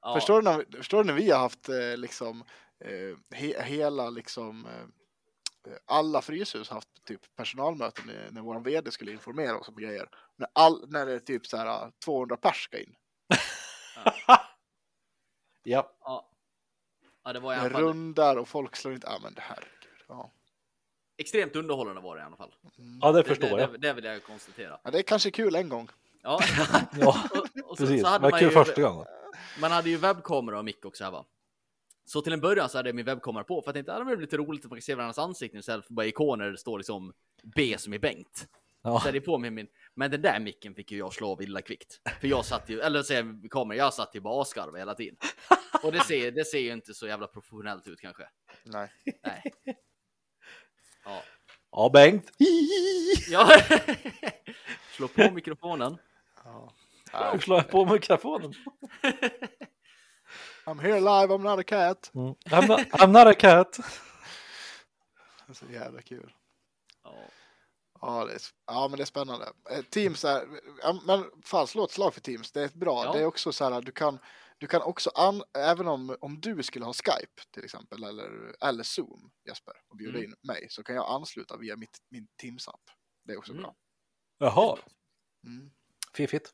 [0.02, 2.44] Ja, Förstår, du när, förstår du när vi har haft eh, liksom
[2.86, 4.88] eh, he, hela liksom eh,
[5.86, 10.10] alla Fryshus haft typ personalmöten när, när vår vd skulle informera oss om grejer.
[10.36, 12.96] När, all, när det är typ så här 200 pers ska in.
[15.66, 15.94] Ja.
[16.04, 16.30] ja.
[17.24, 19.08] ja, det var i Det alla fall rundar och folk slår inte...
[19.08, 20.04] Ja men det herregud.
[20.08, 20.32] Ja.
[21.18, 22.56] extremt underhållande var det i alla fall.
[23.02, 23.72] ja, det Det, förstår det, jag.
[23.72, 24.80] det, det vill jag konstatera.
[24.84, 25.90] ja, det är kanske kul en gång.
[26.22, 26.40] Ja,
[27.00, 28.02] Ja, och, och så, precis.
[28.02, 29.06] så Det hade var man kul ju, första gången.
[29.60, 31.26] man hade ju webbkamera och mick också här va.
[32.06, 34.00] Så till en början så hade jag min webbkamera på för att jag tänkte att
[34.00, 36.52] det blir lite roligt att man kan se varandras ansikten istället för bara ikoner där
[36.52, 37.14] det står liksom
[37.56, 38.48] B som i Bengt.
[38.84, 39.00] Ja.
[39.00, 41.42] Så är det på med min, men den där micken fick ju jag slå av
[41.42, 42.02] illa kvickt.
[42.22, 45.18] För jag satt ju, eller säger kameran, jag satt ju bara asgarva hela tiden.
[45.84, 48.24] Och det ser, det ser ju inte så jävla professionellt ut kanske.
[48.64, 48.92] Nej.
[49.24, 49.44] Nej.
[51.06, 51.24] Ja.
[51.72, 52.32] Ja, Bengt.
[53.30, 53.62] ja.
[54.96, 55.98] Slå på mikrofonen.
[56.44, 56.74] Ja.
[57.48, 58.54] Jag på mikrofonen.
[60.74, 62.12] I'm here live, I'm not a cat.
[62.14, 62.36] Mm.
[62.46, 63.80] I'm, not, I'm not a cat.
[65.48, 66.34] Det är så jävla kul.
[67.04, 67.16] Ja.
[68.02, 69.54] Ja, det är, ja, men det är spännande.
[69.70, 70.48] Eh, Teams är,
[70.82, 73.06] ja, men fan slå ett slag för Teams, det är bra.
[73.06, 73.12] Ja.
[73.14, 74.20] Det är också så här, du kan,
[74.58, 78.84] du kan också, an, även om, om du skulle ha Skype till exempel, eller, eller
[78.84, 80.24] Zoom, Jesper, och bjuda Mm.
[80.32, 82.82] in mig, så kan jag ansluta via mitt, min Teams-app.
[83.24, 83.64] Det är också Mm.
[83.64, 83.76] bra.
[84.38, 84.78] Jaha,
[85.46, 85.72] Mm.
[86.14, 86.54] fiffigt.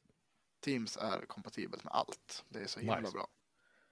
[0.66, 2.46] Teams är kompatibelt med allt.
[2.50, 3.12] Det är så himla Nice.
[3.12, 3.28] bra.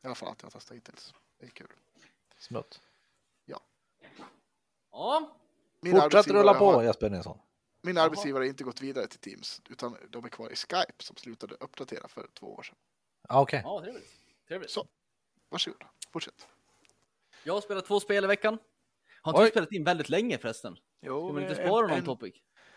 [0.07, 1.13] I alla fall att jag har testat hittills.
[1.39, 1.67] Det är kul.
[2.37, 2.81] Smutt.
[3.45, 3.59] ja.
[5.81, 7.39] Min Fortsätt rulla på har- Jesper Nilsson.
[7.81, 11.15] Min arbetsgivare har inte gått vidare till Teams, utan de är kvar i Skype som
[11.15, 12.75] slutade uppdatera för två år sedan.
[13.29, 13.61] Ah, Okej.
[13.63, 14.09] Ja, trevligt.
[14.47, 14.71] trevligt.
[14.71, 14.87] Så.
[15.49, 16.47] Varsågod, fortsätt.
[17.43, 18.57] Jag har spelat två spel i veckan.
[19.21, 19.49] Har inte Oj.
[19.49, 20.77] spelat in väldigt länge förresten?
[21.01, 22.35] Jo, Ska man inte en- spara någon en- topic?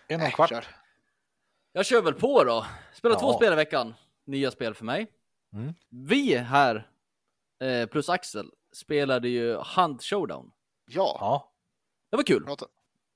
[0.09, 0.49] En och en kvart.
[0.51, 0.67] kör.
[1.73, 2.67] Jag kör väl på då.
[2.95, 3.37] Spelar två Ja.
[3.37, 3.95] spel i veckan.
[4.25, 5.13] Nya spel för mig.
[5.53, 5.75] Mm.
[5.89, 6.90] Vi här,
[7.61, 10.53] eh, plus Axel, spelade ju Hunt Showdown.
[10.87, 11.53] Ja, Ja,
[12.11, 12.45] Det var kul.
[12.45, 12.67] prata.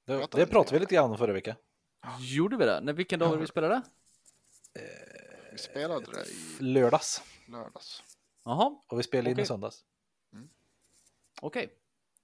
[0.06, 1.54] det, Prata det pratade vi lite grann om förra veckan.
[2.20, 2.80] Gjorde vi det?
[2.80, 3.82] När, vilken dag det vi spelade?
[5.52, 7.22] Vi spelade det i Lördags.
[7.48, 8.02] lördags.
[8.44, 9.42] Jaha, Och vi spelade in Okej.
[9.42, 9.84] i söndags.
[11.40, 11.72] okej.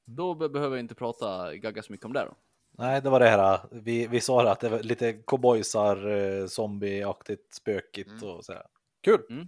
[0.04, 2.34] Då be- behöver jag inte prata gagga så mycket om det då.
[2.70, 3.60] Nej, det var det här.
[3.70, 8.24] Vi, vi sa det att det var lite cowboysar, eh, zombieaktigt, spökigt Mm.
[8.28, 8.66] och så här.
[9.00, 9.46] Kul.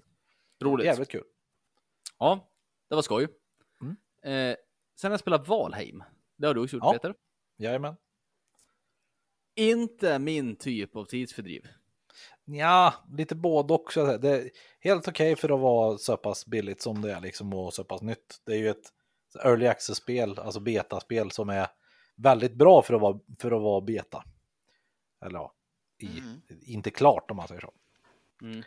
[0.62, 0.86] Roligt.
[0.86, 1.24] Jävligt kul.
[2.18, 2.48] Ja,
[2.92, 3.28] det var skoj.
[3.80, 3.96] Mm.
[4.22, 4.56] Eh,
[5.00, 6.04] sen har jag spelat Valheim.
[6.36, 6.92] Det har du också gjort Ja.
[6.92, 7.14] Peter.
[7.56, 7.96] Jajamän.
[9.54, 11.68] Inte min typ av tidsfördriv.
[12.44, 14.18] Ja, lite både också.
[14.18, 14.50] Det är
[14.80, 18.02] helt okej för att vara så pass billigt som det är liksom och så pass
[18.02, 18.40] nytt.
[18.44, 18.92] Det är ju ett
[19.44, 21.68] early access-spel, alltså betaspel som är
[22.16, 24.24] väldigt bra för att vara, för att vara beta.
[25.24, 25.54] Eller ja,
[25.98, 26.40] i, Mm.
[26.66, 27.72] inte klart om man säger så.
[28.42, 28.62] Mm.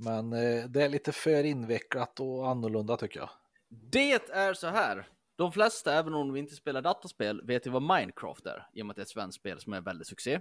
[0.00, 3.30] Men eh, det är lite för invecklat och annorlunda tycker jag.
[3.68, 5.08] Det är så här.
[5.36, 8.68] De flesta, även om vi inte spelar dataspel, vet ju vad Minecraft är.
[8.72, 10.40] I och med att det är ett svenskt spel som är väldigt succé.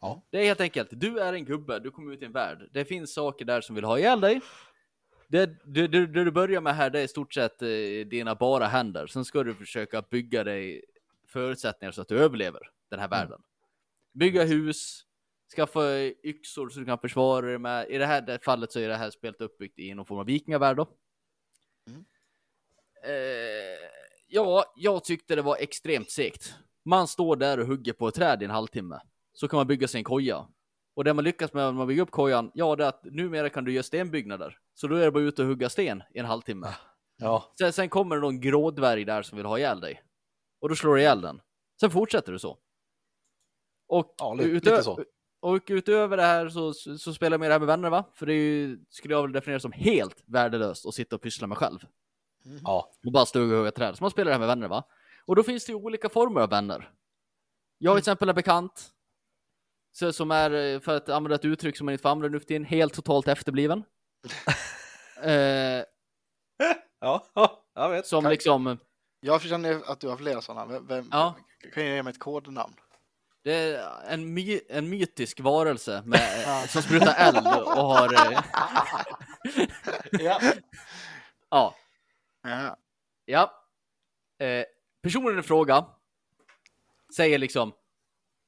[0.00, 0.22] Ja.
[0.30, 2.68] Det är helt enkelt, du är en gubbe, du kommer ut i en värld.
[2.72, 4.40] Det finns saker där som vill ha ihjäl dig.
[5.28, 7.68] Det, det, det, det du börjar med här, det är i stort sett eh,
[8.06, 9.06] dina bara händer.
[9.06, 10.84] Sen ska du försöka bygga dig
[11.26, 13.42] förutsättningar så att du överlever den här världen.
[14.12, 15.04] Bygga hus,
[15.56, 17.88] skaffa yxor så du kan försvara dig med.
[17.90, 20.76] I det här fallet så är det här spelet uppbyggt i någon form av vikingavärld
[20.76, 20.88] då.
[21.88, 22.04] Mm.
[23.04, 23.88] Eh,
[24.26, 26.54] ja, jag tyckte det var extremt segt.
[26.84, 29.00] Man står där och hugger på ett träd i en halvtimme.
[29.32, 30.48] Så kan man bygga sig en koja.
[30.94, 33.50] Och det man lyckas med när man bygger upp kojan, ja det är att numera
[33.50, 34.58] kan du göra stenbyggnader.
[34.74, 36.74] Så då är det bara ute och hugga sten i en halvtimme.
[37.16, 40.02] Ja, Sen, sen kommer det någon grådvärg där som vill ha ihjäl dig.
[40.60, 41.40] Och då slår du ihjäl den.
[41.80, 42.58] Sen fortsätter du så.
[43.88, 45.04] Och, Ja, li- utö- lite så.
[45.40, 48.04] Och utöver det här så, så, spelar jag med det här med vänner va?
[48.14, 51.46] För det är ju, skulle jag väl definiera som helt värdelöst att sitta och pyssla
[51.46, 51.78] med själv.
[52.64, 53.96] ja, Och bara stå och hugga träd.
[53.96, 54.84] Så man spelar det här med vänner va?
[55.24, 56.90] Och då finns det ju olika former av vänner.
[57.78, 58.90] Jag till exempel är bekant.
[59.92, 62.46] Så, som är, för att använda ett uttryck som man inte får använda nu för
[62.46, 63.84] tiden, helt totalt efterbliven.
[65.22, 65.84] eh,
[67.00, 68.06] ja, ja, jag vet.
[68.06, 68.78] som liksom,
[69.20, 70.66] Jag känner att du har flera sådana.
[70.72, 71.34] Vem, vem, Ja.
[71.74, 72.74] Kan jag ge mig ett kodnamn?
[73.42, 78.14] Det är en, my, en mytisk varelse med, som sprutar eld och har...
[78.14, 78.42] eh,
[80.20, 80.40] Ja.
[81.50, 81.74] ja,
[82.42, 82.76] Ja.
[83.24, 83.66] ja.
[84.46, 84.64] Eh,
[85.02, 85.86] personen i fråga
[87.16, 87.72] säger liksom,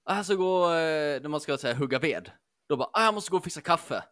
[0.05, 2.31] jag ska gå, eh, när man ska säga hugga ved,
[2.69, 4.05] då bara, ah, jag måste gå och fixa kaffe.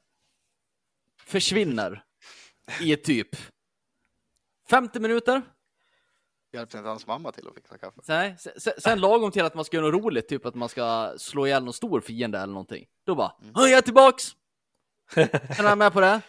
[1.24, 2.04] Försvinner
[2.80, 3.28] i typ
[4.70, 5.42] 50 minuter.
[6.52, 8.00] Hjälpte inte hans mamma till att fixa kaffe?
[8.08, 11.14] Nej, sen, sen, lagom till att man ska göra något roligt, typ att man ska
[11.16, 12.86] slå ihjäl någon stor fiende eller någonting.
[13.06, 14.24] Då bara, "Ja, jag är tillbaks!
[15.14, 15.28] Sen
[15.58, 16.20] är jag med på det.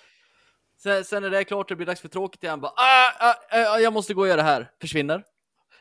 [0.78, 3.36] Sen, sen när det är klart, det blir dags för tråkigt igen, bara, ah, ah,
[3.52, 4.72] ah, jag måste gå och göra det här.
[4.82, 5.24] Försvinner.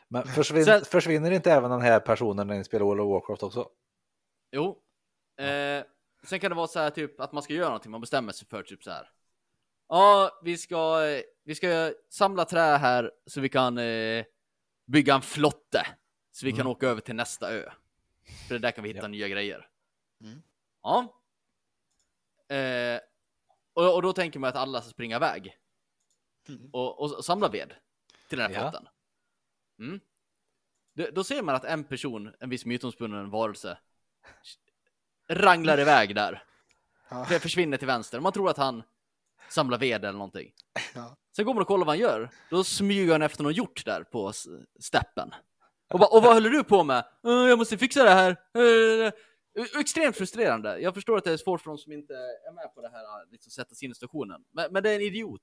[0.07, 3.43] Men försvin, Sen- försvinner inte även den här personen när ni spelar World of Warcraft
[3.43, 3.67] också?
[4.51, 4.77] Jo.
[5.39, 5.83] Eh,
[6.23, 8.47] sen kan det vara så här typ att man ska göra någonting, man bestämmer sig
[8.47, 9.09] för typ så här.
[9.89, 10.97] Ja, vi ska,
[11.45, 14.25] vi ska samla trä här så vi kan eh,
[14.91, 15.87] bygga en flotte.
[16.31, 17.71] Så vi kan åka över till nästa ö.
[18.47, 19.07] För där kan vi hitta Ja.
[19.07, 19.69] nya grejer.
[20.21, 20.41] Mm.
[20.83, 21.21] Ja.
[22.55, 22.99] Eh,
[23.73, 25.57] och, och då tänker man att alla ska springa iväg
[26.49, 26.69] Mm.
[26.73, 27.73] och, och samla ved
[28.29, 28.71] till den här Ja.
[28.71, 28.87] flotten.
[29.79, 29.99] Mm.
[30.93, 33.77] Då, då ser man att en person, en viss mytomspunnen varelse,
[35.29, 36.43] ranglar iväg där.
[37.09, 37.25] Ja.
[37.25, 38.19] För- Försvinner till vänster.
[38.19, 38.83] Man tror att han
[39.49, 40.53] samlar ved eller någonting.
[40.95, 41.17] Ja.
[41.35, 42.29] Sen går man och kollar vad han gör.
[42.49, 44.31] Då smyger han efter någon hjort där på
[44.79, 45.31] steppen.
[45.93, 46.97] Och, bara, och vad håller du på med?
[47.25, 48.31] "Eh, jag måste fixa det här.
[49.07, 49.11] Eh,
[49.79, 50.79] Extremt frustrerande.
[50.79, 53.03] Jag förstår att det är svårt för de som inte är med på det här,
[53.21, 54.43] att liksom sätta sig in i situationen.
[54.51, 55.41] Men, men det är en idiot.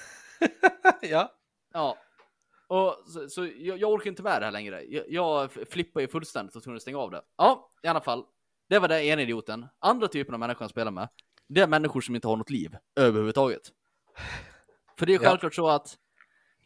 [1.00, 1.32] ja.
[1.72, 1.98] Ja.
[2.66, 4.82] Och så, så jag, jag orkar inte med det här längre.
[4.84, 7.22] Jag, jag flippar ju fullständigt och tvungen att stänga av det.
[7.36, 8.24] Ja, i alla fall.
[8.68, 9.66] Det var det ena idioten.
[9.78, 11.08] Andra typen av människor jag spelar med,
[11.48, 13.62] det är människor som inte har något liv överhuvudtaget.
[14.98, 15.98] För det är självklart så att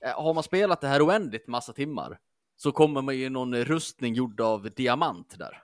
[0.04, 2.18] eh, har man spelat det här oändligt massa timmar
[2.56, 5.62] så kommer man ju någon rustning gjord av diamant där.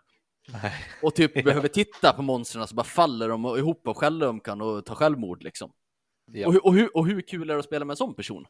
[0.63, 0.73] Nej.
[1.03, 1.43] Och typ Ja.
[1.43, 5.73] behöver titta på monstren så bara faller de ihop av självömkan och tar självmord liksom.
[6.33, 6.49] Ja.
[6.49, 8.47] Och, och, hur, och hur kul är det att spela med en sån person?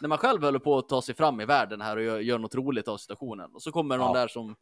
[0.00, 2.38] När man själv håller på att ta sig fram i världen här och gör, gör
[2.38, 3.54] något roligt av situationen.
[3.54, 4.20] Och så kommer någon Ja.
[4.20, 4.56] där som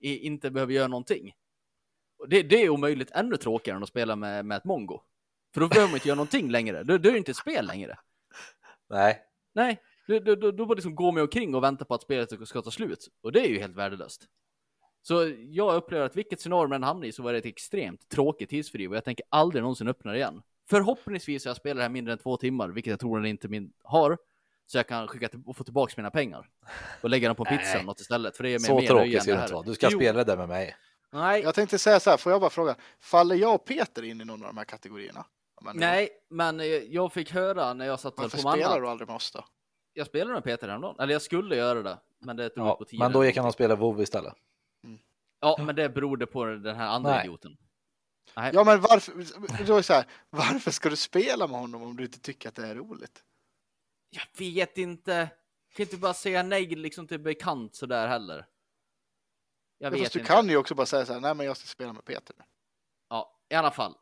[0.00, 1.32] inte behöver göra någonting.
[2.18, 5.00] Och det, det är omöjligt ännu tråkigare än att spela med, med ett mongo.
[5.54, 6.82] För då behöver man inte göra någonting längre.
[6.82, 7.98] Då, då är det inte ett spel längre.
[8.90, 9.22] Nej.
[9.52, 12.62] Nej, då, då, då, bara liksom går man omkring och väntar på att spelet ska
[12.62, 13.08] ta slut.
[13.22, 14.26] Och det är ju helt värdelöst.
[15.02, 18.50] Så jag upplever att vilket scenario man hamnar i så var det ett extremt tråkigt
[18.50, 20.42] tidsfördriv och jag tänker aldrig någonsin öppna det igen.
[20.68, 23.48] Förhoppningsvis har jag spelat det här mindre än två timmar, vilket jag tror den inte
[23.48, 24.18] min har.
[24.66, 26.48] Så jag kan skicka till, och få tillbaka mina pengar.
[27.00, 27.74] Och lägga dem på pizza Nej.
[27.74, 28.36] eller något istället.
[28.36, 29.62] För det är mer, Så mer tråkigt än ska det inte vara.
[29.62, 30.76] Du ska Jo, spela det med mig.
[31.12, 34.20] Nej, Jag tänkte säga så här, får jag bara fråga, faller jag och Peter in
[34.20, 35.24] i någon av de här kategorierna?
[35.60, 38.88] Men, nej, men eh, jag fick höra när jag satt Varför på med spelar du
[38.88, 39.44] aldrig med oss då?
[39.92, 40.96] Jag spelade med Peter häromdagen.
[41.00, 41.98] Eller jag skulle göra det.
[42.18, 42.98] Men det tog Ja, på tiden.
[43.04, 44.34] men då gick han och spelade WoW istället.
[45.40, 47.20] Ja, men det berodde på den här andra Nej.
[47.24, 47.56] idioten.
[48.36, 48.50] Nej.
[48.54, 52.04] Ja men varför, då är så här, varför ska du spela med honom om du
[52.04, 53.24] inte tycker att det är roligt?
[54.10, 55.12] Jag vet inte.
[55.12, 58.46] Jag kan inte bara säga nej liksom till bekant sådär heller.
[59.78, 60.32] Jag Ja, vet fast du inte.
[60.32, 62.44] kan ju också bara säga så här, nej men jag ska spela med Peter nu.
[63.08, 63.94] Ja, i alla fall.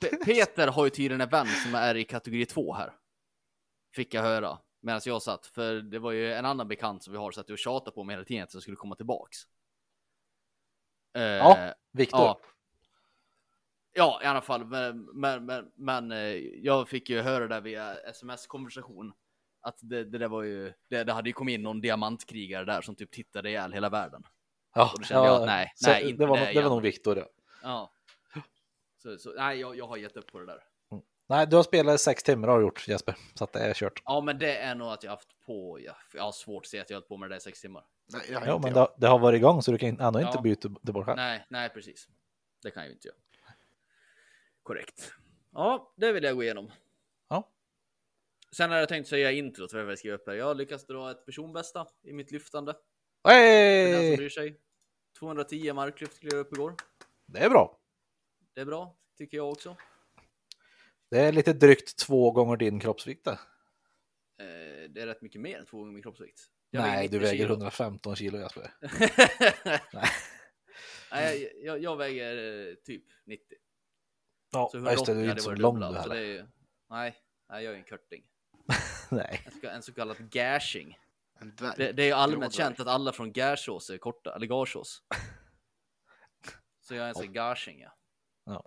[0.00, 2.92] Pe- Peter har ju tydligen en vän som är i kategori två här.
[3.94, 5.46] Fick jag höra medan jag satt.
[5.46, 8.16] För det var ju en annan bekant som vi har satt och tjatade på mig
[8.16, 9.36] hela tiden att jag skulle komma tillbaks.
[11.16, 12.20] Eh, Ja, Viktor.
[12.20, 12.40] Ja.
[13.94, 14.64] Ja, i alla fall.
[14.64, 16.18] Men, men, men, men eh,
[16.62, 19.12] jag fick ju höra det via sms-konversation.
[19.60, 22.80] Att det, det där var ju, det, det hade ju kommit in någon diamantkrigare där
[22.82, 24.22] som typ tittade ihjäl hela världen.
[24.74, 27.18] Ja, Och då kände jag att nej, nej, inte det var, det var nog Viktor.
[27.18, 27.26] Ja.
[27.62, 27.92] Ja.
[28.98, 30.64] Så, så nej, jag, jag har gett upp på det där.
[31.28, 33.74] Nej, du har spelat i sex timmar har du gjort Jesper, så att det är
[33.74, 34.02] kört.
[34.04, 36.80] Ja, men det är nog att jag haft på, jag, jag har svårt att se
[36.80, 37.84] att jag har hållit på med det där i sex timmar.
[38.12, 38.88] Nej, har Ja, inte men jag.
[38.88, 40.40] det, det har varit igång så du kan ändå inte Ja.
[40.40, 41.14] byta tillbaka.
[41.14, 42.08] Nej, nej, precis.
[42.62, 43.16] Det kan jag ju inte göra.
[44.62, 45.12] Korrekt.
[45.52, 46.70] Ja, det vill jag gå igenom.
[47.28, 47.48] Ja.
[48.56, 50.34] Sen har jag tänkt säga introt för vad jag skriver upp här.
[50.34, 52.72] Jag har lyckats dra ett personbästa i mitt lyftande.
[53.22, 54.16] För den som Hey!
[54.16, 54.60] bryr sig.
[55.18, 56.74] 210 marklyft klev jag upp igår.
[57.26, 57.78] Det är bra.
[58.58, 59.76] Det är bra, tycker jag också.
[61.10, 63.24] Det är lite drygt två gånger din kroppsvikt.
[63.24, 63.30] det.
[64.38, 66.40] Eh, det är rätt mycket mer än två gånger min kroppsvikt.
[66.70, 67.54] Jag Nej, 90 du väger kilo.
[67.54, 68.70] 115 kilo Jasper.
[69.92, 70.08] Nej.
[71.10, 73.44] Nej, jag, jag väger eh, typ 90.
[74.52, 76.46] Ja, Så just det, 180 du är inte så lång du heller.
[76.90, 77.16] nej,
[77.48, 78.24] nej, jag är en körting.
[79.10, 79.42] Nej.
[79.46, 80.98] En, så- en så kallad gashing.
[81.76, 85.02] Det, det är ju allmänt känt att alla från Gärsås är korta, eller Garsås.
[86.80, 87.94] Så jag är en sån gashing, ja.
[88.48, 88.62] Ja,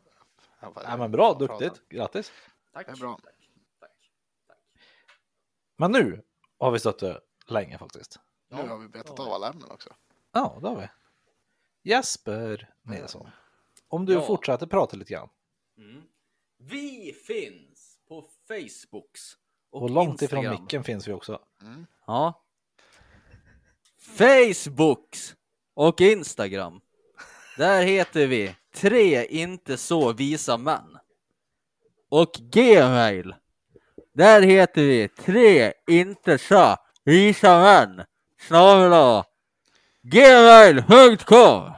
[0.84, 1.90] Ja, men bra, pratar duktigt.
[1.90, 2.32] Grattis.
[2.74, 2.86] Tack.
[2.86, 3.20] Det är bra.
[3.24, 3.36] Tack.
[3.80, 3.92] Tack.
[4.48, 4.58] Tack.
[5.78, 6.24] Men nu
[6.58, 8.20] har vi stått det länge faktiskt.
[8.50, 9.90] Nu har vi betat av alla ämnen också.
[10.32, 10.90] Ja, det har vi.
[11.90, 13.30] Jesper Nilsson.
[13.88, 14.22] Om du Ja.
[14.22, 15.30] fortsätter prata lite grann.
[15.78, 16.04] Mm.
[16.58, 19.38] Vi finns på Facebooks
[19.70, 20.62] och, Och långt ifrån Instagram.
[20.64, 21.42] micken finns vi också.
[22.08, 22.44] Ja.
[24.18, 25.36] Facebooks
[25.74, 26.82] och Instagram.
[27.58, 30.98] Där heter vi tre inte så visa män.
[32.10, 33.36] Och Gmail.
[34.14, 38.06] Där heter vi tre inte så visa män.
[38.48, 39.24] Snabel
[40.02, 41.72] Gmail.com.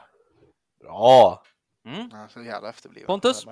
[0.81, 1.43] Bra!
[1.85, 2.09] Mm.
[2.11, 3.07] Ja, så jävla efterbliven.
[3.07, 3.45] Pontus?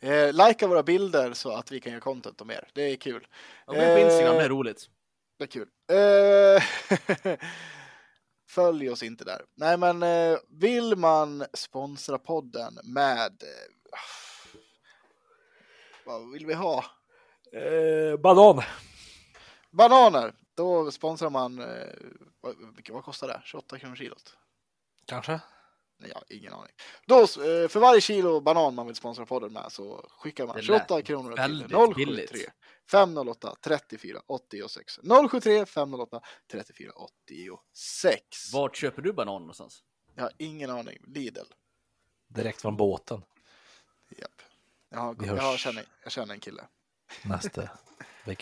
[0.00, 2.68] Eh, likea våra bilder så att vi kan göra content om er.
[2.72, 3.26] Det är kul.
[3.64, 4.86] Och gå in på Instagram, Eh, det är roligt.
[5.38, 5.68] Det är kul.
[5.90, 6.62] Eh,
[8.56, 9.44] Följ oss inte där.
[9.54, 13.42] Nej, men eh, vill man sponsra podden med...
[13.42, 13.98] Eh,
[16.06, 16.84] vad vill vi ha?
[17.52, 18.62] Eh, banan.
[19.70, 20.32] Bananer.
[20.54, 21.58] Då sponsrar man...
[21.58, 21.66] Eh,
[22.40, 22.54] vad,
[22.90, 23.40] vad kostar det?
[23.44, 24.36] 28 kronor kilot?
[25.06, 25.40] Kanske?
[25.98, 26.72] Nej, jag har ingen aning.
[27.06, 30.62] Då, eh, för varje kilo banan man vill sponsra podden med så skickar man Det
[30.62, 32.32] 28 lät kronor till väldigt 073 billigt.
[32.90, 34.98] 508 34 86.
[35.30, 38.52] 073 508 34 86.
[38.52, 39.82] Vart köper du banan någonstans?
[40.14, 40.98] Jag har ingen aning.
[41.06, 41.40] Lidl.
[42.28, 43.22] Direkt från båten.
[44.18, 44.42] Japp.
[44.88, 46.64] Jag, har, jag, har, känner, jag känner en kille.
[47.24, 47.68] Nästa.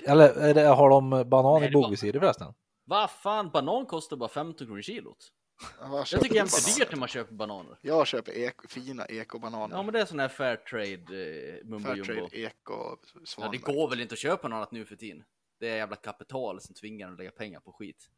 [0.07, 2.55] Eller är det, har de banan Nej, i bogvisirer förresten?
[2.85, 5.33] Vad fan, banan kostar bara 15 kronor kilot.
[5.81, 7.79] Jag tycker jämt det är dyrt när man köper bananer.
[7.81, 9.77] Jag köper ek, fina ekobananer.
[9.77, 12.05] Ja men det är sån här fair trade eh, mumbo jumbo.
[12.05, 12.97] Fairtrade, eko,
[13.39, 15.25] Ja, det går väl inte att köpa något annat nu för tiden.
[15.59, 18.11] Det är jävla kapital som tvingar en att lägga pengar på skit.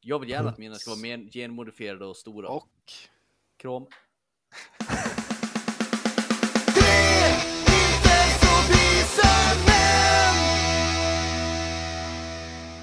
[0.00, 2.48] Jag vill gärna att mina ska vara mer genmodifierade och stora.
[2.48, 2.92] Och
[3.56, 3.86] Krom.